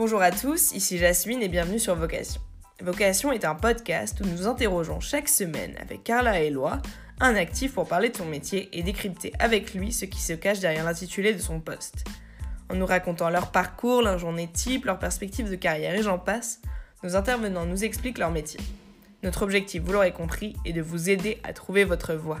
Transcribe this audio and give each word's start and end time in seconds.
Bonjour 0.00 0.22
à 0.22 0.30
tous, 0.30 0.72
ici 0.72 0.96
Jasmine 0.96 1.42
et 1.42 1.48
bienvenue 1.48 1.78
sur 1.78 1.94
Vocation. 1.94 2.40
Vocation 2.80 3.32
est 3.32 3.44
un 3.44 3.54
podcast 3.54 4.18
où 4.22 4.24
nous 4.24 4.46
interrogeons 4.46 4.98
chaque 4.98 5.28
semaine 5.28 5.74
avec 5.78 6.04
Carla 6.04 6.42
et 6.42 6.46
Eloi 6.46 6.80
un 7.20 7.34
actif 7.34 7.74
pour 7.74 7.86
parler 7.86 8.08
de 8.08 8.16
son 8.16 8.24
métier 8.24 8.70
et 8.72 8.82
décrypter 8.82 9.34
avec 9.38 9.74
lui 9.74 9.92
ce 9.92 10.06
qui 10.06 10.22
se 10.22 10.32
cache 10.32 10.60
derrière 10.60 10.86
l'intitulé 10.86 11.34
de 11.34 11.38
son 11.38 11.60
poste. 11.60 12.06
En 12.70 12.76
nous 12.76 12.86
racontant 12.86 13.28
leur 13.28 13.52
parcours, 13.52 14.00
leur 14.00 14.16
journée 14.16 14.48
type, 14.50 14.86
leurs 14.86 14.98
perspectives 14.98 15.50
de 15.50 15.56
carrière 15.56 15.94
et 15.94 16.02
j'en 16.02 16.18
passe, 16.18 16.62
nos 17.02 17.14
intervenants 17.14 17.66
nous 17.66 17.84
expliquent 17.84 18.16
leur 18.16 18.30
métier. 18.30 18.60
Notre 19.22 19.42
objectif, 19.42 19.82
vous 19.82 19.92
l'aurez 19.92 20.12
compris, 20.12 20.56
est 20.64 20.72
de 20.72 20.80
vous 20.80 21.10
aider 21.10 21.36
à 21.44 21.52
trouver 21.52 21.84
votre 21.84 22.14
voie. 22.14 22.40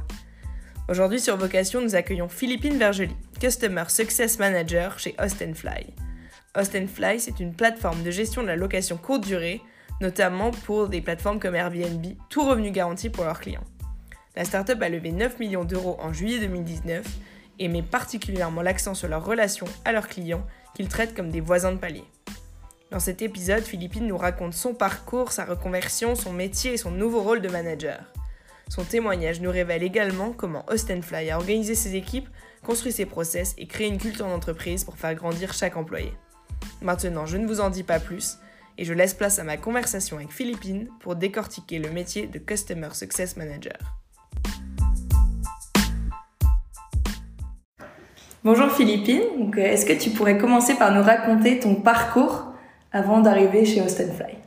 Aujourd'hui 0.88 1.20
sur 1.20 1.36
Vocation, 1.36 1.82
nous 1.82 1.94
accueillons 1.94 2.30
Philippine 2.30 2.78
Vergely, 2.78 3.14
Customer 3.38 3.84
Success 3.88 4.38
Manager 4.38 4.98
chez 4.98 5.14
Fly. 5.54 6.09
Fly, 6.54 7.20
c'est 7.20 7.38
une 7.38 7.54
plateforme 7.54 8.02
de 8.02 8.10
gestion 8.10 8.42
de 8.42 8.48
la 8.48 8.56
location 8.56 8.96
courte 8.96 9.22
durée, 9.24 9.62
notamment 10.00 10.50
pour 10.50 10.88
des 10.88 11.00
plateformes 11.00 11.38
comme 11.38 11.54
Airbnb, 11.54 12.04
tout 12.28 12.44
revenu 12.44 12.72
garanti 12.72 13.08
pour 13.08 13.24
leurs 13.24 13.40
clients. 13.40 13.64
La 14.34 14.44
startup 14.44 14.82
a 14.82 14.88
levé 14.88 15.12
9 15.12 15.38
millions 15.38 15.64
d'euros 15.64 15.96
en 16.00 16.12
juillet 16.12 16.40
2019 16.40 17.06
et 17.58 17.68
met 17.68 17.82
particulièrement 17.82 18.62
l'accent 18.62 18.94
sur 18.94 19.08
leur 19.08 19.24
relation 19.24 19.66
à 19.84 19.92
leurs 19.92 20.08
clients 20.08 20.44
qu'ils 20.74 20.88
traitent 20.88 21.14
comme 21.14 21.30
des 21.30 21.40
voisins 21.40 21.72
de 21.72 21.78
palier. 21.78 22.04
Dans 22.90 23.00
cet 23.00 23.22
épisode, 23.22 23.62
Philippine 23.62 24.08
nous 24.08 24.16
raconte 24.16 24.54
son 24.54 24.74
parcours, 24.74 25.30
sa 25.30 25.44
reconversion, 25.44 26.16
son 26.16 26.32
métier 26.32 26.72
et 26.72 26.76
son 26.76 26.90
nouveau 26.90 27.22
rôle 27.22 27.42
de 27.42 27.48
manager. 27.48 28.00
Son 28.68 28.82
témoignage 28.82 29.40
nous 29.40 29.50
révèle 29.50 29.82
également 29.82 30.32
comment 30.32 30.64
Fly 30.66 31.30
a 31.30 31.36
organisé 31.36 31.76
ses 31.76 31.94
équipes, 31.94 32.28
construit 32.64 32.92
ses 32.92 33.06
process 33.06 33.54
et 33.58 33.66
créé 33.66 33.86
une 33.86 33.98
culture 33.98 34.26
d'entreprise 34.26 34.82
pour 34.82 34.96
faire 34.96 35.14
grandir 35.14 35.52
chaque 35.52 35.76
employé. 35.76 36.12
Maintenant, 36.82 37.26
je 37.26 37.36
ne 37.36 37.46
vous 37.46 37.60
en 37.60 37.68
dis 37.68 37.82
pas 37.82 38.00
plus 38.00 38.38
et 38.78 38.84
je 38.84 38.94
laisse 38.94 39.12
place 39.12 39.38
à 39.38 39.44
ma 39.44 39.58
conversation 39.58 40.16
avec 40.16 40.30
Philippine 40.30 40.88
pour 41.00 41.14
décortiquer 41.14 41.78
le 41.78 41.90
métier 41.90 42.26
de 42.26 42.38
Customer 42.38 42.88
Success 42.92 43.36
Manager. 43.36 43.76
Bonjour 48.42 48.70
Philippine, 48.70 49.20
euh, 49.58 49.60
est-ce 49.60 49.84
que 49.84 49.92
tu 49.92 50.08
pourrais 50.08 50.38
commencer 50.38 50.74
par 50.74 50.92
nous 50.92 51.02
raconter 51.02 51.58
ton 51.58 51.74
parcours 51.74 52.46
avant 52.90 53.20
d'arriver 53.20 53.66
chez 53.66 53.82
Fly 53.86 54.40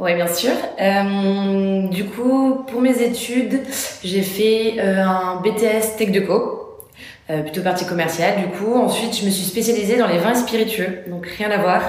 oui, 0.00 0.14
bien 0.14 0.28
sûr. 0.28 0.52
Euh, 0.80 1.86
du 1.88 2.06
coup, 2.06 2.64
pour 2.66 2.80
mes 2.80 3.02
études, 3.02 3.60
j'ai 4.02 4.22
fait 4.22 4.76
euh, 4.78 5.04
un 5.04 5.42
BTS 5.42 5.98
Tech 5.98 6.10
Deco, 6.10 6.59
euh, 7.30 7.42
plutôt 7.42 7.62
partie 7.62 7.86
commerciale 7.86 8.40
du 8.40 8.46
coup. 8.46 8.74
Ensuite, 8.74 9.16
je 9.16 9.24
me 9.24 9.30
suis 9.30 9.44
spécialisée 9.44 9.96
dans 9.96 10.08
les 10.08 10.18
vins 10.18 10.34
spiritueux, 10.34 11.04
donc 11.06 11.26
rien 11.26 11.50
à 11.50 11.58
voir. 11.58 11.80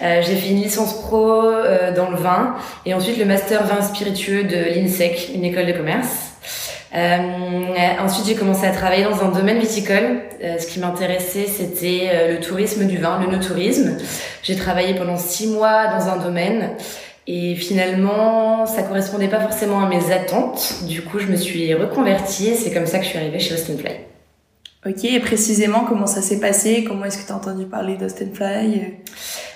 Euh, 0.00 0.22
j'ai 0.22 0.34
fait 0.34 0.50
une 0.50 0.62
licence 0.62 0.94
pro 1.02 1.42
euh, 1.42 1.94
dans 1.94 2.10
le 2.10 2.16
vin 2.16 2.54
et 2.86 2.94
ensuite 2.94 3.18
le 3.18 3.24
master 3.24 3.66
vin 3.66 3.82
spiritueux 3.82 4.44
de 4.44 4.56
l'INSEC, 4.56 5.32
une 5.34 5.44
école 5.44 5.66
de 5.66 5.72
commerce. 5.72 6.32
Euh, 6.94 7.18
ensuite, 8.00 8.26
j'ai 8.26 8.34
commencé 8.34 8.66
à 8.66 8.70
travailler 8.70 9.04
dans 9.04 9.22
un 9.22 9.28
domaine 9.28 9.58
viticole. 9.58 10.22
ce 10.40 10.66
qui 10.66 10.80
m'intéressait, 10.80 11.46
c'était 11.46 12.30
le 12.30 12.40
tourisme 12.40 12.86
du 12.86 12.96
vin, 12.96 13.20
le 13.20 13.30
no-tourisme. 13.30 13.98
J'ai 14.42 14.56
travaillé 14.56 14.94
pendant 14.94 15.18
six 15.18 15.48
mois 15.48 15.88
dans 15.88 16.08
un 16.08 16.16
domaine. 16.16 16.70
Et 17.26 17.56
finalement, 17.56 18.64
ça 18.64 18.82
correspondait 18.84 19.28
pas 19.28 19.40
forcément 19.40 19.84
à 19.84 19.88
mes 19.88 20.10
attentes. 20.10 20.76
Du 20.84 21.02
coup, 21.02 21.18
je 21.18 21.26
me 21.26 21.36
suis 21.36 21.74
reconvertie 21.74 22.48
et 22.48 22.54
c'est 22.54 22.72
comme 22.72 22.86
ça 22.86 22.98
que 22.98 23.04
je 23.04 23.10
suis 23.10 23.18
arrivée 23.18 23.38
chez 23.38 23.52
Austin 23.52 23.74
Play. 23.74 24.08
Ok, 24.86 25.04
et 25.04 25.18
précisément, 25.18 25.84
comment 25.88 26.06
ça 26.06 26.22
s'est 26.22 26.38
passé? 26.38 26.84
Comment 26.86 27.04
est-ce 27.04 27.18
que 27.18 27.26
tu 27.26 27.32
as 27.32 27.34
entendu 27.34 27.66
parler 27.66 27.96
d'Austin 27.96 28.26
Fly? 28.32 28.94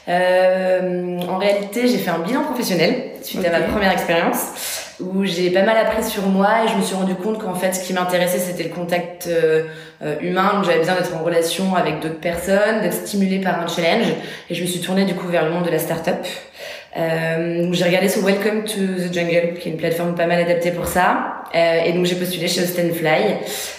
Euh, 0.08 1.20
En 1.28 1.38
réalité, 1.38 1.86
j'ai 1.86 1.98
fait 1.98 2.10
un 2.10 2.18
bilan 2.18 2.42
professionnel 2.42 3.12
suite 3.22 3.44
à 3.44 3.50
ma 3.50 3.60
première 3.60 3.92
expérience 3.92 4.96
où 4.98 5.24
j'ai 5.24 5.50
pas 5.50 5.62
mal 5.62 5.76
appris 5.76 6.02
sur 6.02 6.26
moi 6.26 6.64
et 6.64 6.68
je 6.68 6.76
me 6.76 6.82
suis 6.82 6.96
rendu 6.96 7.14
compte 7.14 7.38
qu'en 7.38 7.54
fait, 7.54 7.72
ce 7.72 7.84
qui 7.84 7.92
m'intéressait, 7.92 8.40
c'était 8.40 8.64
le 8.64 8.70
contact 8.70 9.28
euh, 9.28 9.62
euh, 10.02 10.16
humain. 10.20 10.54
Donc, 10.54 10.64
j'avais 10.64 10.80
besoin 10.80 10.96
d'être 10.96 11.14
en 11.14 11.22
relation 11.22 11.76
avec 11.76 12.00
d'autres 12.00 12.20
personnes, 12.20 12.80
d'être 12.82 13.06
stimulée 13.06 13.38
par 13.38 13.60
un 13.60 13.68
challenge. 13.68 14.06
Et 14.50 14.54
je 14.56 14.62
me 14.62 14.66
suis 14.66 14.80
tournée 14.80 15.04
du 15.04 15.14
coup 15.14 15.28
vers 15.28 15.44
le 15.44 15.52
monde 15.52 15.64
de 15.64 15.70
la 15.70 15.78
start-up. 15.78 16.26
Euh, 16.96 17.68
j'ai 17.70 17.84
regardé 17.84 18.08
sur 18.08 18.22
Welcome 18.24 18.64
to 18.64 18.80
the 19.08 19.14
Jungle, 19.14 19.54
qui 19.58 19.68
est 19.68 19.72
une 19.72 19.78
plateforme 19.78 20.16
pas 20.16 20.26
mal 20.26 20.40
adaptée 20.40 20.72
pour 20.72 20.86
ça. 20.86 21.41
Euh, 21.54 21.84
et 21.84 21.92
donc 21.92 22.06
j'ai 22.06 22.14
postulé 22.14 22.48
chez 22.48 22.62
Austin 22.62 22.90
Fly. 22.92 23.36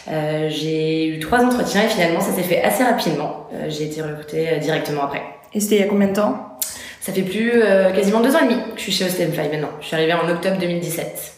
Euh, 0.09 0.49
j'ai 0.49 1.07
eu 1.07 1.19
trois 1.19 1.43
entretiens 1.43 1.83
et 1.83 1.87
finalement 1.87 2.19
ça 2.19 2.31
s'est 2.31 2.43
fait 2.43 2.61
assez 2.61 2.83
rapidement. 2.83 3.47
Euh, 3.53 3.69
j'ai 3.69 3.85
été 3.85 4.01
recrutée 4.01 4.57
directement 4.61 5.03
après. 5.03 5.23
Et 5.53 5.59
c'était 5.59 5.75
il 5.75 5.81
y 5.81 5.83
a 5.83 5.87
combien 5.87 6.07
de 6.07 6.13
temps? 6.13 6.57
Ça 6.99 7.11
fait 7.11 7.21
plus 7.21 7.61
quasiment 7.93 8.21
deux 8.21 8.33
ans 8.33 8.39
et 8.39 8.47
demi 8.47 8.61
que 8.73 8.77
je 8.77 8.83
suis 8.83 8.91
chez 8.93 9.05
Austin 9.05 9.27
Fly 9.33 9.49
maintenant. 9.49 9.71
Je 9.81 9.87
suis 9.87 9.95
arrivée 9.95 10.13
en 10.13 10.29
octobre 10.29 10.57
2017. 10.57 11.33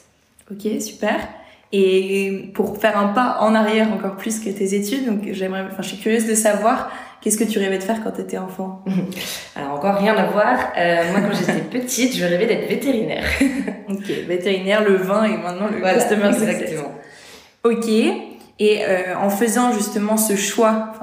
Ok, 0.51 0.79
super. 0.79 1.16
Et 1.72 2.52
pour 2.53 2.78
faire 2.78 2.97
un 2.97 3.07
pas 3.07 3.38
en 3.40 3.56
arrière 3.56 3.91
encore 3.91 4.16
plus 4.16 4.40
que 4.40 4.50
tes 4.50 4.75
études, 4.75 5.07
donc 5.07 5.22
j'aimerais, 5.31 5.63
enfin, 5.72 5.81
je 5.81 5.88
suis 5.88 5.97
curieuse 5.97 6.28
de 6.28 6.35
savoir 6.35 6.91
qu'est-ce 7.25 7.38
que 7.38 7.44
tu 7.44 7.58
rêvais 7.58 7.80
de 7.80 7.84
faire 7.84 8.03
quand 8.03 8.12
tu 8.12 8.22
étais 8.22 8.38
enfant? 8.38 8.84
Alors 9.56 9.74
encore 9.74 9.96
rien 9.96 10.16
à 10.16 10.28
voir. 10.28 10.59
Euh, 10.78 11.12
moi, 11.12 11.22
quand 11.22 11.36
j'étais 11.36 11.59
petite, 11.80 12.16
je 12.16 12.24
rêvais 12.24 12.46
d'être 12.46 12.69
vétérinaire. 12.69 13.25
ok, 13.90 14.08
vétérinaire, 14.28 14.84
le 14.84 14.96
vin 14.96 15.24
et 15.24 15.35
maintenant 15.35 15.68
le 15.68 15.80
voilà, 15.80 15.96
customer 15.96 16.28
exactement. 16.28 16.91
Ok. 17.64 17.90
Et 18.58 18.85
euh, 18.85 19.18
en 19.19 19.30
faisant 19.30 19.74
justement 19.74 20.18
ce 20.18 20.35
choix, 20.35 20.94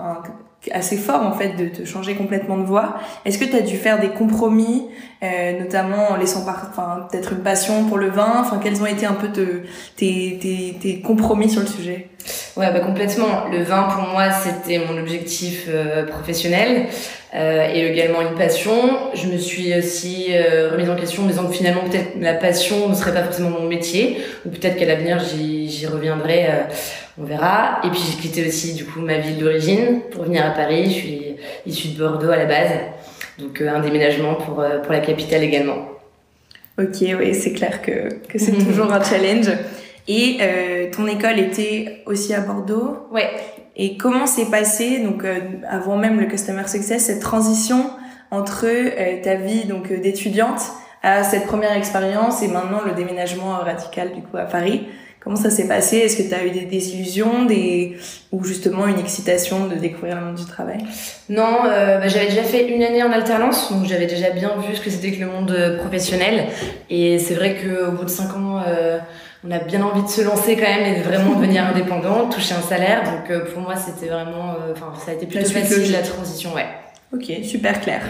assez 0.70 0.96
fort 0.96 1.22
en 1.22 1.32
fait 1.32 1.56
de 1.56 1.66
te 1.68 1.84
changer 1.84 2.14
complètement 2.14 2.56
de 2.56 2.64
voie. 2.64 2.96
Est-ce 3.24 3.38
que 3.38 3.44
tu 3.44 3.56
as 3.56 3.62
dû 3.62 3.76
faire 3.76 3.98
des 4.00 4.10
compromis, 4.10 4.86
euh, 5.22 5.58
notamment 5.58 6.10
en 6.10 6.16
laissant 6.16 6.44
par, 6.44 6.68
enfin 6.70 7.06
peut-être 7.10 7.32
une 7.32 7.42
passion 7.42 7.84
pour 7.84 7.98
le 7.98 8.08
vin? 8.08 8.36
Enfin, 8.40 8.60
quels 8.62 8.80
ont 8.80 8.86
été 8.86 9.06
un 9.06 9.14
peu 9.14 9.28
te, 9.28 9.62
tes, 9.96 10.38
tes, 10.40 10.76
tes 10.80 11.00
compromis 11.00 11.50
sur 11.50 11.62
le 11.62 11.66
sujet? 11.66 12.08
Ouais, 12.56 12.70
bah 12.72 12.80
complètement. 12.80 13.48
Le 13.50 13.62
vin 13.62 13.84
pour 13.84 14.04
moi 14.12 14.30
c'était 14.30 14.78
mon 14.78 14.98
objectif 14.98 15.64
euh, 15.68 16.06
professionnel 16.06 16.86
euh, 17.34 17.68
et 17.72 17.86
également 17.86 18.20
une 18.20 18.36
passion. 18.36 18.72
Je 19.14 19.26
me 19.26 19.38
suis 19.38 19.76
aussi 19.76 20.26
euh, 20.30 20.70
remise 20.72 20.90
en 20.90 20.96
question 20.96 21.24
en 21.24 21.26
disant 21.26 21.46
que 21.46 21.54
finalement 21.54 21.82
peut-être 21.82 22.12
la 22.20 22.34
passion 22.34 22.88
ne 22.88 22.94
serait 22.94 23.14
pas 23.14 23.24
forcément 23.24 23.50
mon 23.50 23.66
métier 23.66 24.18
ou 24.44 24.50
peut-être 24.50 24.76
qu'à 24.76 24.86
l'avenir 24.86 25.18
j'y 25.18 25.86
reviendrai. 25.86 26.46
On 27.18 27.24
verra. 27.24 27.80
Et 27.84 27.90
puis 27.90 28.00
j'ai 28.00 28.16
quitté 28.16 28.46
aussi 28.46 28.74
du 28.74 28.84
coup 28.84 29.00
ma 29.00 29.18
ville 29.18 29.38
d'origine 29.38 30.00
pour 30.10 30.24
venir 30.24 30.46
à 30.46 30.50
Paris. 30.50 30.86
Je 30.86 30.90
suis 30.90 31.36
issue 31.66 31.88
de 31.88 31.98
Bordeaux 31.98 32.30
à 32.30 32.36
la 32.36 32.46
base, 32.46 32.70
donc 33.38 33.60
euh, 33.60 33.74
un 33.74 33.80
déménagement 33.80 34.34
pour 34.34 34.60
euh, 34.60 34.78
pour 34.78 34.92
la 34.92 35.00
capitale 35.00 35.42
également. 35.42 35.88
Ok, 36.78 37.02
oui, 37.02 37.34
c'est 37.34 37.52
clair 37.52 37.82
que 37.82 38.14
que 38.28 38.38
c'est 38.38 38.52
toujours 38.66 38.92
un 38.92 39.02
challenge. 39.02 39.50
Et 40.08 40.38
euh, 40.40 40.90
ton 40.90 41.06
école 41.06 41.38
était 41.38 42.02
aussi 42.06 42.34
à 42.34 42.40
Bordeaux? 42.40 43.06
Ouais. 43.12 43.30
Et 43.76 43.96
comment 43.96 44.26
s'est 44.26 44.50
passé 44.50 44.98
donc 44.98 45.24
avant 45.68 45.96
même 45.96 46.20
le 46.20 46.26
customer 46.26 46.66
success 46.66 47.06
cette 47.06 47.20
transition 47.20 47.90
entre 48.30 48.66
ta 49.22 49.36
vie 49.36 49.64
donc 49.64 49.90
d'étudiante 49.90 50.60
à 51.02 51.22
cette 51.24 51.46
première 51.46 51.74
expérience 51.74 52.42
et 52.42 52.48
maintenant 52.48 52.82
le 52.84 52.92
déménagement 52.92 53.52
radical 53.60 54.12
du 54.12 54.20
coup 54.20 54.36
à 54.36 54.44
Paris? 54.44 54.88
Comment 55.22 55.36
ça 55.36 55.50
s'est 55.50 55.68
passé? 55.68 55.98
Est-ce 55.98 56.16
que 56.16 56.28
tu 56.28 56.34
as 56.34 56.44
eu 56.44 56.50
des 56.50 56.64
désillusions 56.64 57.44
des... 57.44 57.96
ou 58.32 58.42
justement 58.42 58.88
une 58.88 58.98
excitation 58.98 59.66
de 59.68 59.76
découvrir 59.76 60.16
le 60.16 60.22
monde 60.22 60.34
du 60.34 60.46
travail? 60.46 60.78
Non, 61.28 61.58
euh, 61.64 61.98
bah, 61.98 62.08
j'avais 62.08 62.26
déjà 62.26 62.42
fait 62.42 62.68
une 62.68 62.82
année 62.82 63.04
en 63.04 63.12
alternance, 63.12 63.70
donc 63.70 63.86
j'avais 63.86 64.06
déjà 64.06 64.30
bien 64.30 64.50
vu 64.66 64.74
ce 64.74 64.80
que 64.80 64.90
c'était 64.90 65.12
que 65.12 65.20
le 65.20 65.26
monde 65.26 65.52
euh, 65.52 65.78
professionnel. 65.78 66.48
Et 66.90 67.20
c'est 67.20 67.34
vrai 67.34 67.56
qu'au 67.56 67.92
bout 67.92 68.04
de 68.04 68.10
cinq 68.10 68.34
ans, 68.34 68.62
euh, 68.66 68.98
on 69.46 69.52
a 69.52 69.60
bien 69.60 69.82
envie 69.82 70.02
de 70.02 70.08
se 70.08 70.22
lancer 70.22 70.56
quand 70.56 70.68
même 70.68 70.92
et 70.92 70.98
de 70.98 71.04
vraiment 71.04 71.36
devenir 71.36 71.66
indépendant, 71.72 72.28
toucher 72.28 72.54
un 72.54 72.62
salaire. 72.62 73.04
Donc 73.04 73.30
euh, 73.30 73.44
pour 73.44 73.62
moi, 73.62 73.76
c'était 73.76 74.10
vraiment, 74.12 74.56
enfin, 74.72 74.92
ça 75.04 75.12
a 75.12 75.14
été 75.14 75.26
plutôt 75.26 75.48
facile 75.48 75.92
la 75.92 76.02
transition, 76.02 76.52
ouais. 76.54 76.66
Ok, 77.14 77.30
super 77.44 77.80
clair. 77.80 78.02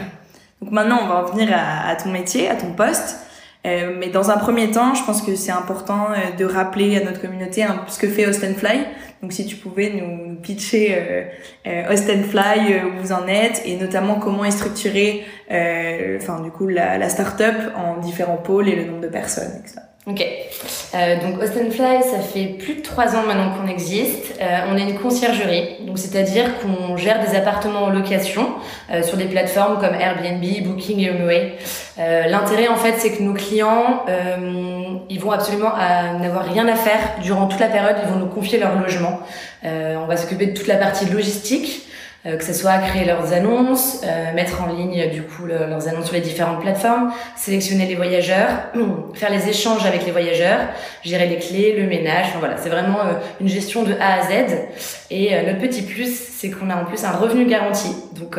Donc 0.62 0.70
maintenant, 0.70 1.00
on 1.02 1.08
va 1.08 1.25
en 1.25 1.26
venir 1.26 1.50
à, 1.52 1.90
à 1.90 1.96
ton 1.96 2.10
métier, 2.10 2.48
à 2.48 2.54
ton 2.54 2.72
poste. 2.72 3.19
Euh, 3.64 3.94
mais 3.98 4.08
dans 4.08 4.30
un 4.30 4.38
premier 4.38 4.70
temps, 4.70 4.94
je 4.94 5.04
pense 5.04 5.22
que 5.22 5.36
c'est 5.36 5.52
important 5.52 6.08
euh, 6.10 6.36
de 6.36 6.44
rappeler 6.44 6.96
à 6.96 7.04
notre 7.04 7.20
communauté 7.20 7.62
un 7.62 7.84
ce 7.86 7.98
que 7.98 8.08
fait 8.08 8.26
Austin 8.26 8.54
Fly. 8.54 8.84
Donc 9.22 9.32
si 9.32 9.46
tu 9.46 9.54
pouvais 9.54 9.90
nous, 9.90 10.34
pitcher 10.36 10.96
euh, 10.96 11.22
euh 11.68 11.92
Austin 11.92 12.22
Fly, 12.24 12.82
où 12.84 13.00
vous 13.00 13.12
en 13.12 13.28
êtes, 13.28 13.62
et 13.64 13.76
notamment 13.76 14.16
comment 14.16 14.44
est 14.44 14.50
structurée, 14.50 15.24
enfin 15.48 16.40
du 16.42 16.50
coup 16.50 16.66
la, 16.66 16.98
la 16.98 17.08
start-up 17.08 17.54
en 17.76 17.98
différents 18.00 18.36
pôles 18.38 18.68
et 18.68 18.74
le 18.74 18.84
nombre 18.84 19.02
de 19.02 19.08
personnes, 19.08 19.52
etc. 19.60 19.91
Ok. 20.04 20.20
Euh, 20.20 21.20
donc 21.20 21.40
Austin 21.40 21.70
Fly, 21.70 22.02
ça 22.02 22.19
fait 22.19 22.46
plus 22.46 22.75
de 22.75 22.82
trois 22.82 23.14
ans 23.14 23.22
maintenant 23.25 23.52
qu'on 23.52 23.69
existe. 23.69 24.34
Euh, 24.40 24.58
on 24.69 24.76
est 24.76 24.82
une 24.82 24.99
conciergerie, 24.99 25.76
donc 25.87 25.96
c'est-à-dire 25.96 26.58
qu'on 26.58 26.96
gère 26.96 27.25
des 27.25 27.37
appartements 27.37 27.84
en 27.84 27.90
location 27.90 28.49
euh, 28.90 29.04
sur 29.04 29.16
des 29.16 29.26
plateformes 29.26 29.78
comme 29.78 29.94
Airbnb, 29.94 30.43
Booking 30.66 30.99
et 30.99 31.10
HomeAway. 31.10 31.52
Euh, 32.00 32.26
L'intérêt 32.26 32.66
en 32.66 32.75
fait, 32.75 32.94
c'est 32.99 33.12
que 33.12 33.22
nos 33.22 33.34
clients, 33.34 34.04
euh, 34.08 34.96
ils 35.08 35.20
vont 35.20 35.31
absolument 35.31 35.70
n'avoir 36.20 36.46
rien 36.46 36.66
à 36.66 36.75
faire 36.75 36.98
durant 37.22 37.46
toute 37.46 37.60
la 37.60 37.69
période. 37.69 37.94
Ils 38.02 38.10
vont 38.10 38.19
nous 38.19 38.26
confier 38.26 38.58
leur 38.58 38.76
logement. 38.81 39.20
on 39.62 40.06
va 40.06 40.16
s'occuper 40.16 40.46
de 40.46 40.56
toute 40.56 40.66
la 40.66 40.76
partie 40.76 41.06
logistique. 41.06 41.87
Euh, 42.24 42.36
que 42.36 42.44
ce 42.44 42.52
soit 42.52 42.78
créer 42.78 43.04
leurs 43.04 43.32
annonces, 43.32 44.02
euh, 44.04 44.32
mettre 44.32 44.62
en 44.62 44.66
ligne 44.66 45.10
du 45.10 45.22
coup 45.22 45.44
leurs 45.44 45.88
annonces 45.88 46.04
sur 46.04 46.14
les 46.14 46.20
différentes 46.20 46.60
plateformes, 46.60 47.12
sélectionner 47.34 47.84
les 47.86 47.96
voyageurs, 47.96 48.48
faire 49.14 49.30
les 49.30 49.48
échanges 49.48 49.84
avec 49.86 50.06
les 50.06 50.12
voyageurs, 50.12 50.60
gérer 51.02 51.26
les 51.26 51.38
clés, 51.38 51.74
le 51.76 51.88
ménage. 51.88 52.26
Enfin 52.28 52.38
voilà, 52.38 52.56
c'est 52.58 52.69
vraiment 52.69 53.00
euh, 53.00 53.14
une 53.40 53.48
gestion 53.48 53.82
de 53.82 53.94
A 53.94 54.20
à 54.20 54.22
Z. 54.22 54.54
Et 55.10 55.34
notre 55.44 55.58
petit 55.58 55.82
plus, 55.82 56.14
c'est 56.14 56.50
qu'on 56.50 56.70
a 56.70 56.76
en 56.76 56.84
plus 56.84 57.04
un 57.04 57.10
revenu 57.10 57.44
garanti. 57.44 57.88
Donc 58.19 58.38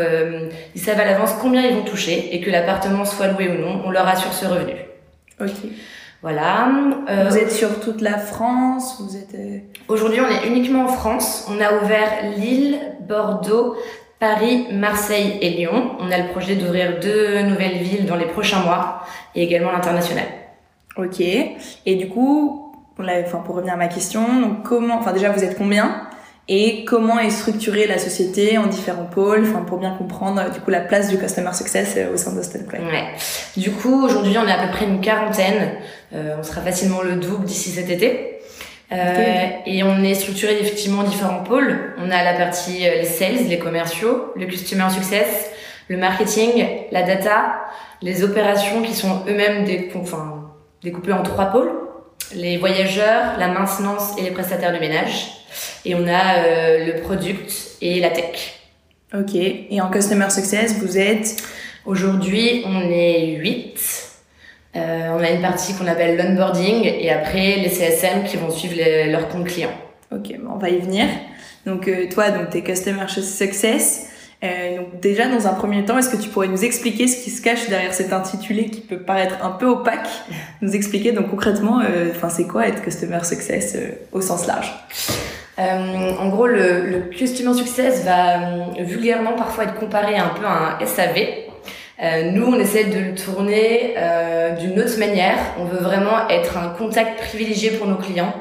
ils 0.74 0.82
savent 0.82 1.00
à 1.00 1.06
l'avance 1.06 1.32
combien 1.40 1.62
ils 1.62 1.76
vont 1.76 1.84
toucher 1.84 2.34
et 2.34 2.42
que 2.42 2.50
l'appartement 2.50 3.06
soit 3.06 3.28
loué 3.28 3.50
ou 3.50 3.62
non, 3.62 3.84
on 3.86 3.92
leur 3.92 4.08
assure 4.08 4.34
ce 4.34 4.46
revenu. 4.46 4.74
Ok. 5.40 5.52
Voilà. 6.24 6.70
Euh, 7.10 7.28
vous 7.30 7.38
êtes 7.38 7.52
sur 7.52 7.82
toute 7.82 8.00
la 8.00 8.18
France 8.18 9.02
Vous 9.02 9.18
êtes 9.18 9.36
euh, 9.36 9.60
Aujourd'hui, 9.90 10.22
on 10.22 10.28
est 10.28 10.48
uniquement 10.48 10.86
en 10.86 10.88
France. 10.88 11.46
On 11.52 11.60
a 11.60 11.84
ouvert 11.84 12.32
Lille, 12.38 12.80
Bordeaux, 13.02 13.76
Paris, 14.22 14.68
Marseille 14.72 15.38
et 15.42 15.50
Lyon. 15.50 15.98
On 16.00 16.10
a 16.10 16.18
le 16.18 16.30
projet 16.30 16.56
d'ouvrir 16.56 17.02
deux 17.02 17.42
nouvelles 17.42 17.80
villes 17.80 18.06
dans 18.06 18.16
les 18.16 18.28
prochains 18.28 18.62
mois 18.62 19.04
et 19.36 19.44
également 19.44 19.74
l'international. 19.74 20.28
Ok. 20.96 21.20
Et 21.20 21.96
du 21.96 22.08
coup, 22.08 22.74
pour, 22.96 23.56
revenir 23.56 23.74
à 23.74 23.78
ma 23.78 23.88
question, 23.88 24.40
donc 24.40 24.64
comment, 24.64 25.00
enfin 25.00 25.12
déjà 25.12 25.30
vous 25.30 25.44
êtes 25.44 25.58
combien? 25.58 26.03
Et 26.50 26.84
comment 26.86 27.20
est 27.20 27.30
structurée 27.30 27.88
la 27.88 27.98
société 27.98 28.58
en 28.58 28.68
différents 28.68 29.06
pôles, 29.06 29.46
enfin 29.48 29.62
pour 29.62 29.78
bien 29.78 29.92
comprendre 29.92 30.52
du 30.52 30.60
coup 30.60 30.72
la 30.72 30.82
place 30.82 31.10
du 31.10 31.18
customer 31.18 31.54
success 31.54 31.94
euh, 31.96 32.14
au 32.14 32.18
sein 32.18 32.34
d'Austin 32.34 32.60
Play. 32.68 32.80
Ouais. 32.80 33.06
Du 33.56 33.72
coup, 33.72 34.04
aujourd'hui, 34.06 34.38
on 34.38 34.48
est 34.48 34.52
à 34.52 34.66
peu 34.66 34.72
près 34.72 34.86
une 34.86 35.00
quarantaine. 35.00 35.72
Euh, 36.14 36.36
on 36.38 36.44
sera 36.44 36.62
facilement 36.62 37.02
le 37.02 37.16
double 37.16 37.46
d'ici 37.46 37.70
cet 37.70 37.90
été. 37.90 38.40
Euh, 38.92 39.48
et 39.66 39.84
on 39.84 40.04
est 40.04 40.14
structuré 40.14 40.60
effectivement 40.60 41.02
en 41.02 41.04
différents 41.04 41.44
pôles. 41.44 41.94
On 41.98 42.12
a 42.12 42.24
la 42.24 42.34
partie 42.34 42.88
euh, 42.88 42.96
les 42.96 43.06
sales, 43.06 43.48
les 43.48 43.58
commerciaux, 43.58 44.32
le 44.36 44.46
customer 44.46 44.90
success, 44.90 45.50
le 45.88 45.98
marketing, 45.98 46.66
la 46.92 47.04
data, 47.04 47.56
les 48.02 48.24
opérations 48.24 48.82
qui 48.84 48.94
sont 48.94 49.24
eux-mêmes 49.28 49.64
des, 49.64 49.90
enfin, 49.96 50.52
découpées 50.84 51.14
en 51.14 51.24
trois 51.24 51.46
pôles, 51.46 51.72
les 52.36 52.58
voyageurs, 52.58 53.38
la 53.38 53.48
maintenance 53.48 54.18
et 54.18 54.22
les 54.22 54.32
prestataires 54.32 54.74
de 54.74 54.80
ménage. 54.80 55.28
Et 55.86 55.96
on 55.96 56.08
a 56.08 56.46
euh, 56.46 56.86
le 56.86 57.02
product 57.02 57.52
et 57.82 58.00
la 58.00 58.10
tech. 58.10 58.60
Ok. 59.14 59.36
Et 59.36 59.82
en 59.82 59.90
Customer 59.90 60.30
Success, 60.30 60.76
vous 60.80 60.98
êtes? 60.98 61.44
Aujourd'hui, 61.86 62.64
on 62.66 62.90
est 62.90 63.36
8. 63.36 64.10
Euh, 64.76 65.10
on 65.12 65.24
a 65.24 65.30
une 65.30 65.42
partie 65.42 65.74
qu'on 65.76 65.86
appelle 65.86 66.18
l'onboarding 66.18 66.84
et 66.84 67.12
après 67.12 67.58
les 67.58 67.70
CSM 67.70 68.24
qui 68.24 68.38
vont 68.38 68.50
suivre 68.50 68.76
leur 69.12 69.28
compte 69.28 69.46
client. 69.46 69.74
Ok, 70.12 70.36
bon, 70.40 70.54
on 70.56 70.58
va 70.58 70.70
y 70.70 70.80
venir. 70.80 71.06
Donc 71.66 71.88
euh, 71.88 72.08
toi, 72.12 72.32
donc 72.32 72.50
t'es 72.50 72.62
Customer 72.62 73.08
Success. 73.08 74.10
Euh, 74.44 74.78
donc 74.78 75.00
déjà, 75.00 75.28
dans 75.28 75.48
un 75.48 75.54
premier 75.54 75.86
temps, 75.86 75.98
est-ce 75.98 76.10
que 76.10 76.22
tu 76.22 76.30
pourrais 76.30 76.48
nous 76.48 76.66
expliquer 76.66 77.08
ce 77.08 77.24
qui 77.24 77.30
se 77.30 77.42
cache 77.42 77.70
derrière 77.70 77.94
cet 77.94 78.12
intitulé 78.12 78.66
qui 78.66 78.82
peut 78.82 78.98
paraître 78.98 79.44
un 79.44 79.52
peu 79.52 79.68
opaque? 79.68 80.10
Nous 80.62 80.76
expliquer 80.76 81.14
donc 81.14 81.30
concrètement, 81.30 81.80
euh, 81.80 82.12
enfin 82.12 82.30
c'est 82.30 82.46
quoi 82.46 82.68
être 82.68 82.82
Customer 82.82 83.24
Success 83.24 83.76
euh, 83.76 83.92
au 84.12 84.22
sens 84.22 84.48
large? 84.48 84.74
En 85.58 86.30
gros, 86.30 86.48
le, 86.48 87.10
Customer 87.16 87.54
Success 87.54 88.04
va 88.04 88.40
vulgairement 88.80 89.34
parfois 89.34 89.66
être 89.66 89.76
comparé 89.76 90.18
un 90.18 90.30
peu 90.30 90.44
à 90.46 90.80
un 90.82 90.86
SAV. 90.86 92.34
Nous, 92.34 92.44
on 92.44 92.60
essaie 92.60 92.86
de 92.86 93.00
le 93.00 93.14
tourner 93.14 93.94
d'une 94.60 94.80
autre 94.82 94.98
manière. 94.98 95.38
On 95.60 95.66
veut 95.66 95.78
vraiment 95.78 96.28
être 96.28 96.58
un 96.58 96.70
contact 96.70 97.20
privilégié 97.20 97.70
pour 97.70 97.86
nos 97.86 97.98
clients 97.98 98.34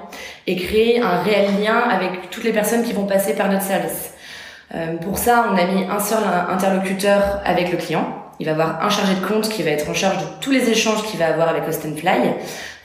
et 0.46 0.56
créer 0.56 1.00
un 1.00 1.20
réel 1.20 1.50
lien 1.62 1.76
avec 1.76 2.30
toutes 2.30 2.44
les 2.44 2.52
personnes 2.52 2.82
qui 2.82 2.94
vont 2.94 3.06
passer 3.06 3.34
par 3.34 3.50
notre 3.50 3.64
service. 3.64 4.11
Euh, 4.74 4.96
pour 4.96 5.18
ça, 5.18 5.46
on 5.52 5.56
a 5.56 5.64
mis 5.66 5.84
un 5.84 6.00
seul 6.00 6.22
interlocuteur 6.48 7.40
avec 7.44 7.70
le 7.70 7.78
client 7.78 8.22
il 8.42 8.46
va 8.46 8.52
avoir 8.52 8.84
un 8.84 8.90
chargé 8.90 9.14
de 9.14 9.24
compte 9.24 9.48
qui 9.48 9.62
va 9.62 9.70
être 9.70 9.88
en 9.88 9.94
charge 9.94 10.18
de 10.18 10.24
tous 10.40 10.50
les 10.50 10.68
échanges 10.68 11.04
qu'il 11.04 11.18
va 11.20 11.28
avoir 11.28 11.48
avec 11.48 11.68
Austin 11.68 11.94
Fly. 11.94 12.32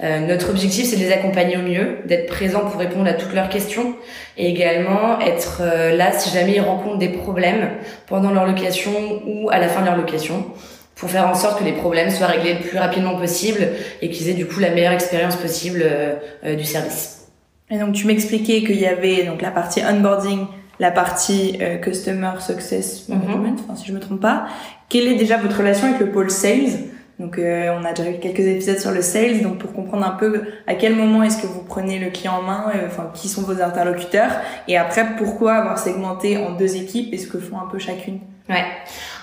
Euh, 0.04 0.20
notre 0.20 0.52
objectif, 0.52 0.86
c'est 0.86 0.98
de 0.98 1.02
les 1.02 1.12
accompagner 1.12 1.58
au 1.58 1.64
mieux, 1.64 1.98
d'être 2.06 2.28
présent 2.28 2.60
pour 2.60 2.80
répondre 2.80 3.08
à 3.08 3.14
toutes 3.14 3.34
leurs 3.34 3.50
questions 3.50 3.96
et 4.38 4.52
également 4.52 5.20
être 5.20 5.62
euh, 5.62 5.96
là 5.96 6.12
si 6.12 6.30
jamais 6.30 6.54
ils 6.54 6.62
rencontrent 6.62 7.00
des 7.00 7.10
problèmes 7.10 7.72
pendant 8.06 8.30
leur 8.30 8.46
location 8.46 8.92
ou 9.26 9.50
à 9.50 9.58
la 9.58 9.68
fin 9.68 9.82
de 9.82 9.88
leur 9.88 9.98
location 9.98 10.46
pour 10.94 11.10
faire 11.10 11.28
en 11.28 11.34
sorte 11.34 11.58
que 11.58 11.64
les 11.64 11.74
problèmes 11.74 12.12
soient 12.12 12.28
réglés 12.28 12.54
le 12.54 12.60
plus 12.60 12.78
rapidement 12.78 13.16
possible 13.18 13.70
et 14.04 14.12
qu'ils 14.12 14.30
aient 14.30 14.36
du 14.36 14.46
coup 14.46 14.60
la 14.60 14.70
meilleure 14.70 14.94
expérience 14.94 15.38
possible 15.38 15.84
euh, 15.84 16.56
du 16.56 16.66
service. 16.66 17.30
Et 17.72 17.80
donc 17.80 17.94
tu 17.94 18.06
m'expliquais 18.06 18.62
qu'il 18.62 18.80
y 18.80 18.86
avait 18.86 19.24
donc 19.24 19.42
la 19.42 19.50
partie 19.50 19.82
onboarding 19.84 20.46
la 20.80 20.92
partie 20.92 21.58
euh, 21.62 21.78
Customer 21.78 22.32
Success 22.40 23.08
Management, 23.10 23.68
mhm. 23.68 23.76
si 23.76 23.88
je 23.88 23.94
me 23.94 24.00
trompe 24.00 24.22
pas. 24.22 24.48
Quelle 24.90 25.08
est 25.08 25.16
déjà 25.16 25.38
votre 25.38 25.58
relation 25.58 25.88
avec 25.88 26.00
le 26.00 26.12
pôle 26.12 26.30
Sales? 26.30 26.70
Donc 27.20 27.40
euh, 27.40 27.76
on 27.80 27.84
a 27.84 27.94
déjà 27.94 28.12
eu 28.12 28.20
quelques 28.20 28.42
épisodes 28.42 28.78
sur 28.78 28.92
le 28.92 29.02
sales, 29.02 29.42
donc 29.42 29.58
pour 29.58 29.74
comprendre 29.74 30.06
un 30.06 30.12
peu 30.12 30.44
à 30.68 30.76
quel 30.76 30.96
moment 30.96 31.24
est-ce 31.24 31.42
que 31.42 31.48
vous 31.48 31.64
prenez 31.64 31.98
le 31.98 32.12
client 32.12 32.34
en 32.34 32.42
main, 32.44 32.66
euh, 32.76 32.86
enfin 32.86 33.10
qui 33.12 33.28
sont 33.28 33.42
vos 33.42 33.60
interlocuteurs, 33.60 34.30
et 34.68 34.78
après 34.78 35.16
pourquoi 35.18 35.56
avoir 35.56 35.80
segmenté 35.80 36.38
en 36.38 36.52
deux 36.52 36.76
équipes 36.76 37.12
et 37.16 37.18
ce 37.18 37.26
que 37.26 37.40
font 37.40 37.58
un 37.58 37.68
peu 37.72 37.80
chacune? 37.80 38.20
Ouais. 38.48 38.64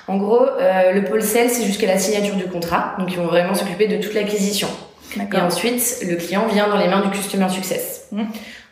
En 0.09 0.17
gros, 0.17 0.45
le 0.59 1.01
pôle 1.05 1.23
sales 1.23 1.51
c'est 1.51 1.65
jusqu'à 1.65 1.87
la 1.87 1.99
signature 1.99 2.35
du 2.35 2.47
contrat, 2.47 2.97
donc 2.99 3.13
ils 3.13 3.17
vont 3.17 3.27
vraiment 3.27 3.55
s'occuper 3.55 3.87
de 3.87 4.03
toute 4.03 4.13
l'acquisition. 4.13 4.69
Et 5.17 5.37
ensuite, 5.37 6.05
le 6.07 6.17
client 6.17 6.49
vient 6.53 6.69
dans 6.69 6.77
les 6.77 6.89
mains 6.89 7.01
du 7.01 7.11
customer 7.11 7.49
success. 7.49 8.09
Mmh 8.11 8.25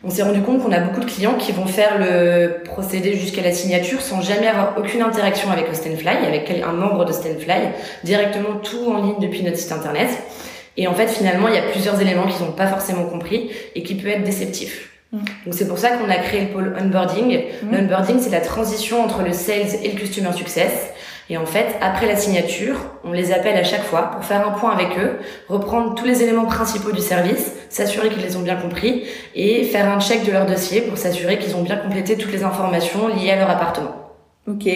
on 0.03 0.09
s'est 0.09 0.23
rendu 0.23 0.41
compte 0.41 0.61
qu'on 0.61 0.71
a 0.71 0.79
beaucoup 0.79 0.99
de 0.99 1.05
clients 1.05 1.35
qui 1.35 1.53
vont 1.53 1.65
faire 1.65 1.97
le 1.97 2.63
procédé 2.65 3.15
jusqu'à 3.15 3.41
la 3.41 3.53
signature 3.53 4.01
sans 4.01 4.21
jamais 4.21 4.47
avoir 4.47 4.77
aucune 4.77 5.01
interaction 5.01 5.49
avec 5.49 5.67
le 5.69 5.95
Fly, 5.95 6.17
avec 6.25 6.51
un 6.65 6.73
membre 6.73 7.05
de 7.05 7.13
Fly, 7.13 7.69
directement 8.03 8.55
tout 8.61 8.85
en 8.91 9.01
ligne 9.01 9.19
depuis 9.21 9.43
notre 9.43 9.57
site 9.57 9.71
internet. 9.71 10.09
Et 10.75 10.87
en 10.87 10.93
fait, 10.93 11.07
finalement, 11.07 11.47
il 11.47 11.55
y 11.55 11.57
a 11.57 11.61
plusieurs 11.71 12.01
éléments 12.01 12.27
qu'ils 12.27 12.45
n'ont 12.45 12.51
pas 12.51 12.67
forcément 12.67 13.05
compris 13.05 13.51
et 13.75 13.83
qui 13.83 13.95
peuvent 13.95 14.11
être 14.11 14.23
déceptifs. 14.23 14.89
Mm. 15.11 15.19
Donc 15.45 15.53
c'est 15.53 15.67
pour 15.67 15.77
ça 15.77 15.91
qu'on 15.91 16.09
a 16.09 16.17
créé 16.17 16.41
le 16.41 16.47
pôle 16.47 16.75
onboarding. 16.81 17.43
Mm. 17.63 17.71
L'onboarding, 17.75 18.19
c'est 18.19 18.31
la 18.31 18.41
transition 18.41 19.03
entre 19.03 19.21
le 19.21 19.31
sales 19.31 19.75
et 19.83 19.91
le 19.91 19.99
customer 19.99 20.33
success. 20.33 20.89
Et 21.29 21.37
en 21.37 21.45
fait, 21.45 21.75
après 21.81 22.05
la 22.05 22.15
signature, 22.15 22.75
on 23.03 23.11
les 23.11 23.31
appelle 23.31 23.55
à 23.55 23.63
chaque 23.63 23.83
fois 23.83 24.11
pour 24.11 24.25
faire 24.25 24.45
un 24.47 24.51
point 24.51 24.71
avec 24.71 24.97
eux, 24.97 25.19
reprendre 25.47 25.95
tous 25.95 26.05
les 26.05 26.21
éléments 26.21 26.45
principaux 26.45 26.91
du 26.91 27.01
service, 27.01 27.51
s'assurer 27.69 28.09
qu'ils 28.09 28.23
les 28.23 28.35
ont 28.35 28.41
bien 28.41 28.57
compris 28.57 29.03
et 29.35 29.63
faire 29.63 29.89
un 29.89 29.99
check 29.99 30.25
de 30.25 30.31
leur 30.31 30.45
dossier 30.45 30.81
pour 30.81 30.97
s'assurer 30.97 31.39
qu'ils 31.39 31.55
ont 31.55 31.63
bien 31.63 31.77
complété 31.77 32.17
toutes 32.17 32.31
les 32.31 32.43
informations 32.43 33.07
liées 33.07 33.31
à 33.31 33.37
leur 33.37 33.49
appartement. 33.49 33.95
Ok. 34.47 34.67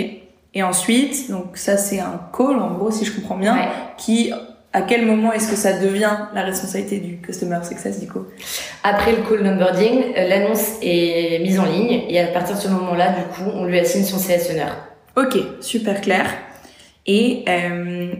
Et 0.54 0.64
ensuite, 0.64 1.30
donc 1.30 1.58
ça 1.58 1.78
c'est 1.78 2.00
un 2.00 2.20
call 2.36 2.58
en 2.58 2.72
gros 2.72 2.92
si 2.92 3.06
je 3.06 3.12
comprends 3.12 3.38
bien, 3.38 3.58
qui 3.98 4.32
à 4.74 4.82
quel 4.82 5.06
moment 5.06 5.34
est-ce 5.34 5.50
que 5.50 5.56
ça 5.56 5.74
devient 5.74 6.16
la 6.34 6.44
responsabilité 6.44 7.00
du 7.00 7.18
customer 7.18 7.60
success 7.64 8.00
du 8.00 8.08
coup? 8.08 8.26
Après 8.84 9.12
le 9.12 9.18
call 9.18 9.46
onboarding, 9.46 10.14
euh, 10.16 10.28
l'annonce 10.28 10.76
est 10.82 11.40
mise 11.42 11.60
en 11.60 11.66
ligne 11.66 12.04
et 12.08 12.20
à 12.20 12.28
partir 12.28 12.56
de 12.56 12.62
ce 12.62 12.68
moment-là, 12.70 13.10
du 13.10 13.24
coup, 13.24 13.50
on 13.54 13.66
lui 13.66 13.80
assigne 13.80 14.04
son 14.04 14.18
CS 14.18 14.50
Ok, 15.18 15.36
super 15.62 16.00
clair. 16.00 16.28
Et 17.08 17.44
euh, 17.50 18.14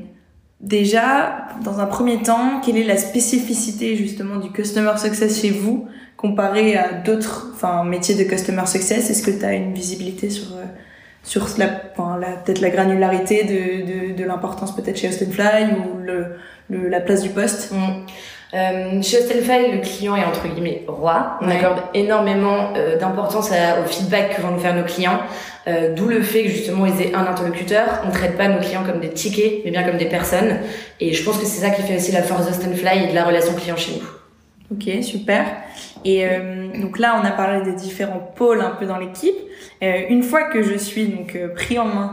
déjà, 0.60 1.48
dans 1.64 1.80
un 1.80 1.86
premier 1.86 2.24
temps, 2.24 2.60
quelle 2.66 2.78
est 2.78 2.84
la 2.84 2.98
spécificité 2.98 3.96
justement 3.96 4.38
du 4.38 4.52
customer 4.52 4.98
success 4.98 5.40
chez 5.40 5.52
vous 5.52 5.88
comparé 6.16 6.76
à 6.76 6.94
d'autres 6.94 7.52
enfin, 7.54 7.84
métiers 7.84 8.16
de 8.16 8.24
customer 8.24 8.66
success? 8.66 9.12
Est-ce 9.12 9.22
que 9.22 9.30
tu 9.30 9.46
as 9.46 9.54
une 9.54 9.76
visibilité 9.76 10.32
sur, 10.32 10.54
euh, 10.54 10.64
sur 11.22 11.48
la, 11.60 11.68
peut-être 11.68 12.62
la 12.62 12.72
granularité 12.72 13.44
de, 13.44 14.14
de, 14.14 14.18
de 14.18 14.24
l'importance 14.24 14.76
peut-être 14.76 14.98
chez 14.98 15.10
Austin 15.10 15.30
Fly 15.30 15.68
ou 15.76 16.00
le, 16.00 16.26
le, 16.72 16.90
la 16.90 17.00
place 17.00 17.22
du 17.22 17.30
poste? 17.30 17.72
Mm. 17.74 18.06
Euh, 18.54 19.02
chez 19.02 19.18
Hostelfly, 19.18 19.74
le 19.74 19.80
client 19.80 20.16
est 20.16 20.24
entre 20.24 20.48
guillemets 20.48 20.84
roi. 20.88 21.38
On 21.42 21.50
accorde 21.50 21.80
énormément 21.94 22.74
euh, 22.76 22.98
d'importance 22.98 23.52
au 23.52 23.88
feedback 23.88 24.36
que 24.36 24.42
vont 24.42 24.52
nous 24.52 24.60
faire 24.60 24.74
nos 24.74 24.86
clients, 24.86 25.20
euh, 25.68 25.94
d'où 25.94 26.08
le 26.08 26.22
fait 26.22 26.44
que 26.44 26.50
justement 26.50 26.86
ils 26.86 27.02
aient 27.02 27.14
un 27.14 27.26
interlocuteur. 27.26 28.04
On 28.08 28.12
traite 28.12 28.38
pas 28.38 28.48
nos 28.48 28.60
clients 28.60 28.84
comme 28.86 29.02
des 29.02 29.10
tickets, 29.10 29.62
mais 29.66 29.72
bien 29.72 29.84
comme 29.84 29.98
des 29.98 30.06
personnes. 30.06 30.60
Et 31.02 31.14
je 31.14 31.24
pense 31.24 31.38
que 31.38 31.46
c'est 31.46 31.62
ça 31.62 31.72
qui 31.72 31.82
fait 31.82 31.98
aussi 31.98 32.14
la 32.14 32.24
force 32.24 32.46
d'Hostelfly 32.46 33.06
et 33.06 33.08
de 33.10 33.16
la 33.16 33.26
relation 33.26 33.54
client 33.54 33.76
chez 33.76 33.94
nous. 33.94 34.08
Ok, 34.70 35.04
super. 35.04 35.46
Et 36.06 36.26
euh, 36.26 36.68
donc 36.82 37.00
là, 37.00 37.22
on 37.22 37.26
a 37.26 37.32
parlé 37.32 37.64
des 37.64 37.74
différents 37.74 38.32
pôles 38.36 38.62
un 38.62 38.72
peu 38.72 38.86
dans 38.86 38.98
l'équipe. 38.98 39.36
Euh, 39.84 40.04
une 40.10 40.24
fois 40.24 40.44
que 40.44 40.64
je 40.64 40.78
suis 40.78 41.08
donc 41.08 41.38
pris 41.56 41.78
en 41.80 41.86
main, 41.86 42.12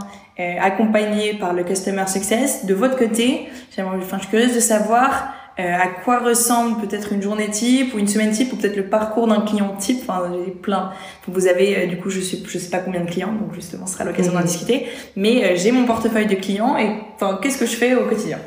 accompagné 0.61 1.35
par 1.35 1.53
le 1.53 1.63
Customer 1.63 2.09
Success, 2.09 2.67
de 2.67 2.75
votre 2.75 2.97
côté, 2.97 3.49
enfin, 3.79 3.93
je 4.01 4.19
suis 4.19 4.29
curieuse 4.29 4.53
de 4.57 4.59
savoir 4.59 5.33
euh, 5.59 5.63
à 5.63 5.87
quoi 5.87 6.19
ressemble 6.19 6.81
peut-être 6.81 7.13
une 7.13 7.23
journée 7.23 7.49
type 7.49 7.95
ou 7.95 7.99
une 7.99 8.09
semaine 8.09 8.33
type 8.33 8.53
ou 8.53 8.57
peut-être 8.57 8.77
le 8.77 8.87
parcours 8.87 9.29
d'un 9.29 9.43
client 9.43 9.77
type? 9.79 9.99
Enfin, 10.03 10.25
j'ai 10.33 10.51
plein. 10.51 10.91
Vous 11.29 11.47
avez 11.47 11.77
euh, 11.77 11.87
du 11.87 11.97
coup, 11.97 12.11
je 12.11 12.21
sais, 12.21 12.39
je 12.45 12.59
sais 12.59 12.71
pas 12.71 12.79
combien 12.79 13.01
de 13.03 13.09
clients, 13.09 13.33
donc 13.33 13.55
justement, 13.55 13.87
ce 13.87 13.95
sera 13.95 14.05
l'occasion 14.05 14.33
d'en 14.33 14.41
mhm. 14.41 14.47
discuter. 14.47 14.87
Mais 15.15 15.45
euh, 15.45 15.57
j'ai 15.57 15.71
mon 15.71 15.85
portefeuille 15.85 16.27
de 16.27 16.35
clients 16.35 16.77
et 16.77 16.91
enfin, 17.15 17.39
qu'est-ce 17.41 17.59
que 17.59 17.67
je 17.67 17.77
fais 17.77 17.95
au 17.95 18.07
quotidien? 18.07 18.39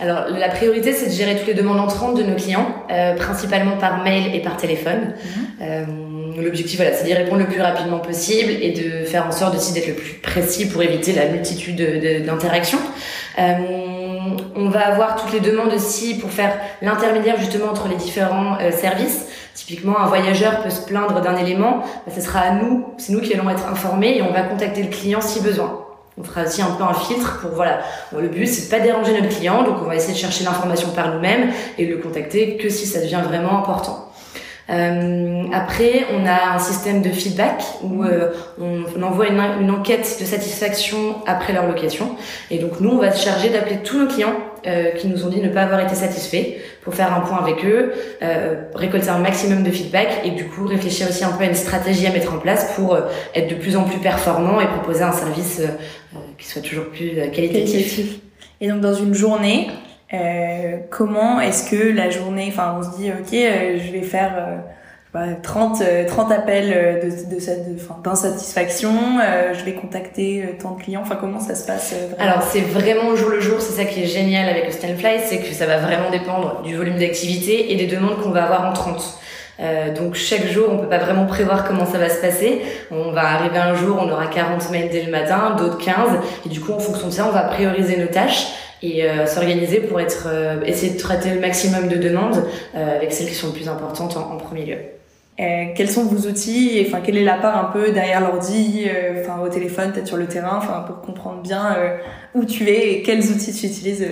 Alors 0.00 0.28
la 0.30 0.48
priorité 0.48 0.94
c'est 0.94 1.08
de 1.08 1.12
gérer 1.12 1.36
toutes 1.36 1.48
les 1.48 1.54
demandes 1.54 1.78
entrantes 1.78 2.16
de 2.16 2.22
nos 2.22 2.34
clients, 2.34 2.74
principalement 3.18 3.76
par 3.76 4.02
mail 4.02 4.34
et 4.34 4.40
par 4.40 4.56
téléphone. 4.56 5.12
Mhm. 5.60 6.42
L'objectif 6.42 6.76
voilà, 6.76 6.94
c'est 6.94 7.04
d'y 7.04 7.12
répondre 7.12 7.40
le 7.40 7.46
plus 7.46 7.60
rapidement 7.60 7.98
possible 7.98 8.50
et 8.50 8.72
de 8.72 9.04
faire 9.04 9.26
en 9.26 9.30
sorte 9.30 9.54
aussi 9.54 9.74
d'être 9.74 9.88
le 9.88 9.94
plus 9.94 10.14
précis 10.14 10.66
pour 10.68 10.82
éviter 10.82 11.12
la 11.12 11.26
multitude 11.26 11.76
d'interactions. 12.24 12.78
Euh, 13.38 13.52
on 14.56 14.68
va 14.68 14.86
avoir 14.86 15.16
toutes 15.16 15.32
les 15.32 15.40
demandes 15.40 15.72
aussi 15.72 16.18
pour 16.18 16.30
faire 16.30 16.56
l'intermédiaire 16.82 17.36
justement 17.38 17.70
entre 17.70 17.88
les 17.88 17.96
différents 17.96 18.58
euh, 18.60 18.70
services. 18.70 19.26
Typiquement, 19.54 19.98
un 19.98 20.06
voyageur 20.06 20.62
peut 20.62 20.70
se 20.70 20.80
plaindre 20.82 21.20
d'un 21.20 21.36
élément, 21.36 21.80
bah, 22.06 22.12
ce 22.14 22.20
sera 22.20 22.40
à 22.40 22.50
nous, 22.52 22.86
c'est 22.98 23.12
nous 23.12 23.20
qui 23.20 23.34
allons 23.34 23.50
être 23.50 23.66
informés 23.68 24.16
et 24.16 24.22
on 24.22 24.32
va 24.32 24.42
contacter 24.42 24.82
le 24.82 24.88
client 24.88 25.20
si 25.20 25.40
besoin. 25.40 25.84
On 26.18 26.24
fera 26.24 26.42
aussi 26.42 26.60
un 26.60 26.70
peu 26.72 26.82
un 26.82 26.92
filtre 26.92 27.40
pour 27.40 27.50
voilà. 27.52 27.80
le 28.16 28.28
but 28.28 28.46
c'est 28.46 28.66
de 28.66 28.70
pas 28.70 28.80
déranger 28.84 29.12
notre 29.20 29.34
client, 29.34 29.62
donc 29.62 29.76
on 29.80 29.86
va 29.86 29.96
essayer 29.96 30.12
de 30.12 30.18
chercher 30.18 30.44
l'information 30.44 30.90
par 30.90 31.14
nous-mêmes 31.14 31.50
et 31.78 31.86
le 31.86 31.98
contacter 31.98 32.56
que 32.56 32.68
si 32.68 32.86
ça 32.86 33.00
devient 33.00 33.22
vraiment 33.26 33.58
important. 33.58 34.09
Euh, 34.70 35.44
après, 35.52 36.06
on 36.14 36.26
a 36.26 36.54
un 36.54 36.58
système 36.58 37.02
de 37.02 37.10
feedback 37.10 37.62
où 37.82 38.04
euh, 38.04 38.30
on, 38.60 39.02
envoie 39.02 39.28
une, 39.28 39.40
une, 39.60 39.70
enquête 39.70 40.16
de 40.20 40.24
satisfaction 40.24 41.16
après 41.26 41.52
leur 41.52 41.66
location. 41.66 42.16
Et 42.50 42.58
donc 42.58 42.80
nous, 42.80 42.90
on 42.90 42.98
va 42.98 43.10
se 43.12 43.24
charger 43.24 43.48
d'appeler 43.48 43.78
tous 43.82 43.98
nos 43.98 44.06
clients 44.06 44.36
euh, 44.66 44.90
qui 44.90 45.08
nous 45.08 45.24
ont 45.24 45.28
dit 45.28 45.40
ne 45.40 45.48
pas 45.48 45.62
avoir 45.62 45.80
été 45.80 45.94
satisfaits 45.94 46.58
pour 46.82 46.94
faire 46.94 47.14
un 47.14 47.20
point 47.20 47.38
avec 47.38 47.64
eux, 47.64 47.92
euh, 48.22 48.62
récolter 48.74 49.08
un 49.08 49.18
maximum 49.18 49.62
de 49.62 49.70
feedback 49.70 50.20
et 50.24 50.30
du 50.30 50.44
coup 50.46 50.66
réfléchir 50.66 51.08
aussi 51.08 51.24
un 51.24 51.32
peu 51.32 51.44
à 51.44 51.46
une 51.46 51.54
stratégie 51.54 52.06
à 52.06 52.12
mettre 52.12 52.34
en 52.34 52.38
place 52.38 52.74
pour 52.74 52.94
euh, 52.94 53.02
être 53.34 53.48
de 53.48 53.54
plus 53.54 53.76
en 53.76 53.84
plus 53.84 53.98
performant 53.98 54.60
et 54.60 54.66
proposer 54.66 55.02
un 55.02 55.12
service 55.12 55.60
euh, 55.60 56.18
qui 56.38 56.46
soit 56.46 56.62
toujours 56.62 56.86
plus 56.86 57.12
qualitatif. 57.32 58.00
Et 58.60 58.68
donc 58.68 58.80
dans 58.80 58.94
une 58.94 59.14
journée, 59.14 59.68
euh, 60.12 60.78
comment 60.90 61.40
est-ce 61.40 61.70
que 61.70 61.92
la 61.92 62.10
journée, 62.10 62.46
enfin 62.48 62.76
on 62.78 62.82
se 62.82 62.96
dit 62.96 63.10
ok, 63.10 63.32
euh, 63.32 63.78
je 63.78 63.92
vais 63.92 64.02
faire 64.02 64.62
euh, 65.14 65.34
30, 65.42 65.82
30 66.06 66.32
appels 66.32 67.00
de, 67.02 67.10
de, 67.10 67.34
de, 67.34 68.02
d'insatisfaction, 68.02 68.92
je 69.52 69.64
vais 69.64 69.74
contacter 69.74 70.56
tant 70.62 70.76
de 70.76 70.82
clients, 70.82 71.00
enfin 71.02 71.16
comment 71.18 71.40
ça 71.40 71.56
se 71.56 71.66
passe 71.66 71.94
Alors 72.20 72.42
c'est 72.42 72.60
vraiment 72.60 73.16
jour 73.16 73.30
le 73.30 73.40
jour, 73.40 73.60
c'est 73.60 73.72
ça 73.72 73.84
qui 73.84 74.04
est 74.04 74.06
génial 74.06 74.48
avec 74.48 74.66
le 74.66 74.70
Stanfly, 74.70 75.18
c'est 75.26 75.38
que 75.38 75.52
ça 75.52 75.66
va 75.66 75.78
vraiment 75.78 76.10
dépendre 76.10 76.62
du 76.62 76.76
volume 76.76 76.96
d'activité 76.96 77.72
et 77.72 77.76
des 77.76 77.88
demandes 77.88 78.22
qu'on 78.22 78.30
va 78.30 78.44
avoir 78.44 78.70
en 78.70 78.72
30. 78.72 79.20
Euh, 79.60 79.94
donc 79.94 80.14
chaque 80.14 80.46
jour, 80.46 80.68
on 80.70 80.78
peut 80.78 80.88
pas 80.88 80.98
vraiment 80.98 81.26
prévoir 81.26 81.64
comment 81.64 81.84
ça 81.84 81.98
va 81.98 82.08
se 82.08 82.20
passer. 82.20 82.62
On 82.90 83.10
va 83.10 83.26
arriver 83.26 83.58
un 83.58 83.74
jour, 83.74 83.98
on 84.00 84.10
aura 84.10 84.26
40 84.26 84.70
mails 84.70 84.88
dès 84.90 85.02
le 85.02 85.10
matin, 85.10 85.56
d'autres 85.58 85.78
15, 85.78 85.94
et 86.46 86.48
du 86.48 86.60
coup, 86.60 86.72
en 86.72 86.78
fonction 86.78 87.08
de 87.08 87.12
ça, 87.12 87.26
on 87.28 87.32
va 87.32 87.42
prioriser 87.42 87.98
nos 87.98 88.06
tâches 88.06 88.46
et 88.82 89.04
euh, 89.04 89.26
s'organiser 89.26 89.80
pour 89.80 90.00
être 90.00 90.26
euh, 90.26 90.62
essayer 90.64 90.94
de 90.94 90.98
traiter 90.98 91.30
le 91.34 91.40
maximum 91.40 91.88
de 91.88 91.96
demandes 91.96 92.44
euh, 92.74 92.96
avec 92.96 93.12
celles 93.12 93.28
qui 93.28 93.34
sont 93.34 93.48
les 93.48 93.52
plus 93.52 93.68
importantes 93.68 94.16
en, 94.16 94.36
premier 94.36 94.64
lieu. 94.64 94.76
quels 95.36 95.90
sont 95.90 96.04
vos 96.04 96.28
outils 96.28 96.84
Enfin, 96.86 97.00
quelle 97.04 97.16
est 97.16 97.24
la 97.24 97.36
part 97.36 97.58
un 97.58 97.70
peu 97.72 97.92
derrière 97.92 98.20
l'ordi, 98.20 98.86
enfin 99.20 99.40
au 99.40 99.48
téléphone, 99.48 99.92
peut-être 99.92 100.06
sur 100.06 100.16
le 100.16 100.26
terrain, 100.26 100.56
enfin 100.56 100.84
pour 100.86 101.00
comprendre 101.00 101.42
bien 101.42 101.76
où 102.34 102.44
tu 102.44 102.68
es 102.68 102.92
et 102.92 103.02
quels 103.02 103.30
outils 103.30 103.52
tu 103.52 103.66
utilises 103.66 104.06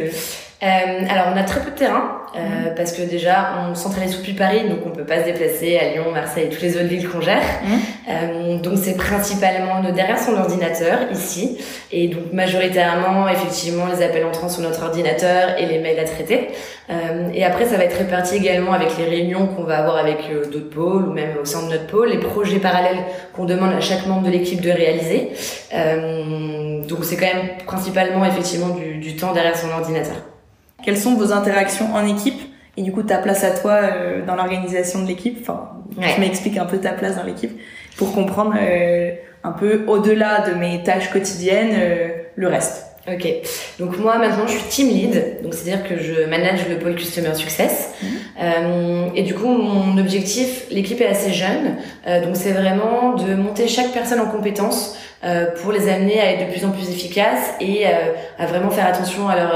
euh, 0.63 0.67
alors 1.09 1.27
on 1.33 1.37
a 1.37 1.45
très 1.45 1.61
peu 1.61 1.71
de 1.71 1.77
terrain 1.77 2.23
euh, 2.37 2.39
mhm. 2.71 2.75
parce 2.77 2.93
que 2.93 3.03
déjà 3.03 3.51
on 3.71 3.77
centralise 3.77 4.19
depuis 4.19 4.33
Paris 4.33 4.69
donc 4.69 4.81
on 4.85 4.91
peut 4.91 5.05
pas 5.05 5.21
se 5.21 5.25
déplacer 5.25 5.79
à 5.79 5.93
Lyon, 5.93 6.11
Marseille 6.13 6.47
et 6.47 6.49
toutes 6.49 6.63
les 6.63 6.77
autres 6.77 6.87
villes 6.87 7.09
qu'on 7.09 7.21
gère. 7.21 7.43
Mhm. 7.63 7.79
Euh, 8.09 8.59
donc 8.59 8.79
c'est 8.83 8.97
principalement 8.97 9.81
derrière 9.93 10.19
son 10.19 10.35
ordinateur 10.35 10.99
ici 11.13 11.59
et 11.93 12.09
donc 12.09 12.33
majoritairement 12.33 13.29
effectivement 13.29 13.87
les 13.87 14.05
appels 14.05 14.25
entrants 14.25 14.49
sur 14.49 14.63
notre 14.63 14.83
ordinateur 14.83 15.57
et 15.59 15.67
les 15.67 15.79
mails 15.79 16.01
à 16.01 16.05
traiter. 16.05 16.49
Euh, 16.91 17.29
et 17.35 17.45
après 17.45 17.67
ça 17.67 17.77
va 17.77 17.85
être 17.85 17.99
réparti 17.99 18.37
également 18.37 18.73
avec 18.73 18.97
les 18.97 19.05
réunions 19.05 19.47
qu'on 19.47 19.63
va 19.63 19.79
avoir 19.79 19.97
avec 19.97 20.21
euh, 20.31 20.47
d'autres 20.47 20.71
pôles 20.71 21.09
ou 21.09 21.13
même 21.13 21.37
au 21.41 21.45
sein 21.45 21.63
de 21.67 21.71
notre 21.71 21.87
pôle, 21.87 22.09
les 22.09 22.19
projets 22.19 22.59
parallèles 22.59 23.05
qu'on 23.35 23.45
demande 23.45 23.75
à 23.75 23.81
chaque 23.81 24.07
membre 24.07 24.27
de 24.27 24.31
l'équipe 24.31 24.61
de 24.61 24.71
réaliser. 24.71 25.31
Euh, 25.75 26.83
donc 26.85 27.05
c'est 27.05 27.17
quand 27.17 27.27
même 27.27 27.59
principalement 27.67 28.25
effectivement 28.25 28.71
du, 28.71 28.97
du 28.97 29.17
temps 29.17 29.33
derrière 29.35 29.57
son 29.57 29.71
ordinateur. 29.71 30.17
Quelles 30.83 30.99
sont 30.99 31.15
vos 31.15 31.33
interactions 31.33 31.95
en 31.95 32.07
équipe 32.07 32.41
et 32.77 32.83
du 32.83 32.93
coup 32.93 33.03
ta 33.03 33.19
place 33.19 33.43
à 33.43 33.51
toi 33.51 33.73
euh, 33.83 34.25
dans 34.25 34.37
l'organisation 34.37 35.03
de 35.03 35.09
l'équipe 35.09 35.39
Enfin, 35.41 35.73
tu 36.15 36.21
m'expliques 36.21 36.59
un 36.59 36.65
peu 36.65 36.79
ta 36.79 36.93
place 36.93 37.17
dans 37.17 37.25
l'équipe 37.25 37.59
pour 37.97 38.15
comprendre 38.15 38.55
euh, 38.59 39.11
un 39.43 39.51
peu 39.53 39.85
au-delà 39.89 40.49
de 40.49 40.55
mes 40.55 40.83
tâches 40.85 41.11
quotidiennes 41.11 41.75
euh, 41.75 42.09
le 42.37 42.47
reste. 42.47 42.85
Ok. 43.13 43.27
Donc 43.81 43.99
moi 43.99 44.19
maintenant 44.19 44.47
je 44.47 44.53
suis 44.53 44.69
team 44.69 44.89
lead, 44.91 45.43
donc 45.43 45.55
c'est-à-dire 45.55 45.89
que 45.89 45.99
je 45.99 46.27
manage 46.29 46.69
le 46.69 46.79
pôle 46.79 46.95
customer 46.95 47.35
success. 47.35 47.95
Mhm. 48.03 49.13
Et 49.17 49.23
du 49.23 49.35
coup 49.35 49.49
mon 49.49 49.97
objectif, 49.97 50.67
l'équipe 50.71 51.01
est 51.01 51.07
assez 51.07 51.33
jeune, 51.33 51.77
donc 52.23 52.37
c'est 52.37 52.53
vraiment 52.53 53.15
de 53.15 53.35
monter 53.35 53.67
chaque 53.67 53.93
personne 53.93 54.21
en 54.21 54.27
compétences 54.27 54.95
euh, 55.25 55.47
pour 55.61 55.73
les 55.73 55.89
amener 55.89 56.21
à 56.21 56.33
être 56.33 56.47
de 56.47 56.53
plus 56.53 56.65
en 56.65 56.71
plus 56.71 56.91
efficaces 56.91 57.55
et 57.61 57.87
euh, 57.87 58.13
à 58.39 58.47
vraiment 58.47 58.71
faire 58.71 58.87
attention 58.87 59.29
à 59.29 59.37
leur 59.37 59.53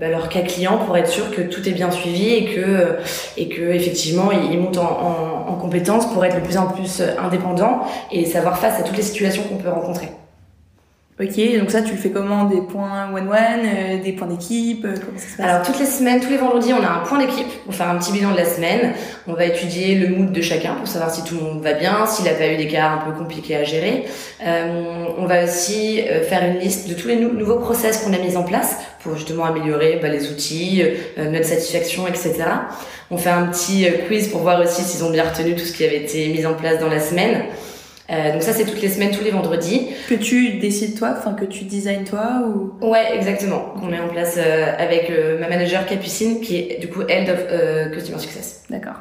bah, 0.00 0.08
leur 0.08 0.28
cas 0.30 0.40
client 0.40 0.78
pour 0.78 0.96
être 0.96 1.08
sûr 1.08 1.30
que 1.30 1.42
tout 1.42 1.68
est 1.68 1.72
bien 1.72 1.90
suivi 1.90 2.34
et 2.34 2.44
que 2.54 2.96
et 3.36 3.48
que 3.48 3.62
effectivement 3.62 4.30
ils 4.32 4.58
montent 4.58 4.78
en, 4.78 5.46
en, 5.48 5.52
en 5.52 5.54
compétences 5.56 6.10
pour 6.12 6.24
être 6.24 6.36
de 6.36 6.40
plus 6.40 6.56
en 6.56 6.68
plus 6.68 7.02
indépendants 7.22 7.80
et 8.10 8.24
savoir 8.24 8.58
face 8.58 8.80
à 8.80 8.82
toutes 8.82 8.96
les 8.96 9.02
situations 9.02 9.42
qu'on 9.42 9.56
peut 9.56 9.68
rencontrer. 9.68 10.08
Ok, 11.20 11.58
donc 11.58 11.70
ça, 11.70 11.82
tu 11.82 11.90
le 11.90 11.98
fais 11.98 12.08
comment? 12.08 12.44
Des 12.44 12.62
points 12.62 13.12
one-one, 13.12 13.60
euh, 13.66 14.02
des 14.02 14.12
points 14.12 14.26
d'équipe 14.26 14.86
euh, 14.86 14.94
Comment 14.94 15.18
ça 15.18 15.28
se 15.28 15.36
passe? 15.36 15.46
Alors, 15.46 15.66
toutes 15.66 15.78
les 15.78 15.84
semaines, 15.84 16.18
tous 16.18 16.30
les 16.30 16.38
vendredis, 16.38 16.72
on 16.72 16.82
a 16.82 16.88
un 16.88 17.00
point 17.00 17.18
d'équipe 17.18 17.46
pour 17.66 17.74
faire 17.74 17.90
un 17.90 17.98
petit 17.98 18.12
bilan 18.12 18.30
de 18.30 18.38
la 18.38 18.46
semaine. 18.46 18.94
On 19.26 19.34
va 19.34 19.44
étudier 19.44 19.96
le 19.96 20.16
mood 20.16 20.32
de 20.32 20.40
chacun 20.40 20.76
pour 20.76 20.88
savoir 20.88 21.10
si 21.10 21.22
tout 21.22 21.34
le 21.34 21.42
monde 21.42 21.62
va 21.62 21.74
bien, 21.74 22.06
s'il 22.06 22.24
n'a 22.24 22.32
pas 22.32 22.46
eu 22.46 22.56
des 22.56 22.68
cas 22.68 22.88
un 22.88 22.98
peu 22.98 23.12
compliqués 23.12 23.56
à 23.56 23.64
gérer. 23.64 24.06
Euh, 24.46 25.04
on 25.18 25.26
va 25.26 25.44
aussi 25.44 26.00
euh, 26.00 26.22
faire 26.22 26.42
une 26.42 26.58
liste 26.58 26.88
de 26.88 26.94
tous 26.94 27.08
les 27.08 27.16
nouveaux 27.16 27.58
process 27.58 27.98
qu'on 27.98 28.14
a 28.14 28.18
mis 28.18 28.38
en 28.38 28.42
place 28.42 28.78
pour 29.00 29.14
justement 29.14 29.44
améliorer 29.44 29.98
bah, 30.00 30.08
les 30.08 30.30
outils, 30.30 30.82
notre 31.18 31.44
satisfaction, 31.44 32.06
etc. 32.06 32.44
On 33.10 33.18
fait 33.18 33.28
un 33.28 33.46
petit 33.46 33.86
quiz 34.06 34.28
pour 34.28 34.40
voir 34.40 34.58
aussi 34.60 34.82
s'ils 34.82 35.04
ont 35.04 35.10
bien 35.10 35.24
retenu 35.24 35.54
tout 35.54 35.66
ce 35.66 35.72
qui 35.72 35.84
avait 35.84 36.02
été 36.02 36.28
mis 36.28 36.46
en 36.46 36.54
place 36.54 36.80
dans 36.80 36.88
la 36.88 37.00
semaine. 37.00 37.44
Euh, 38.10 38.32
donc 38.32 38.42
ça 38.42 38.52
c'est 38.52 38.64
toutes 38.64 38.82
les 38.82 38.88
semaines, 38.88 39.12
tous 39.12 39.22
les 39.22 39.30
vendredis. 39.30 39.88
Que 40.08 40.14
tu 40.14 40.54
décides 40.58 40.98
toi, 40.98 41.14
enfin 41.16 41.34
que 41.34 41.44
tu 41.44 41.64
designes 41.64 42.04
toi 42.04 42.42
ou? 42.44 42.72
Ouais, 42.84 43.14
exactement. 43.14 43.74
On 43.80 43.86
met 43.86 44.00
en 44.00 44.08
place 44.08 44.36
euh, 44.38 44.72
avec 44.78 45.10
euh, 45.10 45.38
ma 45.38 45.48
manager 45.48 45.86
Capucine 45.86 46.40
qui 46.40 46.56
est 46.56 46.80
du 46.80 46.88
coup 46.88 47.02
Head 47.08 47.28
of 47.28 47.38
euh, 47.50 47.90
Customer 47.90 48.18
Success. 48.18 48.64
D'accord. 48.68 48.96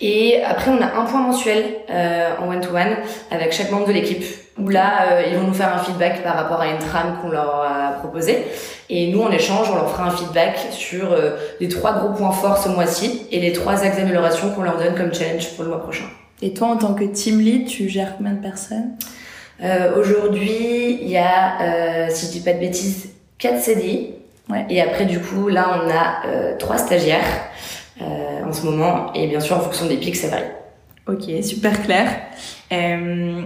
Et 0.00 0.42
après 0.44 0.70
on 0.70 0.80
a 0.82 1.00
un 1.00 1.04
point 1.04 1.20
mensuel 1.20 1.64
en 1.88 2.48
one 2.48 2.60
to 2.60 2.70
one 2.70 2.96
avec 3.30 3.52
chaque 3.52 3.70
membre 3.70 3.86
de 3.86 3.92
l'équipe 3.92 4.24
où 4.58 4.68
là 4.68 5.22
ils 5.30 5.36
vont 5.38 5.46
nous 5.46 5.54
faire 5.54 5.72
un 5.72 5.78
feedback 5.78 6.22
par 6.22 6.34
rapport 6.34 6.60
à 6.60 6.66
une 6.66 6.78
trame 6.78 7.18
qu'on 7.22 7.30
leur 7.30 7.62
a 7.62 7.92
proposée 8.00 8.44
et 8.90 9.12
nous 9.12 9.22
en 9.22 9.30
échange 9.30 9.70
on 9.70 9.76
leur 9.76 9.90
fera 9.92 10.08
un 10.08 10.10
feedback 10.10 10.58
sur 10.72 11.16
les 11.60 11.68
trois 11.68 11.92
gros 11.92 12.12
points 12.12 12.32
forts 12.32 12.58
ce 12.58 12.68
mois-ci 12.68 13.28
et 13.30 13.38
les 13.38 13.52
trois 13.52 13.84
axes 13.84 13.96
d'amélioration 13.96 14.50
qu'on 14.50 14.62
leur 14.62 14.78
donne 14.78 14.96
comme 14.96 15.14
challenge 15.14 15.50
pour 15.54 15.62
le 15.62 15.70
mois 15.70 15.80
prochain. 15.80 16.06
Et 16.44 16.52
toi, 16.52 16.68
en 16.68 16.76
tant 16.76 16.92
que 16.92 17.04
team 17.04 17.40
lead, 17.40 17.66
tu 17.66 17.88
gères 17.88 18.18
combien 18.18 18.34
de 18.34 18.42
personnes? 18.42 18.90
Euh, 19.62 19.98
Aujourd'hui, 19.98 20.98
il 21.00 21.08
y 21.08 21.16
a, 21.16 21.62
euh, 21.62 22.08
si 22.10 22.26
je 22.26 22.32
dis 22.32 22.40
pas 22.40 22.52
de 22.52 22.58
bêtises, 22.58 23.08
4 23.38 23.62
CDI. 23.62 24.10
Ouais. 24.50 24.66
Et 24.68 24.82
après, 24.82 25.06
du 25.06 25.20
coup, 25.20 25.48
là, 25.48 25.80
on 25.82 25.88
a 25.88 26.28
euh, 26.28 26.56
3 26.58 26.76
stagiaires 26.76 27.24
euh, 28.02 28.44
en 28.46 28.52
ce 28.52 28.66
moment. 28.66 29.10
Et 29.14 29.26
bien 29.26 29.40
sûr, 29.40 29.56
en 29.56 29.60
fonction 29.60 29.86
des 29.86 29.96
pics, 29.96 30.16
ça 30.16 30.28
varie. 30.28 30.44
Ok, 31.08 31.42
super 31.42 31.82
clair. 31.82 32.10
Euh, 32.72 33.40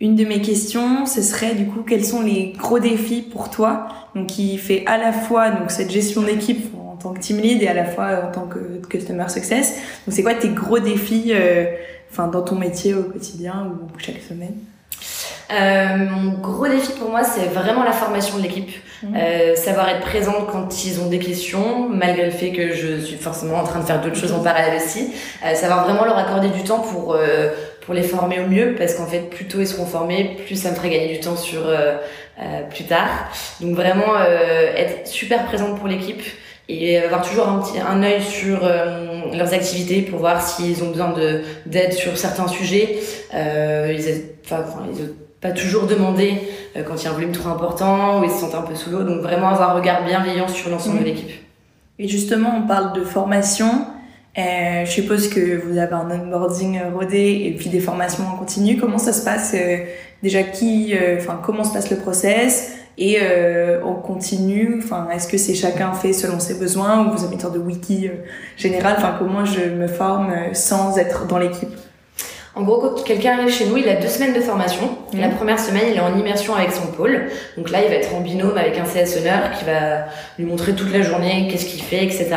une 0.00 0.16
de 0.16 0.24
mes 0.24 0.40
questions, 0.40 1.04
ce 1.04 1.20
serait 1.20 1.54
du 1.56 1.66
coup, 1.66 1.82
quels 1.82 2.06
sont 2.06 2.22
les 2.22 2.54
gros 2.56 2.78
défis 2.78 3.20
pour 3.20 3.50
toi? 3.50 3.88
Donc, 4.14 4.28
qui 4.28 4.56
fait 4.56 4.82
à 4.86 4.96
la 4.96 5.12
fois 5.12 5.50
donc 5.50 5.70
cette 5.70 5.90
gestion 5.90 6.22
d'équipe 6.22 6.74
en 6.74 6.96
tant 6.96 7.12
que 7.12 7.20
team 7.20 7.38
lead 7.38 7.62
et 7.62 7.68
à 7.68 7.74
la 7.74 7.84
fois 7.84 8.24
en 8.26 8.32
tant 8.32 8.46
que 8.46 8.80
customer 8.88 9.28
success. 9.28 9.74
Donc, 10.06 10.14
c'est 10.14 10.22
quoi 10.22 10.32
tes 10.32 10.48
gros 10.48 10.78
défis 10.78 11.32
euh, 11.34 11.66
enfin 12.10 12.28
dans 12.28 12.42
ton 12.42 12.56
métier 12.56 12.94
au 12.94 13.04
quotidien 13.04 13.72
ou 13.72 13.98
chaque 13.98 14.20
semaine 14.20 14.54
euh, 15.50 15.96
mon 15.96 16.32
gros 16.32 16.68
défi 16.68 16.92
pour 16.92 17.08
moi, 17.08 17.22
c'est 17.24 17.46
vraiment 17.46 17.82
la 17.84 17.92
formation 17.92 18.36
de 18.36 18.42
l'équipe. 18.42 18.70
Mmh. 19.02 19.16
Euh, 19.16 19.54
savoir 19.54 19.88
être 19.88 20.00
présente 20.00 20.48
quand 20.50 20.84
ils 20.84 21.00
ont 21.00 21.06
des 21.06 21.20
questions, 21.20 21.88
malgré 21.88 22.24
le 22.24 22.32
fait 22.32 22.50
que 22.50 22.72
je 22.72 22.98
suis 23.00 23.16
forcément 23.16 23.58
en 23.58 23.64
train 23.64 23.78
de 23.78 23.84
faire 23.84 24.00
d'autres 24.00 24.16
choses 24.16 24.32
en 24.32 24.40
parallèle 24.40 24.76
aussi. 24.76 25.12
Euh, 25.44 25.54
savoir 25.54 25.84
vraiment 25.84 26.04
leur 26.04 26.18
accorder 26.18 26.48
du 26.48 26.64
temps 26.64 26.80
pour 26.80 27.16
pour 27.82 27.94
les 27.94 28.02
former 28.02 28.40
au 28.40 28.46
mieux, 28.46 28.74
parce 28.76 28.94
qu'en 28.94 29.06
fait, 29.06 29.30
plus 29.30 29.46
tôt 29.46 29.60
ils 29.60 29.66
seront 29.66 29.86
formés, 29.86 30.36
plus 30.44 30.56
ça 30.56 30.70
me 30.70 30.74
ferait 30.74 30.90
gagner 30.90 31.14
du 31.14 31.20
temps 31.20 31.36
sur 31.36 31.62
plus 32.70 32.84
tard. 32.84 33.08
Donc 33.60 33.74
vraiment 33.74 34.20
être 34.76 35.06
super 35.08 35.46
présente 35.46 35.78
pour 35.78 35.88
l'équipe 35.88 36.22
et 36.68 36.98
avoir 36.98 37.26
toujours 37.26 37.48
un 37.48 37.60
petit 37.60 37.78
un 37.80 38.02
œil 38.02 38.22
sur 38.22 38.60
leurs 39.34 39.54
activités 39.54 40.02
pour 40.02 40.18
voir 40.18 40.40
s'ils 40.46 40.82
ont 40.82 40.90
besoin 40.90 41.12
de 41.12 41.42
d'aide 41.66 41.92
sur 41.92 42.16
certains 42.16 42.48
sujets. 42.48 42.98
Euh, 43.34 43.94
ils, 43.96 44.22
enfin, 44.44 44.64
ils 44.92 45.10
pas 45.40 45.52
toujours 45.52 45.86
demander 45.86 46.34
euh, 46.76 46.82
quand 46.82 46.96
il 46.96 47.04
y 47.04 47.06
a 47.06 47.10
un 47.10 47.14
volume 47.14 47.30
trop 47.30 47.50
important 47.50 48.20
ou 48.20 48.24
ils 48.24 48.30
se 48.30 48.38
sentent 48.38 48.56
un 48.56 48.62
peu 48.62 48.74
sous 48.74 48.90
l'eau. 48.90 49.04
Donc 49.04 49.20
vraiment 49.20 49.50
avoir 49.50 49.70
un 49.70 49.74
regard 49.74 50.04
bienveillant 50.04 50.48
sur 50.48 50.68
l'ensemble 50.70 50.96
Mhm. 50.96 51.02
de 51.04 51.08
l'équipe. 51.08 51.30
Et 52.00 52.08
justement, 52.08 52.60
on 52.62 52.66
parle 52.66 52.92
de 52.98 53.04
formation. 53.04 53.86
Euh, 54.36 54.84
je 54.84 54.90
suppose 54.90 55.28
que 55.28 55.56
vous 55.64 55.78
avez 55.78 55.92
un 55.92 56.10
onboarding 56.10 56.80
rodé 56.92 57.42
et 57.46 57.54
puis 57.56 57.70
des 57.70 57.80
formations 57.80 58.24
en 58.24 58.36
continu. 58.36 58.76
Comment 58.78 58.98
ça 58.98 59.12
se 59.12 59.24
passe 59.24 59.52
euh, 59.54 59.78
Déjà, 60.22 60.42
qui, 60.42 60.94
enfin, 61.16 61.40
comment 61.40 61.62
se 61.62 61.72
passe 61.72 61.90
le 61.90 61.96
process? 61.98 62.72
Et 62.98 63.18
euh, 63.22 63.80
on 63.84 63.94
continue. 63.94 64.80
Enfin, 64.82 65.08
est-ce 65.14 65.28
que 65.28 65.38
c'est 65.38 65.54
chacun 65.54 65.92
fait 65.92 66.12
selon 66.12 66.40
ses 66.40 66.54
besoins 66.54 67.06
ou 67.06 67.16
vous 67.16 67.24
avez 67.24 67.34
une 67.34 67.40
sorte 67.40 67.54
de 67.54 67.60
wiki 67.60 68.08
euh, 68.08 68.14
général? 68.56 68.96
Enfin, 68.98 69.14
comment 69.16 69.44
je 69.44 69.60
me 69.60 69.86
forme 69.86 70.30
euh, 70.30 70.52
sans 70.52 70.98
être 70.98 71.26
dans 71.26 71.38
l'équipe? 71.38 71.70
En 72.56 72.62
gros, 72.62 72.80
quand 72.80 73.04
quelqu'un 73.04 73.34
arrive 73.38 73.52
chez 73.52 73.66
nous, 73.66 73.76
il 73.76 73.88
a 73.88 73.94
deux 73.94 74.08
semaines 74.08 74.34
de 74.34 74.40
formation. 74.40 74.98
La 75.14 75.28
première 75.28 75.60
semaine, 75.60 75.84
il 75.92 75.96
est 75.96 76.00
en 76.00 76.18
immersion 76.18 76.56
avec 76.56 76.72
son 76.72 76.88
pôle. 76.88 77.26
Donc 77.56 77.70
là, 77.70 77.84
il 77.84 77.88
va 77.88 77.94
être 77.94 78.12
en 78.16 78.20
binôme 78.20 78.58
avec 78.58 78.76
un 78.76 78.84
CS 78.84 79.16
honneur 79.18 79.52
qui 79.56 79.64
va 79.64 80.06
lui 80.36 80.46
montrer 80.46 80.72
toute 80.74 80.92
la 80.92 81.02
journée 81.02 81.46
qu'est-ce 81.48 81.66
qu'il 81.66 81.80
fait, 81.80 82.02
etc. 82.02 82.30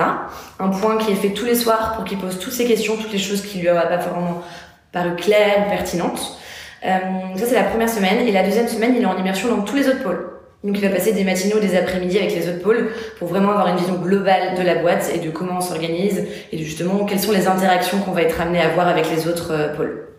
Un 0.60 0.70
point 0.70 0.98
qui 0.98 1.12
est 1.12 1.15
fait 1.15 1.30
tous 1.30 1.46
les 1.46 1.56
soirs 1.56 1.96
pour 1.96 2.06
qu'il 2.06 2.20
pose 2.20 2.38
toutes 2.38 2.53
ses 2.53 2.65
questions, 2.65 2.98
toutes 2.98 3.12
les 3.12 3.18
choses 3.18 3.41
qui 3.41 3.58
lui 3.58 3.70
auraient 3.72 3.89
pas 3.89 3.98
vraiment 3.98 4.44
paru 4.91 5.15
claires 5.15 5.65
ou 5.65 5.70
pertinentes. 5.72 6.38
Euh, 6.86 7.00
ça, 7.36 7.46
c'est 7.48 7.56
la 7.56 7.63
première 7.63 7.89
semaine. 7.89 8.27
Et 8.27 8.32
la 8.32 8.44
deuxième 8.44 8.68
semaine, 8.68 8.94
il 8.96 9.01
est 9.01 9.08
en 9.08 9.18
immersion 9.18 9.50
dans 9.50 9.63
tous 9.63 9.75
les 9.75 9.88
autres 9.88 10.03
pôles. 10.03 10.30
Donc 10.63 10.77
il 10.77 10.82
va 10.82 10.89
passer 10.89 11.13
des 11.13 11.24
matinées 11.24 11.56
ou 11.56 11.60
des 11.60 11.75
après-midi 11.75 12.20
avec 12.20 12.36
les 12.36 12.48
autres 12.48 12.62
pôles 12.62 12.91
pour 13.18 13.27
vraiment 13.27 13.51
avoir 13.51 13.68
une 13.68 13.77
vision 13.77 13.96
globale 13.96 14.56
de 14.56 14.62
la 14.62 14.75
boîte 14.75 15.12
et 15.13 15.18
de 15.18 15.32
comment 15.32 15.58
on 15.58 15.62
s'organise 15.62 16.27
et 16.51 16.58
justement 16.60 17.06
quelles 17.06 17.20
sont 17.20 17.32
les 17.32 17.48
interactions 17.48 18.00
qu'on 18.00 18.12
va 18.12 18.22
être 18.22 18.39
amené 18.39 18.60
à 18.60 18.68
avoir 18.68 18.88
avec 18.88 19.10
les 19.10 19.27
autres 19.27 19.51
euh, 19.51 19.75
pôles. 19.75 20.11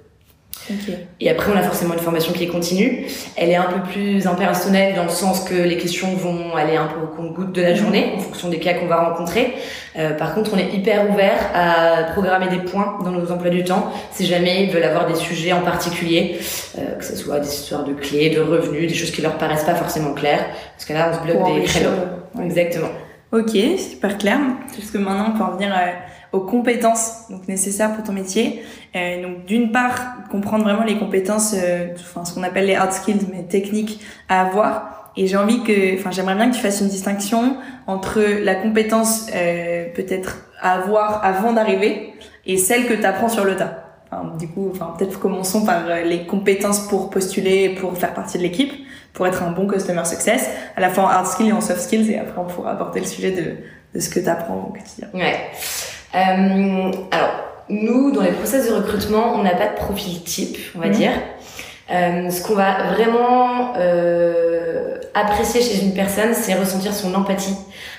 Et 1.21 1.31
après, 1.31 1.52
on 1.52 1.57
a 1.57 1.62
forcément 1.62 1.95
une 1.95 2.00
formation 2.00 2.33
qui 2.33 2.45
est 2.45 2.49
continue. 2.49 3.07
Elle 3.37 3.50
est 3.50 3.57
un 3.57 3.64
peu 3.64 3.81
plus 3.90 4.26
impersonnelle 4.26 4.95
dans 4.95 5.04
le 5.04 5.11
sens 5.11 5.40
que 5.40 5.54
les 5.54 5.76
questions 5.76 6.14
vont 6.14 6.54
aller 6.54 6.76
un 6.76 6.87
peu 6.87 7.00
au 7.00 7.07
compte-goutte 7.07 7.52
de 7.52 7.62
la 7.62 7.75
journée 7.75 8.12
en 8.16 8.21
fonction 8.21 8.49
des 8.49 8.59
cas 8.59 8.75
qu'on 8.75 8.87
va 8.87 9.09
rencontrer. 9.09 9.54
Euh, 9.99 10.14
par 10.14 10.35
contre, 10.35 10.52
on 10.54 10.59
est 10.59 10.73
hyper 10.73 11.11
ouvert 11.11 11.50
à 11.54 12.12
programmer 12.12 12.49
des 12.49 12.59
points 12.59 12.99
dans 13.04 13.11
nos 13.11 13.31
emplois 13.31 13.50
du 13.50 13.64
temps 13.64 13.92
si 14.12 14.26
jamais 14.26 14.64
ils 14.64 14.71
veulent 14.71 14.85
avoir 14.85 15.07
des 15.07 15.16
sujets 15.16 15.52
en 15.52 15.61
particulier, 15.62 16.38
euh, 16.78 16.97
que 16.97 17.04
ce 17.04 17.16
soit 17.16 17.40
des 17.40 17.49
histoires 17.49 17.85
de 17.85 17.92
clés, 17.92 18.31
de 18.31 18.40
revenus, 18.40 18.88
des 18.88 18.95
choses 18.95 19.11
qui 19.11 19.23
leur 19.23 19.37
paraissent 19.38 19.64
pas 19.64 19.75
forcément 19.75 20.14
claires. 20.14 20.47
Parce 20.76 20.85
que 20.85 20.92
là, 20.92 21.11
on 21.12 21.19
se 21.19 21.25
bloque 21.25 21.45
Pour 21.45 21.54
des 21.54 21.62
créneaux. 21.62 21.90
Exactement. 22.42 22.88
Ok, 23.33 23.57
super 23.78 24.19
clair. 24.19 24.38
Parce 24.76 24.90
que 24.90 24.99
maintenant, 24.99 25.33
on 25.35 25.38
peut 25.38 25.45
en 25.45 25.57
venir 25.57 25.73
euh, 25.73 25.90
aux 26.33 26.41
compétences 26.41 27.29
donc, 27.31 27.47
nécessaires 27.49 27.95
pour 27.95 28.05
ton 28.05 28.12
métier. 28.12 28.62
Euh, 28.97 29.23
donc, 29.23 29.45
d'une 29.45 29.71
part, 29.71 30.29
comprendre 30.31 30.65
vraiment 30.65 30.85
les 30.85 30.99
compétences, 30.99 31.55
euh, 31.57 31.89
enfin, 31.95 32.25
ce 32.25 32.35
qu'on 32.35 32.43
appelle 32.43 32.67
les 32.67 32.75
hard 32.75 32.93
skills, 32.93 33.27
mais 33.33 33.43
techniques 33.45 34.01
à 34.29 34.43
avoir. 34.43 35.12
Et 35.17 35.27
j'ai 35.27 35.37
envie 35.37 35.62
que, 35.62 35.99
enfin, 35.99 36.11
j'aimerais 36.11 36.35
bien 36.35 36.49
que 36.51 36.55
tu 36.55 36.61
fasses 36.61 36.81
une 36.81 36.89
distinction 36.89 37.57
entre 37.87 38.21
la 38.21 38.55
compétence 38.55 39.27
euh, 39.35 39.87
peut-être 39.95 40.49
à 40.61 40.75
avoir 40.75 41.25
avant 41.25 41.53
d'arriver 41.53 42.15
et 42.47 42.57
celle 42.57 42.87
que 42.87 42.95
tu 42.95 43.05
apprends 43.05 43.29
sur 43.29 43.45
le 43.45 43.57
tas. 43.57 43.79
Du 44.39 44.47
coup, 44.47 44.71
enfin, 44.71 44.95
peut-être 44.99 45.19
commençons 45.19 45.65
par 45.65 45.87
euh, 45.87 46.03
les 46.03 46.27
compétences 46.27 46.81
pour 46.81 47.09
postuler, 47.09 47.71
pour 47.71 47.97
faire 47.97 48.12
partie 48.12 48.37
de 48.37 48.43
l'équipe, 48.43 48.71
pour 49.15 49.27
être 49.27 49.43
un 49.43 49.53
bon 49.53 49.67
customer 49.67 50.05
success, 50.05 50.51
à 50.77 50.81
la 50.83 50.91
fois 50.91 51.05
en 51.05 51.09
hard 51.09 51.27
skills 51.27 51.49
et 51.49 51.53
en 51.53 51.62
soft 51.62 51.81
skills, 51.81 52.11
et 52.11 52.19
après 52.19 52.39
on 52.39 52.45
pourra 52.45 52.73
aborder 52.73 53.01
le 53.01 53.07
sujet 53.07 53.31
de, 53.31 53.57
de 53.95 54.01
ce 54.01 54.11
que 54.11 54.21
tu 54.21 54.29
apprends 54.29 54.69
au 54.69 54.73
quotidien. 54.73 55.09
Ouais. 55.15 55.37
Euh, 56.14 56.90
alors, 57.11 57.31
nous, 57.69 58.11
dans 58.12 58.23
les 58.23 58.33
process 58.33 58.69
de 58.69 58.75
recrutement, 58.75 59.35
on 59.35 59.42
n'a 59.42 59.54
pas 59.54 59.69
de 59.69 59.75
profil 59.76 60.23
type, 60.23 60.59
on 60.76 60.81
va 60.81 60.87
Mhm. 60.87 60.92
dire. 60.92 61.12
Euh, 61.90 62.31
ce 62.31 62.42
qu'on 62.42 62.54
va 62.54 62.92
vraiment 62.95 63.75
euh, 63.78 64.99
apprécier 65.14 65.61
chez 65.61 65.83
une 65.85 65.95
personne, 65.95 66.33
c'est 66.33 66.54
ressentir 66.54 66.92
son 66.95 67.14
empathie. 67.14 67.57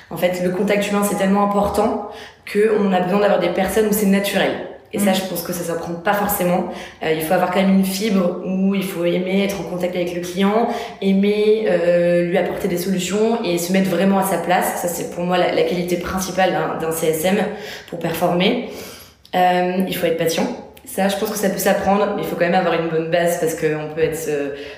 En 0.09 0.17
fait, 0.17 0.41
le 0.43 0.49
contact 0.51 0.89
humain, 0.89 1.01
c'est 1.07 1.17
tellement 1.17 1.43
important 1.43 2.09
qu'on 2.51 2.91
a 2.93 2.99
besoin 3.01 3.19
d'avoir 3.19 3.39
des 3.39 3.49
personnes 3.49 3.87
où 3.87 3.93
c'est 3.93 4.05
naturel. 4.07 4.51
Et 4.95 4.99
ça, 4.99 5.09
Mhm. 5.11 5.15
je 5.15 5.21
pense 5.23 5.41
que 5.41 5.53
ça 5.53 5.63
s'apprend 5.63 5.93
pas 5.93 6.13
forcément. 6.13 6.65
Euh, 7.03 7.11
il 7.13 7.21
faut 7.23 7.33
avoir 7.33 7.49
quand 7.51 7.59
même 7.61 7.71
une 7.79 7.83
fibre 7.85 8.41
où 8.45 8.75
il 8.75 8.83
faut 8.83 9.05
aimer 9.05 9.43
être 9.43 9.59
en 9.59 9.63
contact 9.63 9.95
avec 9.95 10.13
le 10.13 10.21
client, 10.21 10.67
aimer 11.01 11.65
euh, 11.67 12.25
lui 12.25 12.37
apporter 12.37 12.67
des 12.67 12.77
solutions 12.77 13.43
et 13.43 13.57
se 13.57 13.73
mettre 13.73 13.89
vraiment 13.89 14.19
à 14.19 14.23
sa 14.23 14.37
place. 14.37 14.81
Ça, 14.81 14.87
c'est 14.87 15.09
pour 15.15 15.23
moi 15.23 15.37
la, 15.39 15.51
la 15.51 15.63
qualité 15.63 15.97
principale 15.97 16.51
d'un- 16.79 16.91
CSM 16.91 17.37
pour 17.89 17.97
performer. 17.99 18.69
Euh, 19.35 19.77
il 19.87 19.95
faut 19.95 20.05
être 20.05 20.17
patient. 20.17 20.45
Ça, 20.85 21.07
je 21.07 21.15
pense 21.17 21.31
que 21.31 21.37
ça 21.37 21.49
peut 21.49 21.57
s'apprendre, 21.57 22.13
mais 22.15 22.21
il 22.21 22.27
faut 22.27 22.35
quand 22.35 22.45
même 22.45 22.53
avoir 22.53 22.75
une 22.79 22.89
bonne 22.89 23.09
base 23.09 23.39
parce 23.39 23.55
qu'on 23.55 23.95
peut 23.95 24.03
être 24.03 24.29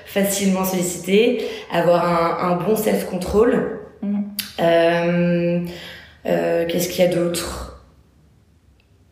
facilement 0.05 0.63
sollicité, 0.63 1.45
avoir 1.73 2.05
un, 2.05 2.51
un 2.51 2.55
bon 2.55 2.75
self-control. 2.77 3.79
Euh, 4.61 5.59
Qu'est-ce 6.67 6.89
qu'il 6.89 7.03
y 7.03 7.07
a 7.07 7.11
d'autre? 7.13 7.74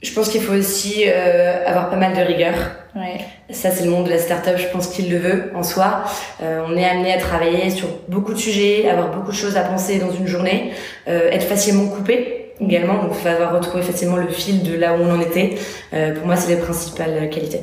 Je 0.04 0.14
pense 0.14 0.30
qu'il 0.30 0.42
faut 0.42 0.54
aussi 0.54 1.06
euh, 1.08 1.66
avoir 1.66 1.90
pas 1.90 1.96
mal 1.96 2.14
de 2.14 2.22
rigueur. 2.22 2.54
Ouais. 2.96 3.22
Ça, 3.50 3.72
c'est 3.72 3.86
le 3.86 3.90
monde 3.90 4.06
de 4.06 4.10
la 4.10 4.20
start-up, 4.20 4.58
je 4.58 4.68
pense 4.68 4.88
qu'il 4.88 5.10
le 5.10 5.18
veut 5.18 5.52
en 5.56 5.64
soi. 5.64 6.04
Euh, 6.42 6.62
on 6.68 6.76
est 6.76 6.86
amené 6.86 7.14
à 7.14 7.18
travailler 7.18 7.70
sur 7.70 7.88
beaucoup 8.10 8.34
de 8.34 8.38
sujets, 8.38 8.88
avoir 8.90 9.16
beaucoup 9.16 9.32
de 9.32 9.36
choses 9.36 9.58
à 9.58 9.62
penser 9.62 10.00
dans 10.00 10.12
une 10.12 10.28
journée, 10.28 10.72
euh, 11.08 11.32
être 11.32 11.46
facilement 11.46 11.88
coupé 11.88 12.52
également, 12.60 13.02
donc 13.02 13.14
il 13.14 13.18
faut 13.18 13.28
avoir 13.28 13.54
retrouvé 13.54 13.82
facilement 13.82 14.18
le 14.18 14.28
fil 14.28 14.64
de 14.64 14.76
là 14.76 14.94
où 14.94 15.02
on 15.02 15.12
en 15.12 15.22
était. 15.22 15.56
Euh, 15.94 16.14
pour 16.14 16.28
moi, 16.28 16.36
c'est 16.36 16.54
les 16.54 16.62
principales 16.62 17.30
qualités. 17.30 17.62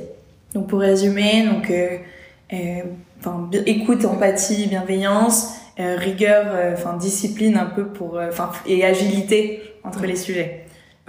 Donc 0.54 0.66
pour 0.68 0.80
résumer, 0.80 1.44
donc 1.44 1.70
euh, 1.70 1.98
euh, 2.52 2.56
enfin 3.20 3.48
écoute, 3.66 4.04
empathie, 4.04 4.66
bienveillance, 4.66 5.54
euh, 5.78 5.96
rigueur, 5.96 6.46
euh, 6.48 6.72
enfin 6.72 6.96
discipline 6.96 7.56
un 7.56 7.66
peu 7.66 7.86
pour, 7.86 8.18
enfin 8.28 8.50
et 8.66 8.84
agilité 8.84 9.62
entre 9.84 10.04
les 10.06 10.16
sujets. 10.16 10.59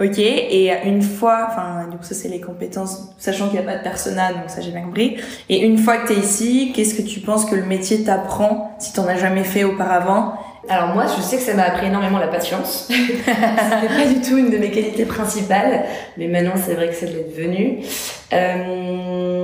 Ok. 0.02 0.18
Et 0.18 0.72
une 0.84 1.02
fois, 1.02 1.46
enfin 1.48 1.86
du 1.90 1.96
coup 1.96 2.02
ça 2.02 2.14
c'est 2.14 2.28
les 2.28 2.40
compétences, 2.40 3.14
sachant 3.18 3.48
qu'il 3.48 3.60
n'y 3.60 3.66
a 3.66 3.70
pas 3.70 3.78
de 3.78 3.82
persona, 3.82 4.32
donc 4.32 4.44
ça 4.48 4.60
j'ai 4.60 4.72
bien 4.72 4.82
compris. 4.82 5.16
Et 5.48 5.60
une 5.60 5.78
fois 5.78 5.98
que 5.98 6.08
t'es 6.08 6.18
ici, 6.18 6.72
qu'est-ce 6.74 6.94
que 6.94 7.02
tu 7.02 7.20
penses 7.20 7.44
que 7.44 7.54
le 7.54 7.64
métier 7.64 8.02
t'apprend 8.02 8.74
si 8.78 8.92
t'en 8.92 9.06
as 9.06 9.16
jamais 9.16 9.44
fait 9.44 9.64
auparavant? 9.64 10.34
Alors 10.68 10.94
moi, 10.94 11.06
je 11.06 11.20
sais 11.20 11.36
que 11.36 11.42
ça 11.42 11.54
m'a 11.54 11.64
appris 11.64 11.86
énormément 11.86 12.18
la 12.18 12.28
patience. 12.28 12.88
C'était 12.88 13.24
pas 13.24 14.06
du 14.06 14.20
tout 14.20 14.38
une 14.38 14.50
de 14.50 14.58
mes 14.58 14.70
qualités 14.70 15.04
principales, 15.04 15.84
mais 16.16 16.28
maintenant 16.28 16.54
c'est 16.56 16.74
vrai 16.74 16.88
que 16.88 16.94
ça 16.94 17.06
l'est 17.06 17.36
devenu. 17.36 17.80
Euh, 18.32 19.41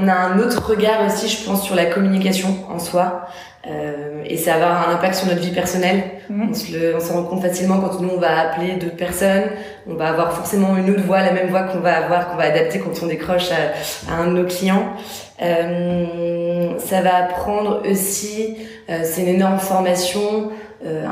on 0.00 0.08
a 0.08 0.14
un 0.14 0.38
autre 0.38 0.62
regard 0.68 1.04
aussi, 1.06 1.28
je 1.28 1.44
pense, 1.44 1.62
sur 1.64 1.74
la 1.74 1.86
communication 1.86 2.48
en 2.70 2.78
soi. 2.78 3.26
Euh, 3.68 4.22
et 4.24 4.36
ça 4.36 4.58
va 4.58 4.66
avoir 4.70 4.88
un 4.88 4.92
impact 4.94 5.14
sur 5.16 5.26
notre 5.26 5.40
vie 5.40 5.50
personnelle. 5.50 6.02
Mhm. 6.30 6.52
On 6.96 7.00
s'en 7.00 7.14
rend 7.14 7.22
compte 7.24 7.42
facilement 7.42 7.80
quand 7.80 8.00
nous 8.00 8.10
on 8.14 8.20
va 8.20 8.38
appeler 8.38 8.74
d'autres 8.76 8.96
personnes. 8.96 9.42
On 9.88 9.94
va 9.94 10.08
avoir 10.10 10.32
forcément 10.32 10.76
une 10.76 10.88
autre 10.90 11.02
voix, 11.02 11.20
la 11.20 11.32
même 11.32 11.48
voix 11.48 11.62
qu'on 11.64 11.80
va 11.80 11.96
avoir, 11.96 12.28
qu'on 12.30 12.36
va 12.36 12.44
adapter 12.44 12.78
quand 12.78 12.92
on 13.02 13.06
décroche 13.06 13.48
à, 13.50 14.12
à 14.12 14.16
un 14.22 14.26
de 14.28 14.32
nos 14.38 14.44
clients. 14.44 14.92
Euh, 15.42 16.78
ça 16.78 17.00
va 17.00 17.16
apprendre 17.24 17.82
aussi, 17.90 18.56
euh, 18.88 19.00
c'est 19.04 19.22
une 19.22 19.28
énorme 19.28 19.58
formation 19.58 20.50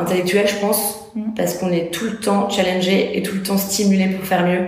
intellectuelle, 0.00 0.46
je 0.46 0.54
pense, 0.56 1.00
Mhm. 1.16 1.34
parce 1.36 1.54
qu'on 1.54 1.72
est 1.72 1.92
tout 1.92 2.04
le 2.04 2.16
temps 2.20 2.48
challengé 2.48 3.18
et 3.18 3.22
tout 3.22 3.34
le 3.34 3.42
temps 3.42 3.56
stimulé 3.58 4.06
pour 4.06 4.24
faire 4.24 4.44
mieux. 4.46 4.66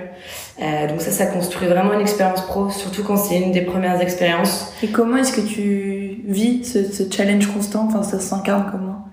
Euh, 0.62 0.86
donc 0.88 1.00
ça, 1.02 1.10
ça 1.10 1.26
construit 1.26 1.68
vraiment 1.68 1.92
une 1.92 2.00
expérience 2.00 2.40
pro, 2.42 2.70
surtout 2.70 3.02
quand 3.04 3.16
c'est 3.16 3.36
une 3.38 3.52
des 3.52 3.60
premières 3.60 4.00
expériences. 4.00 4.72
Et 4.82 4.88
comment 4.88 5.18
est-ce 5.18 5.32
que 5.34 5.42
tu 5.46 6.22
vis 6.26 6.64
ce, 6.64 6.84
ce 6.90 7.02
challenge 7.14 7.46
constant 7.52 7.86
Enfin 7.88 8.02
ça 8.02 8.18
s'incarne 8.20 8.66
comment? 8.70 9.04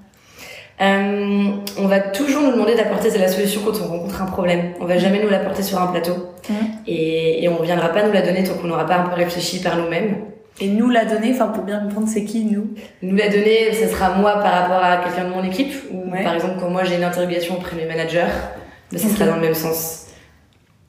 Euh, 0.81 1.51
on 1.77 1.87
va 1.87 1.99
toujours 1.99 2.41
nous 2.41 2.51
demander 2.51 2.75
d'apporter 2.75 3.15
la 3.17 3.27
solution 3.27 3.61
quand 3.63 3.73
on 3.83 3.87
rencontre 3.87 4.21
un 4.21 4.25
problème. 4.25 4.71
On 4.81 4.85
va 4.85 4.97
jamais 4.97 5.21
nous 5.21 5.29
l'apporter 5.29 5.63
sur 5.63 5.79
un 5.81 5.87
plateau. 5.87 6.13
Et, 6.87 7.43
et 7.43 7.49
on 7.49 7.61
viendra 7.61 7.89
pas 7.89 8.03
nous 8.03 8.11
la 8.11 8.21
donner 8.21 8.43
tant 8.43 8.53
qu'on 8.55 8.67
n'aura 8.67 8.85
pas 8.85 8.95
un 8.97 9.03
peu 9.09 9.15
réfléchi 9.15 9.61
par 9.61 9.77
nous-mêmes. 9.77 10.15
Et 10.59 10.67
nous 10.67 10.89
la 10.89 11.05
donner, 11.05 11.31
enfin 11.33 11.47
pour 11.47 11.63
bien 11.63 11.79
comprendre 11.79 12.07
c'est 12.07 12.23
qui 12.25 12.45
nous? 12.45 12.67
Nous 13.01 13.15
la 13.15 13.27
donner, 13.27 13.73
ça 13.73 13.87
sera 13.87 14.09
moi 14.15 14.33
par 14.33 14.51
rapport 14.53 14.83
à 14.83 14.97
quelqu'un 14.97 15.25
de 15.29 15.33
mon 15.33 15.43
équipe. 15.43 15.73
Ou 15.91 16.11
Ouais. 16.11 16.23
par 16.23 16.35
exemple, 16.35 16.55
quand 16.59 16.69
moi 16.69 16.83
j'ai 16.83 16.95
une 16.95 17.03
interrogation 17.03 17.55
auprès 17.55 17.75
de 17.75 17.81
mes 17.81 17.87
managers, 17.87 18.27
ben, 18.91 18.99
ça 18.99 19.07
sera 19.09 19.25
dans 19.25 19.35
le 19.35 19.41
même 19.41 19.53
sens. 19.55 20.05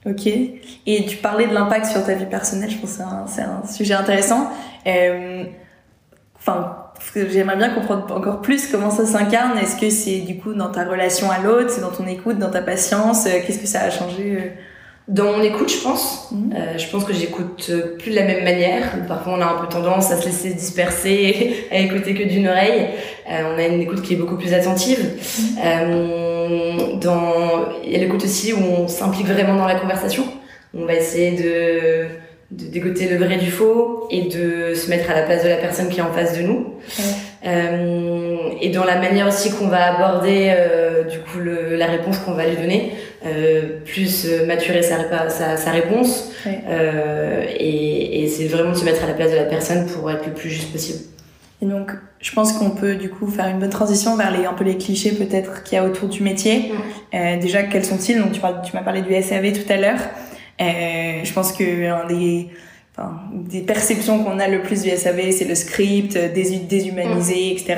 Ok. 0.06 0.26
Et 0.26 1.06
tu 1.06 1.16
parlais 1.16 1.46
de 1.46 1.54
l'impact 1.54 1.86
sur 1.86 2.04
ta 2.04 2.14
vie 2.14 2.26
personnelle, 2.26 2.70
je 2.70 2.78
pense 2.78 2.98
que 2.98 3.02
c'est 3.26 3.42
un, 3.42 3.66
sujet 3.66 3.94
intéressant. 3.94 4.50
Euh, 4.86 5.44
Enfin, 6.46 6.76
j'aimerais 7.14 7.56
bien 7.56 7.70
comprendre 7.70 8.14
encore 8.14 8.42
plus 8.42 8.70
comment 8.70 8.90
ça 8.90 9.06
s'incarne. 9.06 9.56
Est-ce 9.56 9.76
que 9.80 9.88
c'est 9.88 10.20
du 10.20 10.36
coup 10.36 10.52
dans 10.52 10.70
ta 10.70 10.84
relation 10.84 11.30
à 11.30 11.38
l'autre, 11.38 11.70
c'est 11.70 11.80
dans 11.80 11.90
ton 11.90 12.06
écoute, 12.06 12.38
dans 12.38 12.50
ta 12.50 12.60
patience? 12.60 13.26
Euh, 13.26 13.40
Qu'est-ce 13.46 13.60
que 13.60 13.66
ça 13.66 13.80
a 13.80 13.90
changé 13.90 14.36
euh? 14.36 14.50
Dans 15.06 15.32
mon 15.32 15.42
écoute, 15.42 15.70
je 15.70 15.82
pense. 15.82 16.28
Mhm. 16.32 16.54
Euh, 16.56 16.78
je 16.78 16.88
pense 16.88 17.04
que 17.04 17.12
j'écoute 17.12 17.66
euh, 17.70 17.96
plus 17.98 18.10
de 18.10 18.16
la 18.16 18.24
même 18.24 18.42
manière. 18.42 18.82
Parfois, 19.06 19.34
on 19.36 19.40
a 19.40 19.44
un 19.44 19.60
peu 19.60 19.68
tendance 19.68 20.10
à 20.10 20.16
se 20.16 20.24
laisser 20.24 20.54
disperser, 20.54 21.66
à 21.70 21.78
écouter 21.78 22.14
que 22.14 22.22
d'une 22.22 22.48
oreille. 22.48 22.88
Euh, 23.30 23.54
on 23.54 23.58
a 23.58 23.66
une 23.66 23.82
écoute 23.82 24.00
qui 24.00 24.14
est 24.14 24.16
beaucoup 24.16 24.36
plus 24.36 24.54
attentive. 24.54 25.10
Euh, 25.62 26.96
dans... 27.00 27.68
Il 27.84 27.92
y 27.92 27.96
a 27.96 27.98
l'écoute 27.98 28.24
aussi 28.24 28.54
où 28.54 28.58
on 28.58 28.88
s'implique 28.88 29.26
vraiment 29.26 29.56
dans 29.56 29.66
la 29.66 29.74
conversation. 29.74 30.24
On 30.72 30.86
va 30.86 30.94
essayer 30.94 31.32
de 31.32 32.08
de 32.50 32.66
dégoter 32.66 33.08
le 33.08 33.16
vrai 33.16 33.36
du 33.36 33.50
faux 33.50 34.06
et 34.10 34.22
de 34.22 34.74
se 34.74 34.88
mettre 34.90 35.10
à 35.10 35.14
la 35.14 35.22
place 35.22 35.44
de 35.44 35.48
la 35.48 35.56
personne 35.56 35.88
qui 35.88 35.98
est 35.98 36.02
en 36.02 36.12
face 36.12 36.36
de 36.38 36.42
nous. 36.42 36.74
Euh, 37.46 38.50
et 38.60 38.70
dans 38.70 38.84
la 38.84 38.96
manière 38.96 39.26
aussi 39.26 39.50
qu'on 39.50 39.68
va 39.68 39.94
aborder 39.94 40.52
euh, 40.56 41.04
du 41.04 41.18
coup 41.18 41.38
le, 41.38 41.76
la 41.76 41.86
réponse 41.86 42.18
qu'on 42.18 42.32
va 42.32 42.46
lui 42.46 42.56
donner, 42.56 42.92
euh, 43.26 43.80
plus 43.84 44.26
euh, 44.26 44.46
maturer 44.46 44.82
sa, 44.82 45.28
sa, 45.30 45.56
sa 45.56 45.70
réponse 45.70 46.32
euh, 46.46 47.44
et, 47.58 48.22
et 48.22 48.28
c'est 48.28 48.46
vraiment 48.48 48.72
de 48.72 48.76
se 48.76 48.84
mettre 48.84 49.02
à 49.02 49.06
la 49.06 49.14
place 49.14 49.30
de 49.30 49.36
la 49.36 49.44
personne 49.44 49.86
pour 49.86 50.10
être 50.10 50.26
le 50.26 50.32
plus 50.32 50.50
juste 50.50 50.70
possible. 50.72 50.98
Et 51.62 51.66
donc, 51.66 51.92
je 52.20 52.32
pense 52.32 52.52
qu'on 52.52 52.70
peut 52.70 52.96
du 52.96 53.08
coup 53.08 53.26
faire 53.26 53.46
une 53.46 53.58
bonne 53.58 53.70
transition 53.70 54.16
vers 54.16 54.30
les 54.30 54.44
un 54.44 54.52
peu 54.52 54.64
les 54.64 54.76
clichés 54.76 55.12
peut-être 55.12 55.62
qu'il 55.62 55.76
y 55.76 55.78
a 55.78 55.84
autour 55.84 56.08
du 56.08 56.22
métier. 56.22 56.72
Euh, 57.14 57.38
déjà, 57.38 57.62
quels 57.62 57.84
sont-ils? 57.84 58.18
Donc, 58.18 58.32
tu, 58.32 58.40
parles, 58.40 58.60
tu 58.62 58.76
m'as 58.76 58.82
parlé 58.82 59.00
du 59.00 59.14
SAV 59.22 59.52
tout 59.52 59.72
à 59.72 59.76
l'heure. 59.76 60.00
Je 60.58 61.32
pense 61.32 61.52
que 61.52 61.88
un 61.88 62.06
des 62.06 62.50
Enfin, 62.96 63.22
des 63.32 63.62
perceptions 63.62 64.22
qu'on 64.22 64.38
a 64.38 64.46
le 64.46 64.62
plus 64.62 64.82
du 64.82 64.90
SAV, 64.90 65.32
c'est 65.32 65.46
le 65.46 65.56
script, 65.56 66.16
dés 66.16 66.60
déshumanisé, 66.60 67.50
etc. 67.50 67.76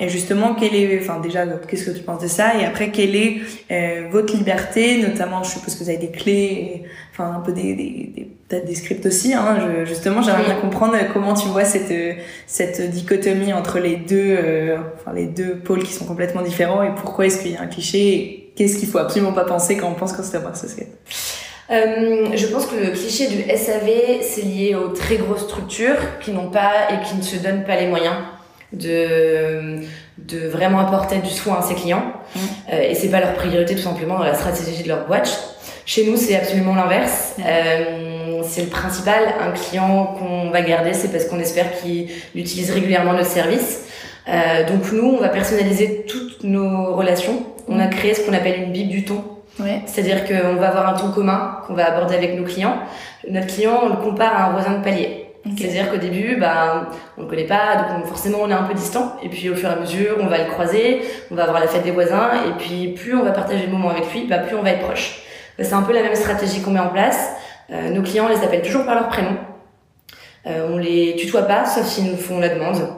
Et 0.00 0.08
justement, 0.08 0.54
quelle 0.54 0.74
est, 0.74 0.98
enfin 0.98 1.20
déjà, 1.20 1.44
qu'est-ce 1.68 1.90
que 1.90 1.96
tu 1.96 2.02
penses 2.02 2.22
de 2.22 2.26
ça? 2.26 2.58
Et 2.58 2.64
après, 2.64 2.90
quelle 2.90 3.14
est 3.16 3.42
euh, 3.70 4.08
votre 4.10 4.34
liberté, 4.34 5.02
notamment, 5.02 5.42
je 5.42 5.50
suppose 5.50 5.74
que 5.74 5.84
vous 5.84 5.90
avez 5.90 5.98
des 5.98 6.10
clés, 6.10 6.32
et, 6.32 6.82
enfin 7.12 7.34
un 7.36 7.40
peu 7.40 7.52
des, 7.52 7.74
des, 7.74 8.10
des 8.14 8.30
peut-être 8.48 8.64
des 8.64 8.74
scripts 8.74 9.04
aussi. 9.04 9.34
Hein, 9.34 9.58
je, 9.60 9.84
justement, 9.84 10.22
j'aimerais 10.22 10.44
bien 10.44 10.56
comprendre 10.56 10.96
comment 11.12 11.34
tu 11.34 11.48
vois 11.48 11.64
cette 11.64 11.92
cette 12.46 12.90
dichotomie 12.90 13.52
entre 13.52 13.78
les 13.78 13.96
deux, 13.96 14.36
euh, 14.38 14.78
enfin 14.94 15.12
les 15.12 15.26
deux 15.26 15.56
pôles 15.56 15.82
qui 15.82 15.92
sont 15.92 16.06
complètement 16.06 16.40
différents 16.40 16.82
et 16.82 16.94
pourquoi 16.94 17.26
est-ce 17.26 17.42
qu'il 17.42 17.52
y 17.52 17.56
a 17.56 17.60
un 17.60 17.66
cliché 17.66 18.52
qu'est-ce 18.56 18.78
qu'il 18.78 18.88
faut 18.88 18.98
absolument 18.98 19.32
pas 19.32 19.44
penser 19.44 19.76
quand 19.76 19.88
on 19.88 19.94
pense 19.94 20.14
customer 20.14 20.46
associate. 20.50 20.88
Euh, 21.70 22.28
je 22.34 22.46
pense 22.46 22.66
que 22.66 22.76
le 22.76 22.90
cliché 22.90 23.26
du 23.26 23.42
SAV, 23.42 24.22
c'est 24.22 24.42
lié 24.42 24.74
aux 24.74 24.88
très 24.88 25.16
grosses 25.16 25.44
structures 25.44 25.96
qui 26.20 26.30
n'ont 26.30 26.50
pas 26.50 26.72
et 26.90 27.04
qui 27.06 27.16
ne 27.16 27.22
se 27.22 27.36
donnent 27.36 27.64
pas 27.64 27.76
les 27.76 27.88
moyens 27.88 28.16
de, 28.72 29.80
de 30.18 30.48
vraiment 30.48 30.80
apporter 30.80 31.18
du 31.18 31.30
soin 31.30 31.58
à 31.58 31.62
ses 31.62 31.74
clients. 31.74 32.12
Mmh. 32.34 32.38
Euh, 32.72 32.80
et 32.82 32.94
c'est 32.94 33.10
pas 33.10 33.20
leur 33.20 33.34
priorité 33.34 33.74
tout 33.74 33.82
simplement 33.82 34.18
dans 34.18 34.24
la 34.24 34.34
stratégie 34.34 34.82
de 34.82 34.88
leur 34.88 35.06
boîte. 35.06 35.54
Chez 35.84 36.06
nous, 36.06 36.16
c'est 36.16 36.36
absolument 36.36 36.74
l'inverse. 36.74 37.34
Mmh. 37.38 37.42
Euh, 37.46 38.42
c'est 38.44 38.62
le 38.62 38.68
principal. 38.68 39.22
Un 39.40 39.52
client 39.52 40.16
qu'on 40.18 40.50
va 40.50 40.62
garder, 40.62 40.92
c'est 40.92 41.08
parce 41.08 41.24
qu'on 41.24 41.40
espère 41.40 41.80
qu'il 41.80 42.08
utilise 42.34 42.70
régulièrement 42.70 43.12
notre 43.12 43.30
service. 43.30 43.84
Euh, 44.28 44.66
donc 44.66 44.92
nous, 44.92 45.06
on 45.06 45.20
va 45.20 45.28
personnaliser 45.28 46.04
toutes 46.08 46.42
nos 46.42 46.94
relations. 46.94 47.44
On 47.68 47.78
a 47.80 47.86
créé 47.86 48.14
ce 48.14 48.22
qu'on 48.22 48.32
appelle 48.32 48.62
une 48.62 48.72
bible 48.72 48.90
du 48.90 49.04
ton 49.04 49.22
Ouais. 49.58 49.82
C'est-à-dire 49.86 50.24
qu'on 50.26 50.56
va 50.56 50.68
avoir 50.68 50.88
un 50.88 50.94
ton 50.94 51.10
commun 51.10 51.62
qu'on 51.66 51.74
va 51.74 51.86
aborder 51.86 52.14
avec 52.14 52.38
nos 52.38 52.44
clients. 52.44 52.78
Notre 53.28 53.46
client, 53.46 53.80
on 53.82 53.88
le 53.88 53.96
compare 53.96 54.34
à 54.34 54.44
un 54.46 54.52
voisin 54.52 54.78
de 54.78 54.84
palier. 54.84 55.26
Okay. 55.46 55.62
C'est-à-dire 55.62 55.90
qu'au 55.90 55.98
début, 55.98 56.36
bah, 56.36 56.90
on 57.16 57.22
le 57.22 57.28
connaît 57.28 57.44
pas, 57.44 57.76
donc 57.76 58.04
on, 58.04 58.06
forcément 58.06 58.38
on 58.42 58.50
est 58.50 58.54
un 58.54 58.64
peu 58.64 58.74
distant. 58.74 59.16
Et 59.22 59.28
puis 59.28 59.48
au 59.48 59.54
fur 59.54 59.68
et 59.68 59.72
à 59.72 59.76
mesure, 59.76 60.16
on 60.20 60.26
va 60.26 60.38
le 60.38 60.50
croiser, 60.50 61.02
on 61.30 61.34
va 61.34 61.44
avoir 61.44 61.60
la 61.60 61.68
fête 61.68 61.84
des 61.84 61.92
voisins, 61.92 62.30
et 62.48 62.52
puis 62.58 62.88
plus 62.88 63.14
on 63.14 63.22
va 63.22 63.30
partager 63.30 63.66
le 63.66 63.72
moment 63.72 63.90
avec 63.90 64.12
lui, 64.12 64.26
bah, 64.26 64.38
plus 64.38 64.56
on 64.56 64.62
va 64.62 64.70
être 64.70 64.84
proche. 64.86 65.22
Bah, 65.56 65.64
c'est 65.64 65.74
un 65.74 65.82
peu 65.82 65.92
la 65.92 66.02
même 66.02 66.14
stratégie 66.14 66.60
qu'on 66.62 66.72
met 66.72 66.80
en 66.80 66.88
place. 66.88 67.30
Euh, 67.70 67.90
nos 67.90 68.02
clients, 68.02 68.26
on 68.26 68.28
les 68.28 68.44
appelle 68.44 68.62
toujours 68.62 68.84
par 68.84 68.94
leur 68.96 69.08
prénom. 69.08 69.36
Euh, 70.46 70.68
on 70.70 70.78
les 70.78 71.16
tutoie 71.16 71.42
pas, 71.42 71.64
sauf 71.64 71.86
s'ils 71.86 72.10
nous 72.10 72.16
font 72.16 72.40
la 72.40 72.48
demande. 72.48 72.88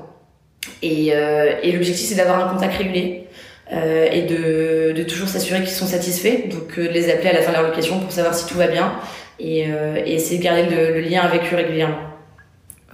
Et, 0.82 1.10
euh, 1.12 1.56
et 1.62 1.72
l'objectif, 1.72 2.08
c'est 2.08 2.14
d'avoir 2.14 2.46
un 2.46 2.52
contact 2.52 2.74
régulier 2.76 3.27
euh, 3.70 4.08
et 4.10 4.22
de, 4.22 4.92
de 4.92 5.02
toujours 5.02 5.28
s'assurer 5.28 5.60
qu'ils 5.60 5.68
sont 5.68 5.86
satisfaits. 5.86 6.48
Donc 6.50 6.78
euh, 6.78 6.88
de 6.88 6.92
les 6.92 7.10
appeler 7.10 7.30
à 7.30 7.34
la 7.34 7.42
fin 7.42 7.50
de 7.50 7.56
leur 7.56 7.66
location 7.68 8.00
pour 8.00 8.10
savoir 8.10 8.34
si 8.34 8.46
tout 8.46 8.56
va 8.56 8.66
bien 8.66 8.92
et, 9.38 9.66
euh, 9.68 10.00
et 10.06 10.14
essayer 10.14 10.38
de 10.38 10.42
garder 10.42 10.62
le, 10.64 10.94
le, 10.94 11.00
lien 11.00 11.20
avec 11.20 11.52
eux 11.52 11.56
régulièrement. 11.56 11.98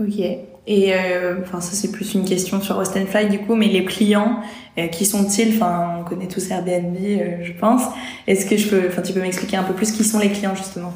Ok. 0.00 0.18
Et 0.66 0.94
euh, 0.94 1.36
enfin 1.42 1.60
ça 1.60 1.74
c'est 1.74 1.92
plus 1.92 2.14
une 2.14 2.24
question 2.24 2.60
sur 2.60 2.78
Host 2.78 2.98
Fly 3.06 3.28
du 3.28 3.38
coup, 3.38 3.54
mais 3.54 3.66
les 3.66 3.84
clients 3.84 4.40
euh, 4.78 4.88
qui 4.88 5.04
sont-ils? 5.04 5.54
Enfin 5.56 5.98
on 6.00 6.04
connaît 6.04 6.26
tous 6.26 6.50
Airbnb, 6.50 6.96
je 7.42 7.52
pense. 7.52 7.82
Est-ce 8.26 8.46
que 8.46 8.56
je 8.56 8.68
peux, 8.68 8.82
enfin 8.88 9.02
tu 9.02 9.12
peux 9.12 9.20
m'expliquer 9.20 9.58
un 9.58 9.62
peu 9.62 9.74
plus 9.74 9.92
qui 9.92 10.02
sont 10.02 10.18
les 10.18 10.30
clients 10.30 10.56
justement? 10.56 10.94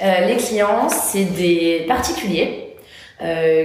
Les 0.00 0.36
clients 0.36 0.88
c'est 0.88 1.24
des 1.24 1.84
particuliers 1.88 2.76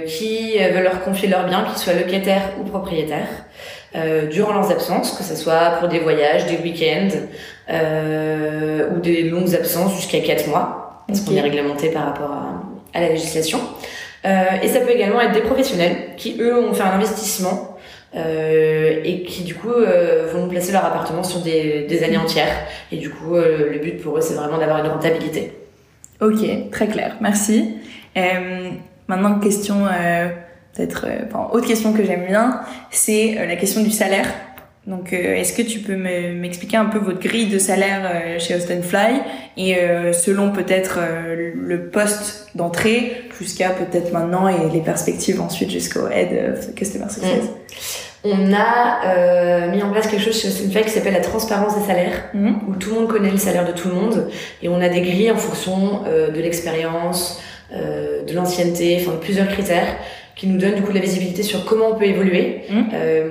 qui 0.08 0.58
veulent 0.58 0.84
leur 0.84 1.04
confier 1.04 1.30
leurs 1.30 1.48
biens, 1.48 1.64
qu'ils 1.66 1.78
soient 1.78 1.94
locataires 1.94 2.50
ou 2.60 2.64
propriétaires 2.64 3.43
euh, 3.96 4.28
durant 4.28 4.54
leurs 4.54 4.72
absences, 4.72 5.18
que 5.18 5.24
ce 5.24 5.36
soit 5.36 5.78
pour 5.80 5.88
des 5.88 6.00
voyages, 6.00 6.46
des 6.48 6.58
week-ends 6.58 7.16
euh, 7.70 8.90
ou 8.90 9.00
des 9.00 9.24
longues 9.24 9.54
absences 9.54 9.96
jusqu'à 9.96 10.20
4 10.20 10.48
mois, 10.48 11.04
parce 11.08 11.22
okay. 11.22 11.30
qu'on 11.30 11.38
est 11.38 11.42
réglementé 11.42 11.90
par 11.90 12.06
rapport 12.06 12.32
à, 12.32 12.64
à 12.94 13.02
la 13.02 13.10
législation. 13.10 13.60
Euh, 14.26 14.44
et 14.62 14.68
ça 14.68 14.80
peut 14.80 14.92
également 14.92 15.22
être 15.22 15.34
des 15.34 15.42
professionnels 15.42 15.96
qui, 16.18 16.38
eux, 16.40 16.58
ont 16.58 16.74
fait 16.74 16.84
un 16.84 16.94
investissement 16.94 17.78
euh, 18.16 19.02
et 19.04 19.24
qui, 19.24 19.44
du 19.44 19.56
coup, 19.56 19.72
euh, 19.72 20.28
vont 20.32 20.48
placer 20.48 20.72
leur 20.72 20.86
appartement 20.86 21.24
sur 21.24 21.40
des, 21.40 21.86
des 21.88 22.04
années 22.04 22.18
entières. 22.18 22.56
Et 22.92 22.98
du 22.98 23.10
coup, 23.10 23.36
euh, 23.36 23.72
le 23.72 23.80
but 23.80 24.02
pour 24.02 24.18
eux, 24.18 24.22
c'est 24.22 24.36
vraiment 24.36 24.60
d'avoir 24.60 24.80
une 24.84 24.92
rentabilité. 24.92 25.54
Ok, 26.22 26.70
très 26.72 26.88
clair, 26.88 27.18
merci. 27.22 27.76
maintenant, 29.08 29.40
question 29.40 29.88
peut-être, 30.74 31.06
euh, 31.08 31.26
enfin, 31.28 31.50
autre 31.52 31.68
question 31.68 31.94
que 31.94 32.04
j'aime 32.04 32.26
bien, 32.28 32.62
c'est 32.92 33.38
euh, 33.38 33.46
la 33.46 33.56
question 33.56 33.82
du 33.82 33.92
salaire. 33.92 34.28
Donc, 34.86 35.14
euh, 35.14 35.36
est-ce 35.36 35.54
que 35.54 35.62
tu 35.62 35.80
peux 35.80 35.96
m'expliquer 35.96 36.76
un 36.76 36.86
peu 36.86 36.98
votre 36.98 37.20
grille 37.20 37.48
de 37.48 37.58
salaire 37.58 38.02
euh, 38.04 38.38
chez 38.38 38.56
Austin 38.56 38.82
Fly 38.82 39.22
et 39.56 39.78
euh, 39.78 40.12
selon 40.12 40.52
peut-être 40.52 41.00
euh, 41.00 41.52
le 41.56 41.86
poste 41.86 42.50
d'entrée 42.56 43.24
jusqu'à 43.40 43.70
peut-être 43.70 44.12
maintenant 44.12 44.50
et 44.50 44.70
les 44.74 44.82
perspectives 44.82 45.40
ensuite 45.40 45.72
jusqu'au 45.72 46.10
Head 46.10 46.58
of 46.58 46.76
Customer 46.76 47.08
Success? 47.10 47.46
Mmh. 47.46 48.26
On 48.26 48.54
a 48.54 49.68
mis 49.68 49.84
en 49.84 49.90
place 49.90 50.08
quelque 50.08 50.24
chose 50.24 50.40
chez 50.40 50.48
Austin 50.48 50.70
Fly 50.70 50.84
qui 50.84 50.92
s'appelle 50.92 51.14
la 51.14 51.20
transparence 51.20 51.78
des 51.78 51.86
salaires, 51.86 52.30
mmh. 52.34 52.52
où 52.70 52.76
tout 52.76 52.90
le 52.90 52.96
monde 53.02 53.10
connaît 53.10 53.32
le 53.32 53.38
salaire 53.38 53.66
de 53.66 53.74
tout 53.74 53.90
le 53.90 53.96
monde 53.96 54.30
et 54.62 54.70
on 54.70 54.80
a 54.80 54.88
des 54.88 55.02
grilles 55.02 55.32
en 55.32 55.36
fonction 55.36 56.04
de 56.06 56.40
l'expérience, 56.40 57.42
de 57.74 58.34
l'ancienneté, 58.34 58.98
enfin 59.02 59.16
de 59.16 59.18
plusieurs 59.18 59.50
critères 59.50 59.98
qui 60.36 60.48
nous 60.48 60.58
donne 60.58 60.76
du 60.76 60.82
coup 60.82 60.90
de 60.90 60.98
la 60.98 61.04
visibilité 61.04 61.44
sur 61.44 61.66
comment 61.66 61.90
on 61.92 61.96
peut 61.96 62.06
évoluer. 62.06 62.62
Mmh. 62.70 62.82
Euh, 62.94 63.30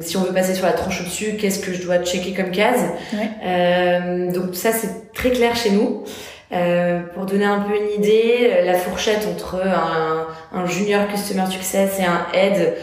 si 0.00 0.16
on 0.16 0.22
veut 0.22 0.32
passer 0.32 0.54
sur 0.54 0.66
la 0.66 0.72
tranche 0.72 1.02
au-dessus, 1.02 1.36
qu'est-ce 1.38 1.60
que 1.60 1.72
je 1.72 1.82
dois 1.82 1.98
checker 1.98 2.32
comme 2.32 2.50
case 2.50 2.82
ouais. 3.12 3.30
euh, 3.44 4.32
Donc 4.32 4.54
ça 4.54 4.72
c'est 4.72 5.12
très 5.12 5.30
clair 5.30 5.54
chez 5.54 5.70
nous. 5.70 6.04
Euh, 6.52 7.00
pour 7.14 7.26
donner 7.26 7.44
un 7.44 7.60
peu 7.60 7.72
une 7.76 8.02
idée, 8.02 8.50
la 8.64 8.74
fourchette 8.74 9.28
entre 9.30 9.62
un, 9.64 10.26
un 10.52 10.66
junior 10.66 11.06
customer 11.06 11.44
success 11.48 12.00
et 12.00 12.04
un 12.04 12.26
head, 12.34 12.74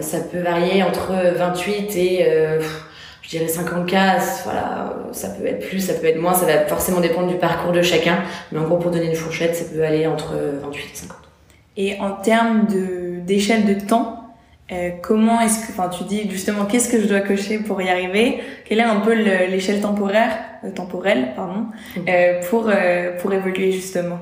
ça 0.00 0.18
peut 0.20 0.40
varier 0.40 0.82
entre 0.82 1.12
28 1.36 1.96
et 1.96 2.26
je 3.22 3.28
dirais 3.30 3.48
50 3.48 3.86
cases. 3.86 4.42
Voilà, 4.44 4.94
ça 5.12 5.28
peut 5.28 5.46
être 5.46 5.66
plus, 5.66 5.80
ça 5.80 5.94
peut 5.94 6.06
être 6.06 6.20
moins, 6.20 6.34
ça 6.34 6.44
va 6.44 6.66
forcément 6.66 7.00
dépendre 7.00 7.28
du 7.28 7.36
parcours 7.36 7.72
de 7.72 7.80
chacun. 7.80 8.18
Mais 8.52 8.58
en 8.58 8.64
gros, 8.64 8.76
pour 8.76 8.90
donner 8.90 9.06
une 9.06 9.14
fourchette, 9.14 9.56
ça 9.56 9.64
peut 9.72 9.82
aller 9.82 10.06
entre 10.06 10.34
28 10.62 10.82
et 10.92 10.96
50. 10.96 11.23
Et 11.76 11.98
en 12.00 12.12
termes 12.12 12.66
de 12.66 13.20
d'échelle 13.24 13.64
de 13.64 13.74
temps, 13.74 14.24
euh, 14.72 14.90
comment 15.02 15.40
est-ce 15.42 15.66
que, 15.66 15.72
enfin, 15.72 15.90
tu 15.90 16.04
dis 16.04 16.28
justement, 16.30 16.64
qu'est-ce 16.64 16.88
que 16.88 16.98
je 17.00 17.06
dois 17.06 17.20
cocher 17.20 17.58
pour 17.58 17.82
y 17.82 17.88
arriver? 17.90 18.38
Quelle 18.64 18.80
est 18.80 18.82
un 18.82 19.00
peu 19.00 19.12
l'échelle 19.12 19.80
temporaire, 19.80 20.38
euh, 20.64 20.70
temporelle, 20.70 21.28
pardon, 21.36 21.66
euh, 22.08 22.40
pour 22.48 22.68
euh, 22.68 23.16
pour 23.18 23.32
évoluer 23.34 23.72
justement? 23.72 24.18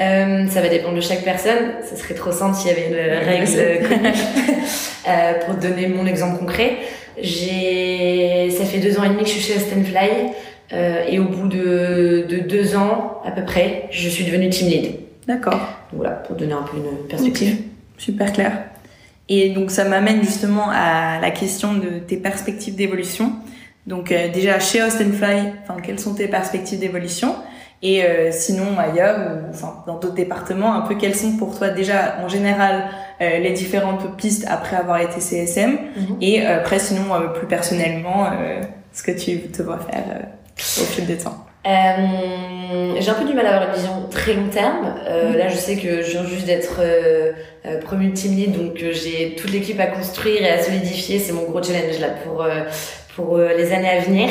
Euh, 0.00 0.46
ça 0.48 0.60
va 0.62 0.68
dépendre 0.68 0.96
de 0.96 1.00
chaque 1.00 1.22
personne. 1.22 1.74
Ça 1.84 1.94
serait 1.94 2.14
trop 2.14 2.32
simple 2.32 2.56
s'il 2.56 2.68
y 2.68 2.72
avait 2.72 2.88
une 2.88 2.94
règle 3.28 3.88
connue. 3.88 5.44
pour 5.46 5.54
donner 5.54 5.86
mon 5.88 6.06
exemple 6.06 6.38
concret, 6.38 6.78
j'ai, 7.20 8.50
ça 8.50 8.64
fait 8.64 8.78
deux 8.78 8.98
ans 8.98 9.04
et 9.04 9.08
demi 9.08 9.22
que 9.22 9.28
je 9.28 9.34
suis 9.34 9.52
chez 9.52 9.58
Stanfly 9.58 10.32
et 11.08 11.18
au 11.18 11.24
bout 11.24 11.48
de, 11.48 12.26
de 12.28 12.38
deux 12.38 12.76
ans 12.76 13.20
à 13.24 13.30
peu 13.30 13.44
près, 13.44 13.88
je 13.90 14.08
suis 14.08 14.24
devenue 14.24 14.48
team 14.48 14.68
lead. 14.68 14.94
D'accord. 15.28 15.79
Voilà, 15.92 16.10
pour 16.10 16.36
donner 16.36 16.52
un 16.52 16.62
peu 16.62 16.76
une 16.76 17.08
perspective. 17.08 17.54
Okay. 17.54 17.64
Super 17.98 18.32
clair. 18.32 18.52
Et 19.28 19.50
donc 19.50 19.70
ça 19.70 19.84
m'amène 19.84 20.22
justement 20.22 20.68
à 20.70 21.20
la 21.20 21.30
question 21.30 21.74
de 21.74 22.00
tes 22.00 22.16
perspectives 22.16 22.74
d'évolution. 22.74 23.32
Donc 23.86 24.10
euh, 24.10 24.28
déjà 24.28 24.58
chez 24.58 24.82
Austin 24.82 25.12
Fly, 25.12 25.52
enfin 25.62 25.80
quelles 25.80 26.00
sont 26.00 26.14
tes 26.14 26.26
perspectives 26.28 26.80
d'évolution? 26.80 27.36
Et 27.82 28.04
euh, 28.04 28.30
sinon 28.32 28.78
ailleurs 28.78 29.18
ou 29.18 29.50
enfin 29.50 29.84
dans 29.86 29.98
d'autres 29.98 30.14
départements, 30.14 30.74
un 30.74 30.82
peu 30.82 30.96
quelles 30.96 31.14
sont 31.14 31.36
pour 31.36 31.56
toi 31.56 31.68
déjà 31.70 32.16
en 32.22 32.28
général 32.28 32.90
euh, 33.20 33.38
les 33.38 33.52
différentes 33.52 34.16
pistes 34.16 34.46
après 34.48 34.76
avoir 34.76 35.00
été 35.00 35.20
CSM 35.20 35.70
mm 35.70 35.76
-hmm. 35.76 36.16
et 36.20 36.44
après 36.44 36.78
sinon 36.78 37.04
plus 37.34 37.46
personnellement 37.46 38.26
ce 38.92 39.02
que 39.02 39.12
tu 39.12 39.38
te 39.56 39.62
vois 39.62 39.78
faire 39.78 40.28
au 40.58 40.86
fil 40.92 41.06
du 41.06 41.16
temps. 41.16 41.49
Euh, 41.66 42.96
j'ai 42.98 43.10
un 43.10 43.14
peu 43.14 43.26
du 43.26 43.34
mal 43.34 43.46
à 43.46 43.56
avoir 43.56 43.68
une 43.68 43.74
vision 43.74 44.06
très 44.10 44.34
long 44.34 44.48
terme. 44.48 44.94
Euh, 45.06 45.32
mmh. 45.32 45.36
Là, 45.36 45.48
je 45.48 45.56
sais 45.56 45.76
que 45.76 46.02
je 46.02 46.10
viens 46.12 46.24
juste 46.24 46.46
d'être 46.46 46.78
euh, 46.80 47.32
euh 47.66 47.80
promue 47.80 48.12
team 48.12 48.34
lead, 48.34 48.52
donc 48.52 48.82
euh, 48.82 48.92
j'ai 48.92 49.34
toute 49.36 49.50
l'équipe 49.50 49.78
à 49.78 49.86
construire 49.86 50.42
et 50.42 50.50
à 50.50 50.62
solidifier. 50.62 51.18
C'est 51.18 51.32
mon 51.32 51.44
gros 51.44 51.62
challenge 51.62 51.98
là 52.00 52.08
pour 52.24 52.42
euh, 52.42 52.62
pour 53.16 53.36
les 53.38 53.72
années 53.72 53.90
à 53.90 54.00
venir. 54.00 54.30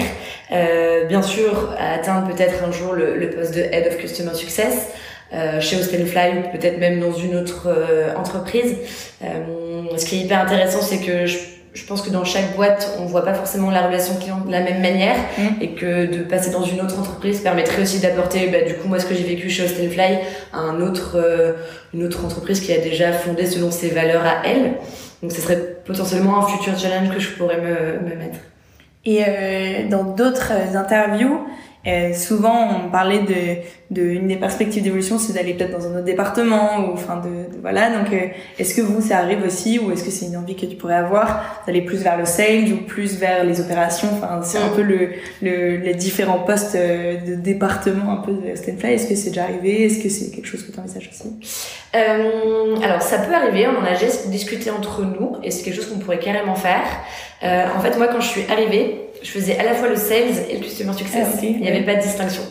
bien 1.07 1.21
sûr, 1.21 1.75
à 1.77 1.93
atteindre 1.93 2.27
peut-être 2.33 2.63
un 2.63 2.71
jour 2.71 2.93
le, 2.93 3.17
le, 3.17 3.29
poste 3.29 3.53
de 3.53 3.61
head 3.61 3.85
of 3.87 3.97
customer 3.97 4.33
success. 4.33 4.87
euh, 5.33 5.61
chez 5.61 5.77
Fly 5.77 6.39
ou 6.39 6.57
peut-être 6.57 6.79
même 6.79 6.99
dans 6.99 7.13
une 7.13 7.35
autre 7.35 7.67
euh, 7.67 8.15
entreprise. 8.15 8.75
Euh, 9.23 9.97
ce 9.97 10.05
qui 10.05 10.17
est 10.17 10.19
hyper 10.19 10.41
intéressant, 10.41 10.81
c'est 10.81 10.99
que 10.99 11.25
je, 11.25 11.37
je, 11.73 11.85
pense 11.85 12.01
que 12.01 12.09
dans 12.09 12.23
chaque 12.23 12.55
boîte, 12.55 12.97
on 12.99 13.05
voit 13.05 13.23
pas 13.23 13.33
forcément 13.33 13.71
la 13.71 13.85
relation 13.87 14.15
client 14.15 14.41
de 14.45 14.51
la 14.51 14.61
même 14.61 14.81
manière 14.81 15.15
Mm. 15.37 15.61
et 15.61 15.69
que 15.69 16.05
de 16.05 16.23
passer 16.23 16.51
dans 16.51 16.63
une 16.63 16.81
autre 16.81 16.99
entreprise 16.99 17.39
permettrait 17.39 17.81
aussi 17.81 17.99
d'apporter, 17.99 18.47
bah, 18.47 18.61
du 18.61 18.75
coup, 18.75 18.87
moi, 18.87 18.99
ce 18.99 19.05
que 19.05 19.15
j'ai 19.15 19.23
vécu 19.23 19.49
chez 19.49 19.67
Fly 19.67 20.19
à 20.53 20.59
un 20.59 20.81
autre, 20.81 21.13
euh, 21.15 21.53
une 21.93 22.03
autre 22.05 22.25
entreprise 22.25 22.59
qui 22.59 22.73
a 22.73 22.79
déjà 22.79 23.11
fondé 23.11 23.45
selon 23.45 23.71
ses 23.71 23.89
valeurs 23.89 24.25
à 24.25 24.45
elle. 24.45 24.73
Donc, 25.21 25.31
ce 25.31 25.41
serait 25.41 25.77
potentiellement 25.85 26.39
un 26.39 26.47
futur 26.47 26.77
challenge 26.77 27.13
que 27.13 27.19
je 27.19 27.31
pourrais 27.31 27.57
me, 27.57 28.09
me 28.09 28.15
mettre. 28.15 28.39
Et 29.05 29.23
euh, 29.27 29.87
dans 29.89 30.03
d'autres 30.03 30.51
interviews, 30.75 31.45
euh, 31.89 32.13
souvent, 32.13 32.69
on 32.85 32.89
parlait 32.89 33.19
de, 33.19 33.61
de 33.89 34.01
une 34.01 34.27
des 34.27 34.35
perspectives 34.35 34.83
d'évolution, 34.83 35.17
c'est 35.17 35.33
d'aller 35.33 35.53
peut-être 35.53 35.71
dans 35.71 35.87
un 35.87 35.95
autre 35.95 36.05
département 36.05 36.79
ou 36.79 36.93
enfin 36.93 37.17
de, 37.17 37.53
de 37.55 37.61
voilà. 37.61 37.89
Donc, 37.89 38.13
euh, 38.13 38.27
est-ce 38.57 38.75
que 38.75 38.81
vous, 38.81 39.01
ça 39.01 39.17
arrive 39.17 39.43
aussi, 39.45 39.79
ou 39.79 39.91
est-ce 39.91 40.03
que 40.03 40.11
c'est 40.11 40.27
une 40.27 40.37
envie 40.37 40.55
que 40.55 40.65
tu 40.65 40.75
pourrais 40.75 40.95
avoir 40.95 41.63
d'aller 41.65 41.81
plus 41.81 41.97
vers 41.97 42.17
le 42.17 42.25
sales 42.25 42.71
ou 42.73 42.77
plus 42.85 43.17
vers 43.17 43.43
les 43.43 43.59
opérations? 43.59 44.09
Enfin, 44.13 44.41
c'est 44.43 44.59
un 44.59 44.69
peu 44.69 44.81
le, 44.81 45.09
le, 45.41 45.77
les 45.77 45.95
différents 45.95 46.39
postes 46.39 46.75
euh, 46.75 47.17
de 47.25 47.35
département 47.35 48.11
un 48.13 48.17
peu 48.17 48.33
de 48.33 48.55
Stanfly. 48.55 48.93
Est-ce 48.93 49.07
que 49.07 49.15
c'est 49.15 49.29
déjà 49.29 49.43
arrivé? 49.43 49.85
Est-ce 49.85 50.03
que 50.03 50.09
c'est 50.09 50.31
quelque 50.31 50.47
chose 50.47 50.63
que 50.65 50.71
tu 50.71 50.79
envisages 50.79 51.09
aussi? 51.11 51.33
Euh, 51.95 52.75
Alors, 52.83 53.01
ça 53.01 53.17
peut 53.19 53.33
arriver. 53.33 53.67
On 53.67 53.81
en 53.81 53.85
a 53.85 53.95
juste 53.95 54.29
discuté 54.29 54.69
entre 54.69 55.03
nous 55.03 55.37
et 55.43 55.51
c'est 55.51 55.63
quelque 55.63 55.75
chose 55.75 55.89
qu'on 55.89 55.99
pourrait 55.99 56.19
carrément 56.19 56.55
faire. 56.55 56.83
En 57.41 57.79
fait, 57.79 57.97
moi, 57.97 58.07
quand 58.07 58.19
je 58.19 58.27
suis 58.27 58.43
arrivée, 58.51 59.08
je 59.21 59.29
faisais 59.29 59.57
à 59.57 59.63
la 59.63 59.73
fois 59.73 59.89
le 59.89 59.95
sales 59.95 60.45
et 60.49 60.55
le 60.57 60.63
customer 60.63 60.93
success. 60.93 61.27
Ah, 61.33 61.37
okay. 61.37 61.51
Il 61.51 61.61
n'y 61.61 61.69
avait 61.69 61.83
pas 61.83 61.95
de 61.95 62.01
distinction. 62.01 62.43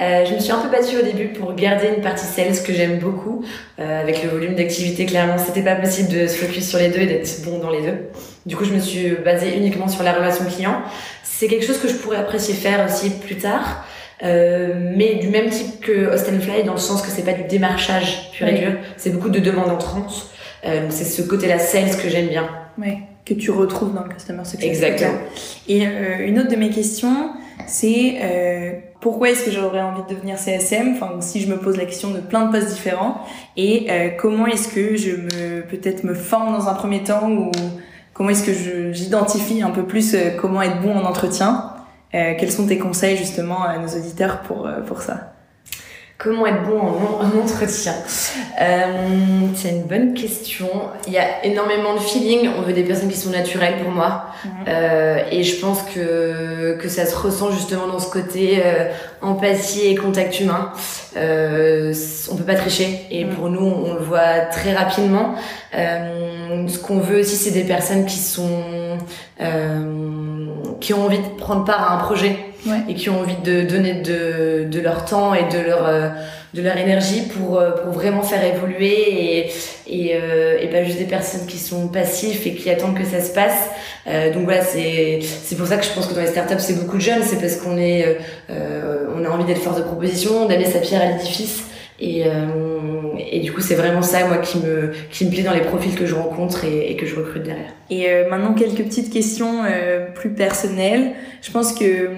Euh, 0.00 0.24
je 0.24 0.34
me 0.34 0.38
suis 0.38 0.52
un 0.52 0.58
peu 0.58 0.68
battue 0.68 0.96
au 0.96 1.02
début 1.02 1.28
pour 1.28 1.52
garder 1.54 1.88
une 1.96 2.02
partie 2.02 2.24
sales 2.24 2.62
que 2.64 2.72
j'aime 2.72 2.98
beaucoup. 2.98 3.44
Euh, 3.80 4.00
avec 4.00 4.22
le 4.22 4.28
volume 4.30 4.54
d'activité, 4.54 5.06
clairement, 5.06 5.38
c'était 5.38 5.62
pas 5.62 5.74
possible 5.74 6.08
de 6.08 6.26
se 6.28 6.36
focus 6.36 6.68
sur 6.68 6.78
les 6.78 6.88
deux 6.88 7.00
et 7.00 7.06
d'être 7.06 7.42
bon 7.44 7.58
dans 7.58 7.70
les 7.70 7.82
deux. 7.82 8.08
Du 8.46 8.54
coup, 8.56 8.64
je 8.64 8.72
me 8.72 8.78
suis 8.78 9.16
basée 9.24 9.56
uniquement 9.56 9.88
sur 9.88 10.04
la 10.04 10.12
relation 10.12 10.44
client. 10.44 10.82
C'est 11.24 11.48
quelque 11.48 11.66
chose 11.66 11.78
que 11.78 11.88
je 11.88 11.94
pourrais 11.94 12.18
apprécier 12.18 12.54
faire 12.54 12.86
aussi 12.86 13.10
plus 13.10 13.36
tard. 13.36 13.84
Euh, 14.22 14.74
mais 14.96 15.14
du 15.16 15.28
même 15.28 15.48
type 15.48 15.80
que 15.80 16.16
Fly 16.16 16.64
dans 16.64 16.72
le 16.72 16.78
sens 16.78 17.02
que 17.02 17.08
c'est 17.08 17.22
pas 17.22 17.32
du 17.32 17.44
démarchage 17.44 18.30
pur 18.32 18.48
et 18.48 18.52
Oui. 18.52 18.58
dur, 18.60 18.72
c'est 18.96 19.10
beaucoup 19.10 19.30
de 19.30 19.38
demandes 19.38 19.70
entrantes. 19.70 20.30
Euh, 20.64 20.86
c'est 20.90 21.04
ce 21.04 21.22
côté-là 21.22 21.58
sales 21.58 21.96
que 21.96 22.08
j'aime 22.08 22.26
bien. 22.28 22.48
Ouais, 22.78 22.98
que 23.28 23.34
tu 23.34 23.50
retrouves 23.50 23.92
dans 23.94 24.02
le 24.04 24.08
customer 24.08 24.44
success. 24.44 24.64
Exactement. 24.68 25.18
Et 25.68 25.86
euh, 25.86 26.26
une 26.26 26.38
autre 26.38 26.50
de 26.50 26.56
mes 26.56 26.70
questions, 26.70 27.30
c'est 27.66 28.16
euh, 28.22 28.72
pourquoi 29.00 29.30
est-ce 29.30 29.44
que 29.44 29.50
j'aurais 29.50 29.80
envie 29.82 30.02
de 30.08 30.14
devenir 30.14 30.38
CSM 30.38 30.94
Enfin, 30.94 31.20
si 31.20 31.40
je 31.40 31.48
me 31.50 31.56
pose 31.58 31.76
la 31.76 31.84
question 31.84 32.10
de 32.10 32.20
plein 32.20 32.46
de 32.46 32.52
postes 32.52 32.68
différents, 32.72 33.20
et 33.56 33.86
euh, 33.90 34.08
comment 34.18 34.46
est-ce 34.46 34.68
que 34.68 34.96
je 34.96 35.10
me 35.16 35.60
peut-être 35.62 36.04
me 36.04 36.14
forme 36.14 36.52
dans 36.56 36.68
un 36.68 36.74
premier 36.74 37.02
temps 37.02 37.30
ou 37.30 37.50
comment 38.14 38.30
est-ce 38.30 38.44
que 38.44 38.52
je- 38.52 38.92
j'identifie 38.92 39.62
un 39.62 39.70
peu 39.70 39.84
plus 39.84 40.16
comment 40.40 40.62
être 40.62 40.80
bon 40.80 40.94
en 40.96 41.04
entretien? 41.04 41.72
Quels 42.10 42.50
sont 42.50 42.66
tes 42.66 42.78
conseils 42.78 43.18
justement 43.18 43.62
à 43.64 43.76
nos 43.78 43.86
auditeurs 43.88 44.40
pour 44.40 44.66
pour 44.86 45.02
ça? 45.02 45.34
Comment 46.18 46.46
être 46.48 46.64
bon 46.64 46.80
en, 46.80 47.20
en 47.22 47.40
entretien 47.44 47.94
euh, 48.60 48.84
C'est 49.54 49.68
une 49.68 49.84
bonne 49.84 50.14
question. 50.14 50.68
Il 51.06 51.12
y 51.12 51.18
a 51.18 51.44
énormément 51.44 51.94
de 51.94 52.00
feeling. 52.00 52.50
On 52.58 52.62
veut 52.62 52.72
des 52.72 52.82
personnes 52.82 53.08
qui 53.08 53.16
sont 53.16 53.30
naturelles 53.30 53.76
pour 53.84 53.92
moi. 53.92 54.24
Mhm. 54.44 54.50
Euh, 54.66 55.18
et 55.30 55.44
je 55.44 55.60
pense 55.60 55.82
que, 55.94 56.76
que 56.82 56.88
ça 56.88 57.06
se 57.06 57.14
ressent 57.14 57.52
justement 57.52 57.86
dans 57.86 58.00
ce 58.00 58.10
côté 58.10 58.60
euh, 58.64 58.86
empathie 59.22 59.86
et 59.86 59.94
contact 59.94 60.40
humain. 60.40 60.72
Euh, 61.16 61.94
on 62.32 62.34
peut 62.34 62.42
pas 62.42 62.56
tricher. 62.56 63.06
Et 63.12 63.24
Mhm. 63.24 63.34
pour 63.36 63.48
nous, 63.48 63.64
on 63.64 63.94
le 63.94 64.00
voit 64.00 64.40
très 64.50 64.74
rapidement. 64.74 65.36
Euh, 65.76 66.66
ce 66.66 66.78
qu'on 66.80 66.98
veut 66.98 67.20
aussi, 67.20 67.36
c'est 67.36 67.52
des 67.52 67.62
personnes 67.64 68.06
qui 68.06 68.18
sont... 68.18 68.98
Euh, 69.40 69.84
qui 70.80 70.94
ont 70.94 71.04
envie 71.04 71.18
de 71.18 71.28
prendre 71.38 71.64
part 71.64 71.92
à 71.92 71.94
un 71.96 71.98
projet 71.98 72.36
Ouais. 72.68 72.80
et 72.88 72.94
qui 72.94 73.10
ont 73.10 73.20
envie 73.20 73.36
de 73.44 73.62
donner 73.62 73.94
de, 73.94 74.64
de 74.64 74.80
leur 74.80 75.04
temps 75.04 75.34
et 75.34 75.44
de 75.52 75.58
leur 75.58 75.86
euh, 75.86 76.08
de 76.54 76.62
leur 76.62 76.76
énergie 76.76 77.22
pour 77.22 77.58
euh, 77.58 77.70
pour 77.72 77.92
vraiment 77.92 78.22
faire 78.22 78.44
évoluer 78.44 79.38
et 79.38 79.50
et, 79.86 80.14
euh, 80.14 80.58
et 80.60 80.84
juste 80.84 80.98
des 80.98 81.04
personnes 81.04 81.46
qui 81.46 81.58
sont 81.58 81.88
passifs 81.88 82.46
et 82.46 82.54
qui 82.54 82.70
attendent 82.70 82.96
que 82.98 83.04
ça 83.04 83.20
se 83.20 83.32
passe 83.32 83.68
Euh, 84.06 84.32
donc 84.32 84.44
voilà 84.44 84.62
c'est 84.62 85.20
c'est 85.22 85.56
pour 85.56 85.66
ça 85.66 85.76
que 85.76 85.84
je 85.84 85.92
pense 85.92 86.06
que 86.06 86.14
dans 86.14 86.22
les 86.22 86.28
startups 86.36 86.64
c'est 86.66 86.78
beaucoup 86.80 86.96
de 86.96 87.02
jeunes 87.02 87.22
c'est 87.22 87.38
parce 87.44 87.56
qu'on 87.56 87.76
est 87.76 88.16
on 88.48 89.24
a 89.24 89.28
envie 89.28 89.44
d'être 89.44 89.60
force 89.60 89.76
de 89.76 89.82
proposition 89.82 90.46
d'amener 90.46 90.64
sa 90.64 90.78
pierre 90.78 91.02
à 91.02 91.06
l'édifice 91.12 91.64
et 92.00 92.24
euh, 92.26 92.30
et 93.32 93.40
du 93.40 93.52
coup 93.52 93.60
c'est 93.60 93.74
vraiment 93.74 94.02
ça 94.02 94.26
moi 94.26 94.38
qui 94.38 94.58
me 94.58 94.92
qui 95.10 95.24
me 95.26 95.30
plaît 95.30 95.42
dans 95.42 95.52
les 95.52 95.60
profils 95.62 95.94
que 95.94 96.06
je 96.06 96.14
rencontre 96.14 96.64
et, 96.64 96.90
et 96.90 96.96
que 96.96 97.06
je 97.06 97.16
recrute 97.16 97.42
derrière 97.42 97.72
Et 97.90 98.08
euh, 98.10 98.28
maintenant, 98.30 98.54
quelques 98.54 98.84
petites 98.84 99.12
questions 99.12 99.64
euh, 99.64 100.06
plus 100.14 100.30
personnelles. 100.30 101.12
Je 101.42 101.50
pense 101.50 101.72
que 101.72 102.10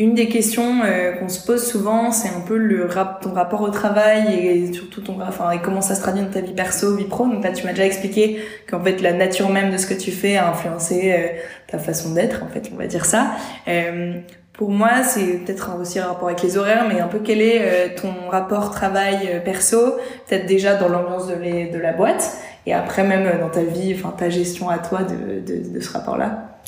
une 0.00 0.14
des 0.14 0.28
questions 0.28 0.80
euh, 0.82 1.12
qu'on 1.12 1.28
se 1.28 1.44
pose 1.44 1.62
souvent, 1.62 2.10
c'est 2.10 2.30
un 2.30 2.40
peu 2.40 2.56
le 2.56 2.86
rap 2.86 3.20
ton 3.20 3.34
rapport 3.34 3.60
au 3.60 3.68
travail 3.68 4.32
et 4.32 4.72
surtout 4.72 5.02
ton, 5.02 5.20
enfin, 5.20 5.50
et 5.50 5.60
comment 5.60 5.82
ça 5.82 5.94
se 5.94 6.00
traduit 6.00 6.22
dans 6.22 6.30
ta 6.30 6.40
vie 6.40 6.54
perso, 6.54 6.96
vie 6.96 7.04
pro. 7.04 7.26
Donc 7.26 7.44
là, 7.44 7.52
tu 7.52 7.66
m'as 7.66 7.72
déjà 7.72 7.84
expliqué 7.84 8.40
qu'en 8.68 8.82
fait, 8.82 9.02
la 9.02 9.12
nature 9.12 9.50
même 9.50 9.70
de 9.70 9.76
ce 9.76 9.86
que 9.86 9.92
tu 9.92 10.10
fais 10.10 10.38
a 10.38 10.48
influencé 10.48 11.12
euh, 11.12 11.26
ta 11.66 11.78
façon 11.78 12.14
d'être, 12.14 12.42
en 12.42 12.48
fait, 12.48 12.70
on 12.72 12.78
va 12.78 12.86
dire 12.86 13.04
ça. 13.04 13.32
Euh, 13.68 14.14
pour 14.54 14.70
moi, 14.70 15.02
c'est 15.02 15.44
peut-être 15.44 15.78
aussi 15.78 15.98
un 15.98 16.06
rapport 16.06 16.28
avec 16.28 16.42
les 16.42 16.56
horaires, 16.56 16.86
mais 16.88 16.98
un 16.98 17.06
peu 17.06 17.18
quel 17.18 17.42
est 17.42 17.94
ton 17.96 18.12
rapport 18.30 18.70
travail 18.70 19.42
perso, 19.44 19.96
peut-être 20.26 20.46
déjà 20.46 20.76
dans 20.76 20.88
l'ambiance 20.88 21.28
de, 21.28 21.72
de 21.72 21.78
la 21.78 21.92
boîte, 21.92 22.38
et 22.66 22.72
après 22.72 23.04
même 23.04 23.40
dans 23.40 23.48
ta 23.48 23.62
vie, 23.62 23.94
enfin 23.94 24.14
ta 24.16 24.28
gestion 24.28 24.68
à 24.70 24.78
toi 24.78 25.00
de, 25.02 25.40
de, 25.40 25.72
de 25.72 25.80
ce 25.80 25.92
rapport-là? 25.92 26.60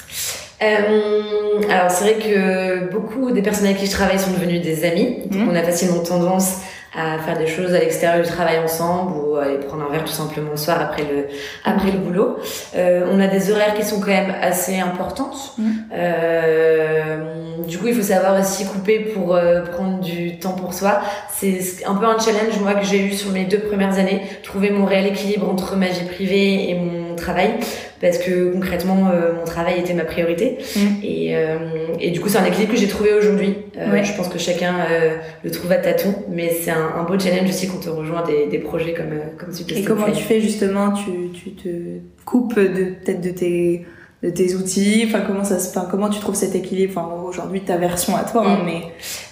Euh, 0.62 1.60
alors 1.70 1.90
c'est 1.90 2.04
vrai 2.04 2.14
que 2.14 2.90
beaucoup 2.90 3.30
des 3.30 3.42
personnes 3.42 3.66
avec 3.66 3.78
qui 3.78 3.86
je 3.86 3.90
travaille 3.92 4.18
sont 4.18 4.30
devenues 4.32 4.60
des 4.60 4.84
amis. 4.84 5.22
Donc 5.26 5.42
Mhm. 5.42 5.48
on 5.50 5.54
a 5.54 5.62
facilement 5.62 6.00
tendance 6.02 6.58
à 6.94 7.18
faire 7.18 7.38
des 7.38 7.46
choses 7.46 7.72
à 7.72 7.78
l'extérieur 7.78 8.22
du 8.22 8.30
travail 8.30 8.58
ensemble 8.58 9.12
ou 9.16 9.36
à 9.36 9.44
aller 9.44 9.56
prendre 9.56 9.82
un 9.88 9.90
verre 9.90 10.04
tout 10.04 10.12
simplement 10.12 10.50
le 10.50 10.58
soir 10.58 10.78
après 10.78 11.04
le 11.04 11.26
après 11.64 11.90
le 11.90 11.98
boulot. 11.98 12.36
Euh, 12.76 13.06
on 13.10 13.18
a 13.18 13.28
des 13.28 13.50
horaires 13.50 13.72
qui 13.74 13.82
sont 13.82 13.98
quand 13.98 14.08
même 14.08 14.34
assez 14.42 14.78
importantes. 14.78 15.54
Mhm. 15.56 15.72
Euh, 15.94 17.16
du 17.66 17.78
coup 17.78 17.86
il 17.86 17.94
faut 17.94 18.02
savoir 18.02 18.38
aussi 18.38 18.66
couper 18.66 18.98
pour 18.98 19.34
euh, 19.34 19.62
prendre 19.62 20.00
du 20.00 20.38
temps 20.38 20.52
pour 20.52 20.74
soi. 20.74 21.00
C'est 21.34 21.60
un 21.86 21.94
peu 21.94 22.04
un 22.06 22.18
challenge 22.18 22.58
moi 22.60 22.74
que 22.74 22.84
j'ai 22.84 23.00
eu 23.06 23.12
sur 23.12 23.30
mes 23.32 23.44
deux 23.44 23.60
premières 23.60 23.98
années, 23.98 24.20
trouver 24.42 24.70
mon 24.70 24.84
réel 24.84 25.06
équilibre 25.06 25.48
entre 25.48 25.76
ma 25.76 25.86
vie 25.86 26.04
privée 26.04 26.68
et 26.70 26.74
mon 26.74 27.14
travail 27.16 27.54
parce 28.02 28.18
que 28.18 28.52
concrètement 28.52 29.08
euh, 29.14 29.32
mon 29.38 29.44
travail 29.44 29.80
était 29.80 29.94
ma 29.94 30.04
priorité 30.04 30.58
Mhm. 30.76 30.96
et, 31.02 31.36
euh, 31.36 31.56
et 32.00 32.10
du 32.10 32.20
coup 32.20 32.28
c'est 32.28 32.38
un 32.38 32.44
équilibre 32.44 32.72
que 32.74 32.78
j'ai 32.78 32.88
trouvé 32.88 33.14
aujourd'hui 33.14 33.54
Euh, 33.78 33.90
Ouais. 33.92 34.04
je 34.04 34.12
pense 34.14 34.28
que 34.28 34.38
chacun 34.38 34.74
le 35.44 35.50
trouve 35.50 35.72
à 35.72 35.76
tâtons 35.78 36.14
mais 36.28 36.50
c'est 36.60 36.70
un, 36.70 36.88
un 36.98 37.04
beau 37.04 37.18
challenge 37.18 37.48
aussi 37.48 37.66
quand 37.68 37.82
on 37.90 37.96
rejoint 38.00 38.22
des, 38.26 38.46
des 38.48 38.58
projets 38.58 38.92
comme 38.92 39.14
comme 39.38 39.52
celui 39.52 39.80
Et 39.80 39.84
comment 39.84 40.10
tu 40.10 40.22
fais 40.22 40.40
justement 40.40 40.92
Tu, 40.92 41.10
tu 41.32 41.50
te 41.52 41.68
coupes 42.26 42.58
de 42.58 42.84
peut-être 43.02 43.20
de 43.22 43.30
tes 43.30 43.86
de 44.22 44.30
tes 44.30 44.54
outils. 44.54 45.04
Enfin 45.06 45.20
comment 45.26 45.44
ça 45.44 45.58
se, 45.58 45.68
enfin 45.70 45.86
comment 45.90 46.08
tu 46.08 46.20
trouves 46.20 46.34
cet 46.34 46.54
équilibre. 46.54 46.92
Enfin 46.96 47.08
aujourd'hui 47.28 47.60
ta 47.62 47.76
version 47.76 48.16
à 48.16 48.22
toi, 48.24 48.44
hein, 48.46 48.58
Mm. 48.62 48.66
mais 48.66 48.82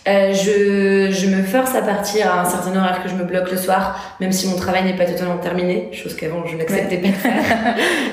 Euh, 0.09 0.33
je, 0.33 1.12
je 1.12 1.26
me 1.29 1.42
force 1.42 1.74
à 1.74 1.83
partir 1.83 2.33
à 2.33 2.40
un 2.40 2.44
certain 2.46 2.74
horaire 2.74 3.03
que 3.03 3.09
je 3.11 3.14
me 3.14 3.22
bloque 3.24 3.50
le 3.50 3.59
soir, 3.59 4.16
même 4.18 4.33
si 4.33 4.48
mon 4.48 4.57
travail 4.57 4.83
n'est 4.85 4.96
pas 4.96 5.05
totalement 5.05 5.37
terminé, 5.37 5.90
chose 5.92 6.16
qu'avant 6.16 6.46
je 6.46 6.57
n'acceptais 6.57 6.96
pas 6.96 7.09
de 7.09 7.12
faire. 7.26 7.42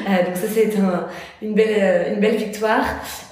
Euh, 0.10 0.26
donc 0.26 0.36
ça 0.36 0.48
c'est 0.54 0.78
un, 0.78 1.08
une 1.42 1.54
belle 1.54 1.78
euh, 1.80 2.14
une 2.14 2.20
belle 2.20 2.36
victoire. 2.36 2.84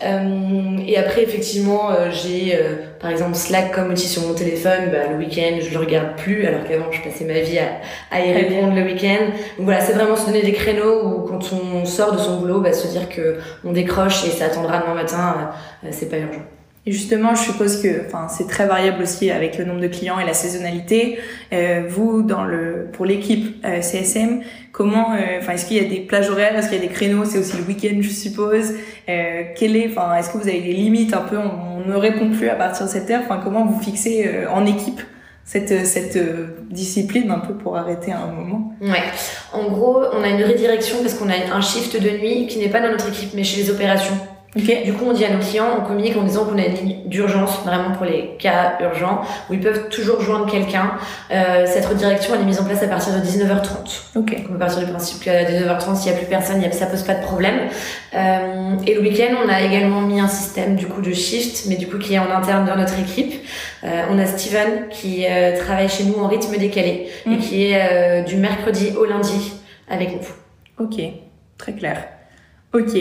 Euh, 0.04 0.78
et 0.88 0.98
après 0.98 1.24
effectivement 1.24 1.92
euh, 1.92 2.10
j'ai 2.12 2.56
euh, 2.56 2.76
par 3.06 3.12
exemple 3.12 3.36
Slack 3.36 3.72
comme 3.72 3.92
outil 3.92 4.08
sur 4.08 4.24
mon 4.24 4.34
téléphone. 4.34 4.90
Bah, 4.92 5.08
le 5.12 5.18
week-end 5.18 5.60
je 5.62 5.72
le 5.72 5.78
regarde 5.78 6.16
plus, 6.18 6.48
alors 6.48 6.64
qu'avant 6.64 6.92
je 6.92 7.04
passais 7.04 7.24
ma 7.24 7.40
vie 7.40 7.60
à, 7.60 7.80
à 8.10 8.20
y 8.20 8.34
répondre 8.34 8.74
le 8.74 8.82
week-end. 8.82 9.26
Donc 9.58 9.66
voilà, 9.66 9.80
c'est 9.80 9.94
vraiment 9.94 10.16
se 10.16 10.26
donner 10.26 10.42
des 10.42 10.54
créneaux 10.54 11.04
où 11.06 11.20
quand 11.28 11.54
on 11.54 11.86
sort 11.86 12.14
de 12.14 12.18
son 12.18 12.40
boulot, 12.40 12.62
bah, 12.62 12.74
se 12.74 12.88
dire 12.88 13.08
que 13.08 13.38
on 13.64 13.74
décroche 13.74 14.26
et 14.26 14.32
ça 14.32 14.46
attendra 14.46 14.80
demain 14.80 14.96
matin, 14.96 15.52
euh, 15.84 15.90
c'est 15.92 16.10
pas 16.10 16.18
urgent. 16.18 16.42
Et 16.88 16.92
justement, 16.92 17.34
je 17.34 17.42
suppose 17.42 17.82
que, 17.82 18.06
enfin, 18.06 18.28
c'est 18.30 18.48
très 18.48 18.68
variable 18.68 19.02
aussi 19.02 19.32
avec 19.32 19.58
le 19.58 19.66
nombre 19.66 19.82
de 19.82 19.88
clients 19.88 20.20
et 20.20 20.26
la 20.26 20.36
saisonnalité. 20.36 21.18
Euh, 21.52 21.84
vous, 21.90 22.22
dans 22.22 22.44
le, 22.44 22.90
pour 22.94 23.06
l'équipe 23.06 23.66
euh, 23.66 23.82
CSM, 23.82 24.42
comment, 24.72 25.14
euh, 25.14 25.40
enfin, 25.40 25.54
est-ce 25.54 25.66
qu'il 25.66 25.82
y 25.82 25.86
a 25.86 25.90
des 25.90 26.02
plages 26.02 26.30
horaires, 26.30 26.56
est-ce 26.56 26.70
qu'il 26.70 26.78
y 26.78 26.82
a 26.82 26.86
des 26.86 26.94
créneaux, 26.94 27.26
c'est 27.26 27.40
aussi 27.40 27.58
le 27.58 27.64
week-end, 27.64 27.98
je 28.02 28.10
suppose. 28.10 28.74
Euh, 29.10 29.44
quel 29.58 29.76
est, 29.76 29.88
enfin, 29.90 30.16
est-ce 30.16 30.30
que 30.30 30.38
vous 30.38 30.48
avez 30.48 30.62
des 30.62 30.74
limites 30.74 31.16
un 31.16 31.22
peu, 31.22 31.38
on, 31.40 31.82
on 31.84 31.90
ne 31.90 31.96
répond 31.96 32.30
plus 32.30 32.50
à 32.50 32.56
partir 32.56 32.86
de 32.86 32.92
cette 32.92 33.10
heure. 33.10 33.22
Enfin, 33.24 33.42
comment 33.44 33.66
vous 33.66 33.82
fixez 33.82 34.28
euh, 34.28 34.50
en 34.52 34.66
équipe 34.68 35.02
cette 35.44 35.86
cette 35.86 36.18
discipline 36.72 37.30
un 37.30 37.38
peu 37.38 37.54
pour 37.54 37.78
arrêter 37.78 38.12
un 38.12 38.28
moment? 38.28 38.74
Ouais. 38.82 39.04
En 39.54 39.70
gros, 39.70 40.04
on 40.12 40.24
a 40.24 40.30
une 40.30 40.44
redirection 40.44 40.98
parce 41.02 41.14
qu'on 41.14 41.30
a 41.30 41.34
un 41.54 41.62
shift 41.62 42.02
de 42.02 42.10
nuit 42.10 42.48
qui 42.48 42.58
n'est 42.58 42.70
pas 42.70 42.82
dans 42.82 42.90
notre 42.90 43.10
équipe 43.10 43.30
mais 43.36 43.44
chez 43.44 43.62
les 43.62 43.70
opérations. 43.70 44.18
Du 44.56 44.94
coup, 44.94 45.04
on 45.08 45.12
dit 45.14 45.26
à 45.26 45.32
nos 45.32 45.40
clients, 45.40 45.66
on 45.80 45.86
communique 45.86 46.16
en 46.16 46.24
disant 46.24 46.46
qu'on 46.46 46.58
a 46.58 46.66
une 46.66 46.76
ligne 46.76 46.96
d'urgence, 47.08 47.60
vraiment 47.66 47.92
pour 47.92 48.06
les 48.06 48.38
cas 48.40 48.78
urgents, 48.80 49.22
où 49.50 49.54
ils 49.54 49.60
peuvent 49.60 49.90
toujours 49.90 50.22
joindre 50.22 50.50
quelqu'un. 50.50 50.92
Euh, 51.32 51.66
cette 51.68 51.86
redirection, 51.86 52.36
elle 52.36 52.42
est 52.42 52.46
mise 52.46 52.62
en 52.62 52.64
place 52.64 52.82
à 52.82 52.88
partir 52.88 53.14
de 53.14 53.20
19h30. 53.20 54.18
Ok. 54.18 54.34
On 54.48 54.54
peut 54.54 54.58
partir 54.58 54.80
du 54.80 54.86
principe 54.86 55.24
qu'à 55.24 55.44
19h30, 55.44 55.96
s'il 55.98 56.12
n'y 56.12 56.18
a 56.18 56.20
plus 56.22 56.28
personne, 56.30 56.62
y 56.62 56.66
a, 56.66 56.72
ça 56.72 56.86
pose 56.86 57.04
pas 57.04 57.16
de 57.16 57.24
problème. 57.24 57.56
Euh, 58.16 58.76
et 58.88 58.94
le 58.94 59.02
week-end, 59.02 59.36
on 59.46 59.50
a 59.50 59.62
également 59.62 60.00
mis 60.00 60.22
un 60.22 60.30
système 60.30 60.78
du 60.78 60.88
coup 60.88 61.02
de 61.02 61.12
shift, 61.12 61.66
mais 61.68 61.76
du 61.76 61.88
coup 61.88 61.98
qui 61.98 62.14
est 62.14 62.20
en 62.20 62.32
interne 62.32 62.66
dans 62.66 62.78
notre 62.78 62.98
équipe. 62.98 63.34
Euh, 63.84 64.04
on 64.10 64.18
a 64.20 64.26
Steven 64.26 64.88
qui 64.90 65.26
euh, 65.30 65.58
travaille 65.60 65.90
chez 65.90 66.06
nous 66.06 66.16
en 66.24 66.28
rythme 66.28 66.56
décalé 66.58 67.10
et 67.26 67.30
Mhm. 67.30 67.38
qui 67.40 67.72
est 67.72 67.82
euh, 67.92 68.24
du 68.24 68.38
mercredi 68.38 68.94
au 68.98 69.04
lundi 69.04 69.52
avec 69.90 70.14
nous. 70.14 70.84
Ok, 70.86 70.96
très 71.58 71.74
clair. 71.74 71.98
Ok, 72.76 72.94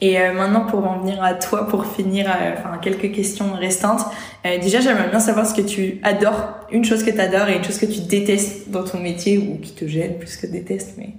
et 0.00 0.18
euh, 0.18 0.32
maintenant 0.32 0.62
pour 0.62 0.84
en 0.84 0.98
venir 0.98 1.22
à 1.22 1.34
toi, 1.34 1.68
pour 1.68 1.86
finir, 1.86 2.26
euh, 2.28 2.54
enfin 2.58 2.78
quelques 2.82 3.14
questions 3.14 3.52
restantes. 3.52 4.00
Euh, 4.44 4.58
déjà, 4.58 4.80
j'aimerais 4.80 5.08
bien 5.08 5.20
savoir 5.20 5.46
ce 5.46 5.54
que 5.54 5.60
tu 5.60 6.00
adores, 6.02 6.48
une 6.72 6.84
chose 6.84 7.04
que 7.04 7.12
tu 7.12 7.20
adores 7.20 7.48
et 7.48 7.56
une 7.56 7.62
chose 7.62 7.78
que 7.78 7.86
tu 7.86 8.00
détestes 8.00 8.70
dans 8.70 8.82
ton 8.82 8.98
métier 8.98 9.38
ou 9.38 9.58
qui 9.58 9.70
te 9.70 9.86
gêne 9.86 10.18
plus 10.18 10.36
que 10.36 10.48
déteste. 10.48 10.96
Mais 10.98 11.10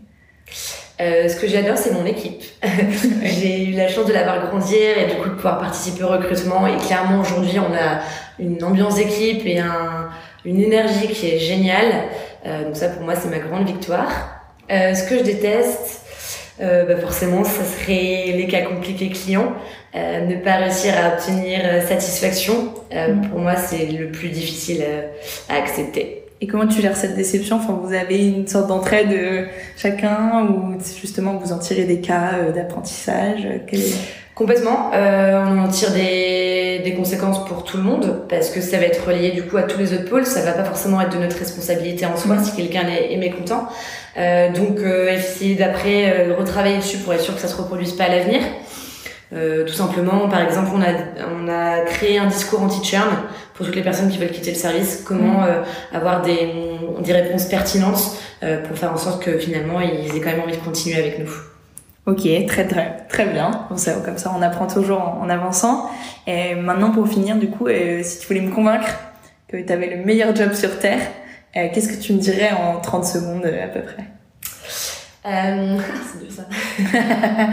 ce 0.99 1.39
que 1.39 1.47
j'adore, 1.47 1.77
c'est 1.77 1.93
mon 1.93 2.05
équipe. 2.05 2.43
J'ai 3.23 3.69
eu 3.69 3.71
la 3.71 3.87
chance 3.87 4.07
de 4.07 4.13
la 4.13 4.23
voir 4.23 4.45
grandir 4.45 4.97
et 4.97 5.05
du 5.05 5.15
coup 5.21 5.29
de 5.29 5.35
pouvoir 5.35 5.59
participer 5.59 6.03
au 6.03 6.09
recrutement. 6.09 6.67
Et 6.67 6.75
clairement, 6.75 7.21
aujourd'hui, 7.21 7.59
on 7.59 7.73
a 7.73 8.01
une 8.39 8.61
ambiance 8.61 8.95
d'équipe 8.95 9.45
et 9.45 9.59
un, 9.59 10.09
une 10.43 10.59
énergie 10.59 11.07
qui 11.07 11.29
est 11.29 11.39
géniale. 11.39 12.09
Donc 12.43 12.75
ça, 12.75 12.89
pour 12.89 13.03
moi, 13.03 13.15
c'est 13.15 13.29
ma 13.29 13.39
grande 13.39 13.65
victoire. 13.65 14.09
Ce 14.69 15.07
que 15.07 15.17
je 15.17 15.23
déteste, 15.23 16.04
euh, 16.61 16.85
bah 16.85 16.97
forcément, 16.97 17.43
ça 17.43 17.63
serait 17.63 18.33
les 18.37 18.47
cas 18.47 18.61
compliqués 18.63 19.09
clients. 19.09 19.53
Euh, 19.95 20.25
ne 20.25 20.35
pas 20.37 20.55
réussir 20.57 20.93
à 20.97 21.13
obtenir 21.13 21.59
euh, 21.63 21.81
satisfaction, 21.87 22.73
euh, 22.93 23.13
Mhm. 23.13 23.29
pour 23.29 23.39
moi, 23.39 23.55
c'est 23.55 23.85
le 23.85 24.09
plus 24.11 24.29
difficile 24.29 24.81
euh, 24.83 25.07
à 25.49 25.55
accepter. 25.57 26.21
et 26.41 26.47
comment 26.47 26.67
tu 26.67 26.81
gères 26.81 26.97
cette 26.97 27.15
déception? 27.15 27.55
Enfin, 27.55 27.79
vous 27.81 27.93
avez 27.93 28.27
une 28.27 28.45
sorte 28.45 28.67
d'entraide 28.67 29.11
euh, 29.13 29.45
chacun 29.77 30.45
ou 30.49 30.75
justement 31.01 31.37
vous 31.37 31.53
en 31.53 31.59
tirez 31.59 31.85
des 31.85 32.01
cas 32.01 32.31
d'apprentissage? 32.53 33.47
Quel 33.67 33.79
est- 33.79 33.95
Complètement. 34.35 34.91
Euh, 34.93 35.45
on 35.47 35.63
en 35.63 35.67
tire 35.69 35.91
des, 35.93 36.81
des 36.83 36.93
conséquences 36.93 37.45
pour 37.45 37.63
tout 37.63 37.77
le 37.77 37.83
monde 37.83 38.23
parce 38.27 38.49
que 38.49 38.59
ça 38.59 38.77
va 38.77 38.83
être 38.83 39.07
relié 39.07 39.31
du 39.31 39.43
coup 39.43 39.55
à 39.55 39.63
tous 39.63 39.79
les 39.79 39.93
autres 39.93 40.09
pôles. 40.09 40.25
Ça 40.25 40.41
va 40.41 40.51
pas 40.51 40.65
forcément 40.65 40.99
être 40.99 41.15
de 41.15 41.21
notre 41.23 41.37
responsabilité 41.37 42.05
en 42.05 42.17
soi 42.17 42.35
Mhm. 42.35 42.43
si 42.43 42.55
quelqu'un 42.55 42.85
est, 42.89 43.13
est 43.13 43.17
mécontent. 43.17 43.69
Euh, 44.17 44.51
donc 44.51 44.79
euh, 44.79 45.09
essayer 45.13 45.55
d'après 45.55 46.29
euh, 46.29 46.35
retravailler 46.37 46.77
dessus 46.77 46.97
pour 46.97 47.13
être 47.13 47.21
sûr 47.21 47.33
que 47.35 47.39
ça 47.41 47.47
se 47.47 47.55
reproduise 47.55 47.93
pas 47.93 48.05
à 48.05 48.09
l'avenir. 48.09 48.41
Euh, 49.33 49.65
tout 49.65 49.73
simplement, 49.73 50.27
par 50.29 50.41
exemple, 50.41 50.69
on 50.75 50.81
a, 50.81 50.93
on 51.41 51.47
a 51.47 51.81
créé 51.85 52.19
un 52.19 52.27
discours 52.27 52.61
anti-churn 52.61 53.07
pour 53.53 53.65
toutes 53.65 53.75
les 53.75 53.81
personnes 53.81 54.09
qui 54.09 54.17
veulent 54.17 54.29
quitter 54.31 54.51
le 54.51 54.57
service. 54.57 55.01
Comment 55.05 55.43
euh, 55.43 55.61
avoir 55.93 56.21
des, 56.21 56.51
des 56.99 57.13
réponses 57.13 57.45
pertinentes 57.45 58.17
euh, 58.43 58.61
pour 58.63 58.77
faire 58.77 58.91
en 58.91 58.97
sorte 58.97 59.23
que 59.23 59.37
finalement 59.37 59.79
ils 59.81 60.15
aient 60.15 60.19
quand 60.19 60.29
même 60.31 60.41
envie 60.41 60.57
de 60.57 60.61
continuer 60.63 60.97
avec 60.99 61.19
nous. 61.19 61.31
Ok, 62.05 62.21
très 62.47 62.67
très 62.67 62.97
très 63.09 63.25
bien. 63.25 63.65
Bon, 63.69 63.77
ça, 63.77 63.93
comme 64.05 64.17
ça, 64.17 64.31
on 64.37 64.41
apprend 64.41 64.67
toujours 64.67 65.01
en, 65.01 65.21
en 65.23 65.29
avançant. 65.29 65.89
Et 66.27 66.53
maintenant, 66.53 66.91
pour 66.91 67.07
finir, 67.07 67.35
du 67.37 67.49
coup, 67.49 67.67
euh, 67.67 68.03
si 68.03 68.19
tu 68.19 68.27
voulais 68.27 68.41
me 68.41 68.51
convaincre 68.51 68.87
que 69.47 69.57
tu 69.57 69.73
avais 69.73 69.95
le 69.95 70.03
meilleur 70.05 70.35
job 70.35 70.53
sur 70.53 70.77
Terre, 70.77 71.01
euh, 71.57 71.67
qu'est-ce 71.73 71.89
que 71.89 72.01
tu 72.01 72.13
me 72.13 72.19
dirais 72.19 72.51
en 72.51 72.79
30 72.79 73.05
secondes 73.05 73.45
euh, 73.45 73.63
à 73.63 73.67
peu 73.67 73.81
près? 73.81 74.03
Euh, 75.25 75.79
c'est 76.11 76.19
dur 76.19 76.31
ça. 76.31 76.45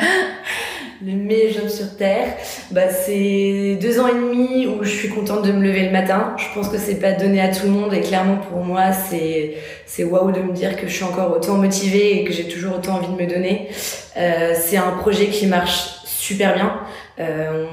le 1.04 1.12
meilleur 1.12 1.70
sur 1.70 1.96
Terre, 1.96 2.34
bah, 2.70 2.88
c'est 2.88 3.78
deux 3.80 4.00
ans 4.00 4.08
et 4.08 4.14
demi 4.14 4.66
où 4.66 4.84
je 4.84 4.90
suis 4.90 5.08
contente 5.08 5.44
de 5.44 5.52
me 5.52 5.62
lever 5.62 5.86
le 5.86 5.90
matin. 5.90 6.34
Je 6.36 6.46
pense 6.54 6.68
que 6.68 6.78
c'est 6.78 7.00
pas 7.00 7.12
donné 7.12 7.40
à 7.40 7.48
tout 7.48 7.66
le 7.66 7.72
monde 7.72 7.94
et 7.94 8.00
clairement 8.00 8.36
pour 8.36 8.64
moi 8.64 8.92
c'est 8.92 9.54
c'est 9.86 10.04
waouh 10.04 10.32
de 10.32 10.40
me 10.40 10.52
dire 10.52 10.76
que 10.76 10.86
je 10.86 10.92
suis 10.92 11.04
encore 11.04 11.32
autant 11.32 11.54
motivée 11.54 12.20
et 12.20 12.24
que 12.24 12.32
j'ai 12.32 12.48
toujours 12.48 12.76
autant 12.76 12.96
envie 12.96 13.08
de 13.08 13.22
me 13.22 13.26
donner. 13.28 13.68
Euh, 14.16 14.54
c'est 14.58 14.76
un 14.76 14.92
projet 14.92 15.26
qui 15.26 15.46
marche 15.46 16.02
super 16.04 16.54
bien. 16.54 16.80
Euh, 17.18 17.66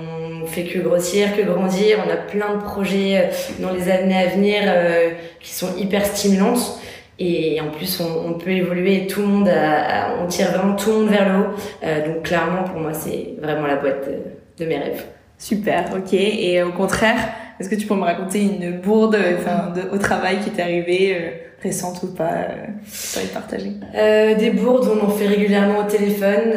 on 0.44 0.48
fait 0.48 0.64
que 0.64 0.80
grossir, 0.80 1.36
que 1.36 1.42
grandir. 1.44 2.00
On 2.06 2.12
a 2.12 2.18
plein 2.18 2.56
de 2.56 2.64
projets 2.64 3.18
euh, 3.18 3.62
dans 3.62 3.72
les 3.72 3.90
années 3.90 4.18
à 4.18 4.28
venir 4.28 4.64
euh, 4.66 5.12
qui 5.40 5.54
sont 5.54 5.76
hyper 5.78 6.06
stimulantes. 6.06 6.80
Et 7.22 7.60
en 7.60 7.70
plus, 7.70 8.00
on, 8.02 8.30
on 8.30 8.34
peut 8.34 8.52
évoluer. 8.52 9.06
Tout 9.08 9.22
le 9.22 9.28
monde, 9.28 9.50
a- 9.50 10.16
on 10.24 10.28
tire 10.28 10.52
vraiment 10.52 10.76
tout 10.76 10.90
le 10.92 10.96
monde 11.00 11.10
vers 11.10 11.28
le 11.30 11.40
haut. 11.40 11.48
Euh, 11.84 12.08
donc 12.08 12.24
clairement, 12.24 12.64
pour 12.64 12.80
moi, 12.80 12.94
c'est 12.94 13.34
vraiment 13.42 13.68
la 13.68 13.76
boîte 13.76 14.08
de, 14.08 14.64
de 14.64 14.70
mes 14.70 14.78
rêves. 14.78 15.04
Super, 15.38 15.86
ok. 15.96 16.14
Et 16.14 16.64
au 16.64 16.72
contraire, 16.72 17.18
est-ce 17.60 17.70
que 17.70 17.76
tu 17.76 17.88
peux 17.88 17.96
me 17.96 18.04
raconter 18.04 18.42
une 18.42 18.80
bourde 18.80 19.18
enfin, 19.38 19.72
de- 19.76 19.94
au 19.94 19.98
travail 19.98 20.38
qui 20.44 20.50
t'est 20.50 20.62
arrivée, 20.62 21.16
euh, 21.16 21.30
récente 21.62 22.02
ou 22.04 22.08
pas, 22.14 22.24
euh, 22.32 22.56
tu 23.12 23.20
envie 23.20 23.28
partager 23.28 23.72
Euh, 23.96 24.36
des 24.36 24.52
bourdes, 24.52 24.88
on 24.98 25.06
en 25.06 25.10
fait 25.10 25.28
régulièrement 25.28 25.80
au 25.80 25.84
téléphone. 25.84 26.54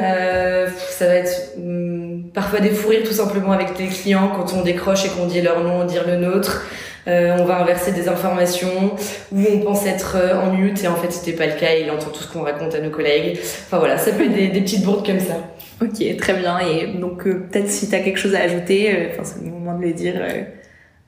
Ça 0.90 1.07
va 1.07 1.14
être 1.14 1.55
hum, 1.59 2.25
parfois 2.33 2.61
des 2.61 2.70
fous 2.70 2.88
rires 2.90 3.03
tout 3.05 3.12
simplement 3.12 3.51
avec 3.53 3.77
les 3.81 3.88
clients 3.88 4.31
quand 4.37 4.55
on 4.57 4.62
décroche 4.62 5.05
et 5.07 5.09
qu'on 5.09 5.27
dit 5.27 5.42
leur 5.42 5.61
nom, 5.64 5.85
dire 5.85 6.05
le 6.07 6.16
nôtre. 6.16 6.64
Euh, 7.09 7.37
on 7.38 7.45
va 7.45 7.61
inverser 7.61 7.91
des 7.93 8.09
informations 8.09 8.95
où 9.33 9.41
on 9.53 9.59
pense 9.61 9.87
être 9.87 10.17
euh, 10.17 10.41
en 10.41 10.53
mute 10.53 10.85
et 10.85 10.88
en 10.88 10.95
fait 10.95 11.11
c'était 11.11 11.37
pas 11.37 11.47
le 11.47 11.59
cas. 11.59 11.75
Il 11.75 11.91
entend 11.91 12.11
tout 12.11 12.23
ce 12.23 12.33
qu'on 12.33 12.43
raconte 12.43 12.75
à 12.75 12.81
nos 12.81 12.91
collègues. 12.91 13.38
Enfin 13.43 13.79
voilà, 13.79 13.99
ça 13.99 14.12
peut 14.12 14.25
être 14.25 14.35
des, 14.35 14.49
des 14.49 14.61
petites 14.61 14.85
bourdes 14.85 15.05
comme 15.05 15.21
ça. 15.21 15.35
Ok, 15.81 16.17
très 16.17 16.35
bien. 16.35 16.59
Et 16.61 16.99
donc, 16.99 17.27
euh, 17.27 17.47
peut-être 17.51 17.69
si 17.69 17.88
tu 17.88 17.95
as 17.95 18.01
quelque 18.01 18.19
chose 18.19 18.35
à 18.37 18.41
ajouter, 18.43 18.95
euh, 18.95 19.09
enfin, 19.11 19.25
c'est 19.25 19.45
le 19.45 19.51
moment 19.51 19.77
de 19.77 19.83
le 19.83 19.93
dire 19.93 20.15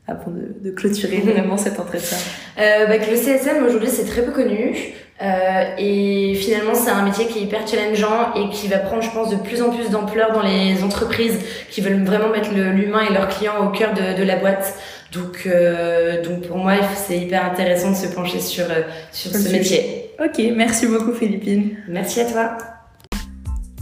avant 0.06 0.30
de, 0.30 0.54
de 0.60 0.70
clôturer 0.70 1.18
vraiment 1.24 1.56
cet 1.56 1.80
entretien. 1.80 2.18
Euh, 2.58 2.86
bah, 2.86 2.98
que 2.98 3.10
le 3.10 3.16
CSM 3.16 3.64
aujourd'hui 3.64 3.88
c'est 3.88 4.04
très 4.04 4.22
peu 4.22 4.32
connu 4.32 4.76
euh, 5.22 5.64
et 5.78 6.34
finalement 6.34 6.74
c'est 6.74 6.90
un 6.90 7.02
métier 7.02 7.26
qui 7.26 7.38
est 7.38 7.42
hyper 7.42 7.66
challengeant 7.66 8.34
et 8.34 8.50
qui 8.50 8.68
va 8.68 8.78
prendre 8.78 9.02
je 9.02 9.10
pense 9.10 9.30
de 9.30 9.36
plus 9.36 9.62
en 9.62 9.70
plus 9.70 9.90
d'ampleur 9.90 10.32
dans 10.32 10.42
les 10.42 10.82
entreprises 10.82 11.38
qui 11.70 11.80
veulent 11.80 12.04
vraiment 12.04 12.28
mettre 12.28 12.50
l'humain 12.52 13.02
et 13.08 13.12
leurs 13.12 13.28
clients 13.28 13.64
au 13.64 13.70
cœur 13.70 13.94
de, 13.94 14.18
de 14.18 14.24
la 14.24 14.36
boîte. 14.36 14.74
Donc, 15.14 15.46
euh, 15.46 16.22
donc 16.22 16.46
pour 16.46 16.56
moi 16.56 16.74
c'est 16.94 17.18
hyper 17.18 17.44
intéressant 17.44 17.90
de 17.90 17.96
se 17.96 18.06
pencher 18.06 18.40
sur, 18.40 18.64
euh, 18.70 18.82
sur 19.12 19.30
ce 19.30 19.38
sujet. 19.38 19.58
métier. 19.58 20.10
Ok, 20.18 20.52
merci 20.56 20.86
beaucoup 20.86 21.12
Philippine. 21.12 21.76
Merci 21.88 22.20
à 22.20 22.24
toi. 22.24 22.58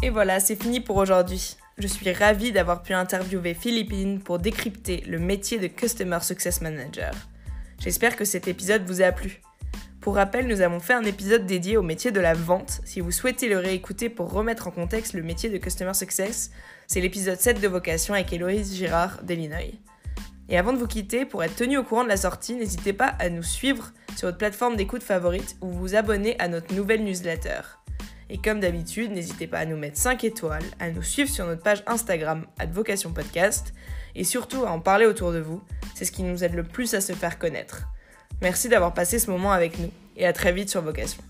Et 0.02 0.10
voilà, 0.10 0.40
c'est 0.40 0.60
fini 0.60 0.80
pour 0.80 0.96
aujourd'hui. 0.96 1.56
Je 1.78 1.86
suis 1.86 2.12
ravie 2.12 2.52
d'avoir 2.52 2.82
pu 2.82 2.92
interviewer 2.92 3.54
Philippine 3.54 4.20
pour 4.20 4.38
décrypter 4.38 5.04
le 5.06 5.18
métier 5.18 5.58
de 5.58 5.68
Customer 5.68 6.18
Success 6.20 6.60
Manager. 6.60 7.12
J'espère 7.78 8.16
que 8.16 8.24
cet 8.24 8.46
épisode 8.48 8.82
vous 8.86 9.00
a 9.00 9.12
plu. 9.12 9.40
Pour 10.00 10.16
rappel, 10.16 10.48
nous 10.48 10.60
avons 10.60 10.80
fait 10.80 10.94
un 10.94 11.04
épisode 11.04 11.46
dédié 11.46 11.76
au 11.76 11.82
métier 11.82 12.10
de 12.10 12.20
la 12.20 12.34
vente. 12.34 12.80
Si 12.84 13.00
vous 13.00 13.12
souhaitez 13.12 13.48
le 13.48 13.58
réécouter 13.58 14.08
pour 14.08 14.32
remettre 14.32 14.66
en 14.66 14.72
contexte 14.72 15.14
le 15.14 15.22
métier 15.22 15.48
de 15.48 15.58
Customer 15.58 15.94
Success, 15.94 16.50
c'est 16.88 17.00
l'épisode 17.00 17.38
7 17.38 17.60
de 17.60 17.68
Vocation 17.68 18.12
avec 18.12 18.32
Héloïse 18.32 18.74
Girard 18.74 19.22
d'Illinois. 19.22 19.78
Et 20.52 20.58
avant 20.58 20.74
de 20.74 20.78
vous 20.78 20.86
quitter, 20.86 21.24
pour 21.24 21.42
être 21.42 21.56
tenu 21.56 21.78
au 21.78 21.82
courant 21.82 22.04
de 22.04 22.10
la 22.10 22.18
sortie, 22.18 22.54
n'hésitez 22.54 22.92
pas 22.92 23.06
à 23.18 23.30
nous 23.30 23.42
suivre 23.42 23.90
sur 24.16 24.28
votre 24.28 24.36
plateforme 24.36 24.76
d'écoute 24.76 25.02
favorite 25.02 25.56
ou 25.62 25.70
vous 25.70 25.94
abonner 25.94 26.38
à 26.38 26.46
notre 26.46 26.74
nouvelle 26.74 27.02
newsletter. 27.04 27.62
Et 28.28 28.36
comme 28.36 28.60
d'habitude, 28.60 29.12
n'hésitez 29.12 29.46
pas 29.46 29.60
à 29.60 29.64
nous 29.64 29.78
mettre 29.78 29.96
5 29.96 30.24
étoiles, 30.24 30.64
à 30.78 30.90
nous 30.90 31.02
suivre 31.02 31.30
sur 31.30 31.46
notre 31.46 31.62
page 31.62 31.82
Instagram 31.86 32.44
Vocation 32.70 33.14
Podcast 33.14 33.72
et 34.14 34.24
surtout 34.24 34.64
à 34.64 34.70
en 34.72 34.80
parler 34.80 35.06
autour 35.06 35.32
de 35.32 35.40
vous. 35.40 35.62
C'est 35.94 36.04
ce 36.04 36.12
qui 36.12 36.22
nous 36.22 36.44
aide 36.44 36.54
le 36.54 36.64
plus 36.64 36.92
à 36.92 37.00
se 37.00 37.14
faire 37.14 37.38
connaître. 37.38 37.84
Merci 38.42 38.68
d'avoir 38.68 38.92
passé 38.92 39.18
ce 39.18 39.30
moment 39.30 39.52
avec 39.52 39.78
nous 39.78 39.90
et 40.18 40.26
à 40.26 40.34
très 40.34 40.52
vite 40.52 40.68
sur 40.68 40.82
Vocation. 40.82 41.22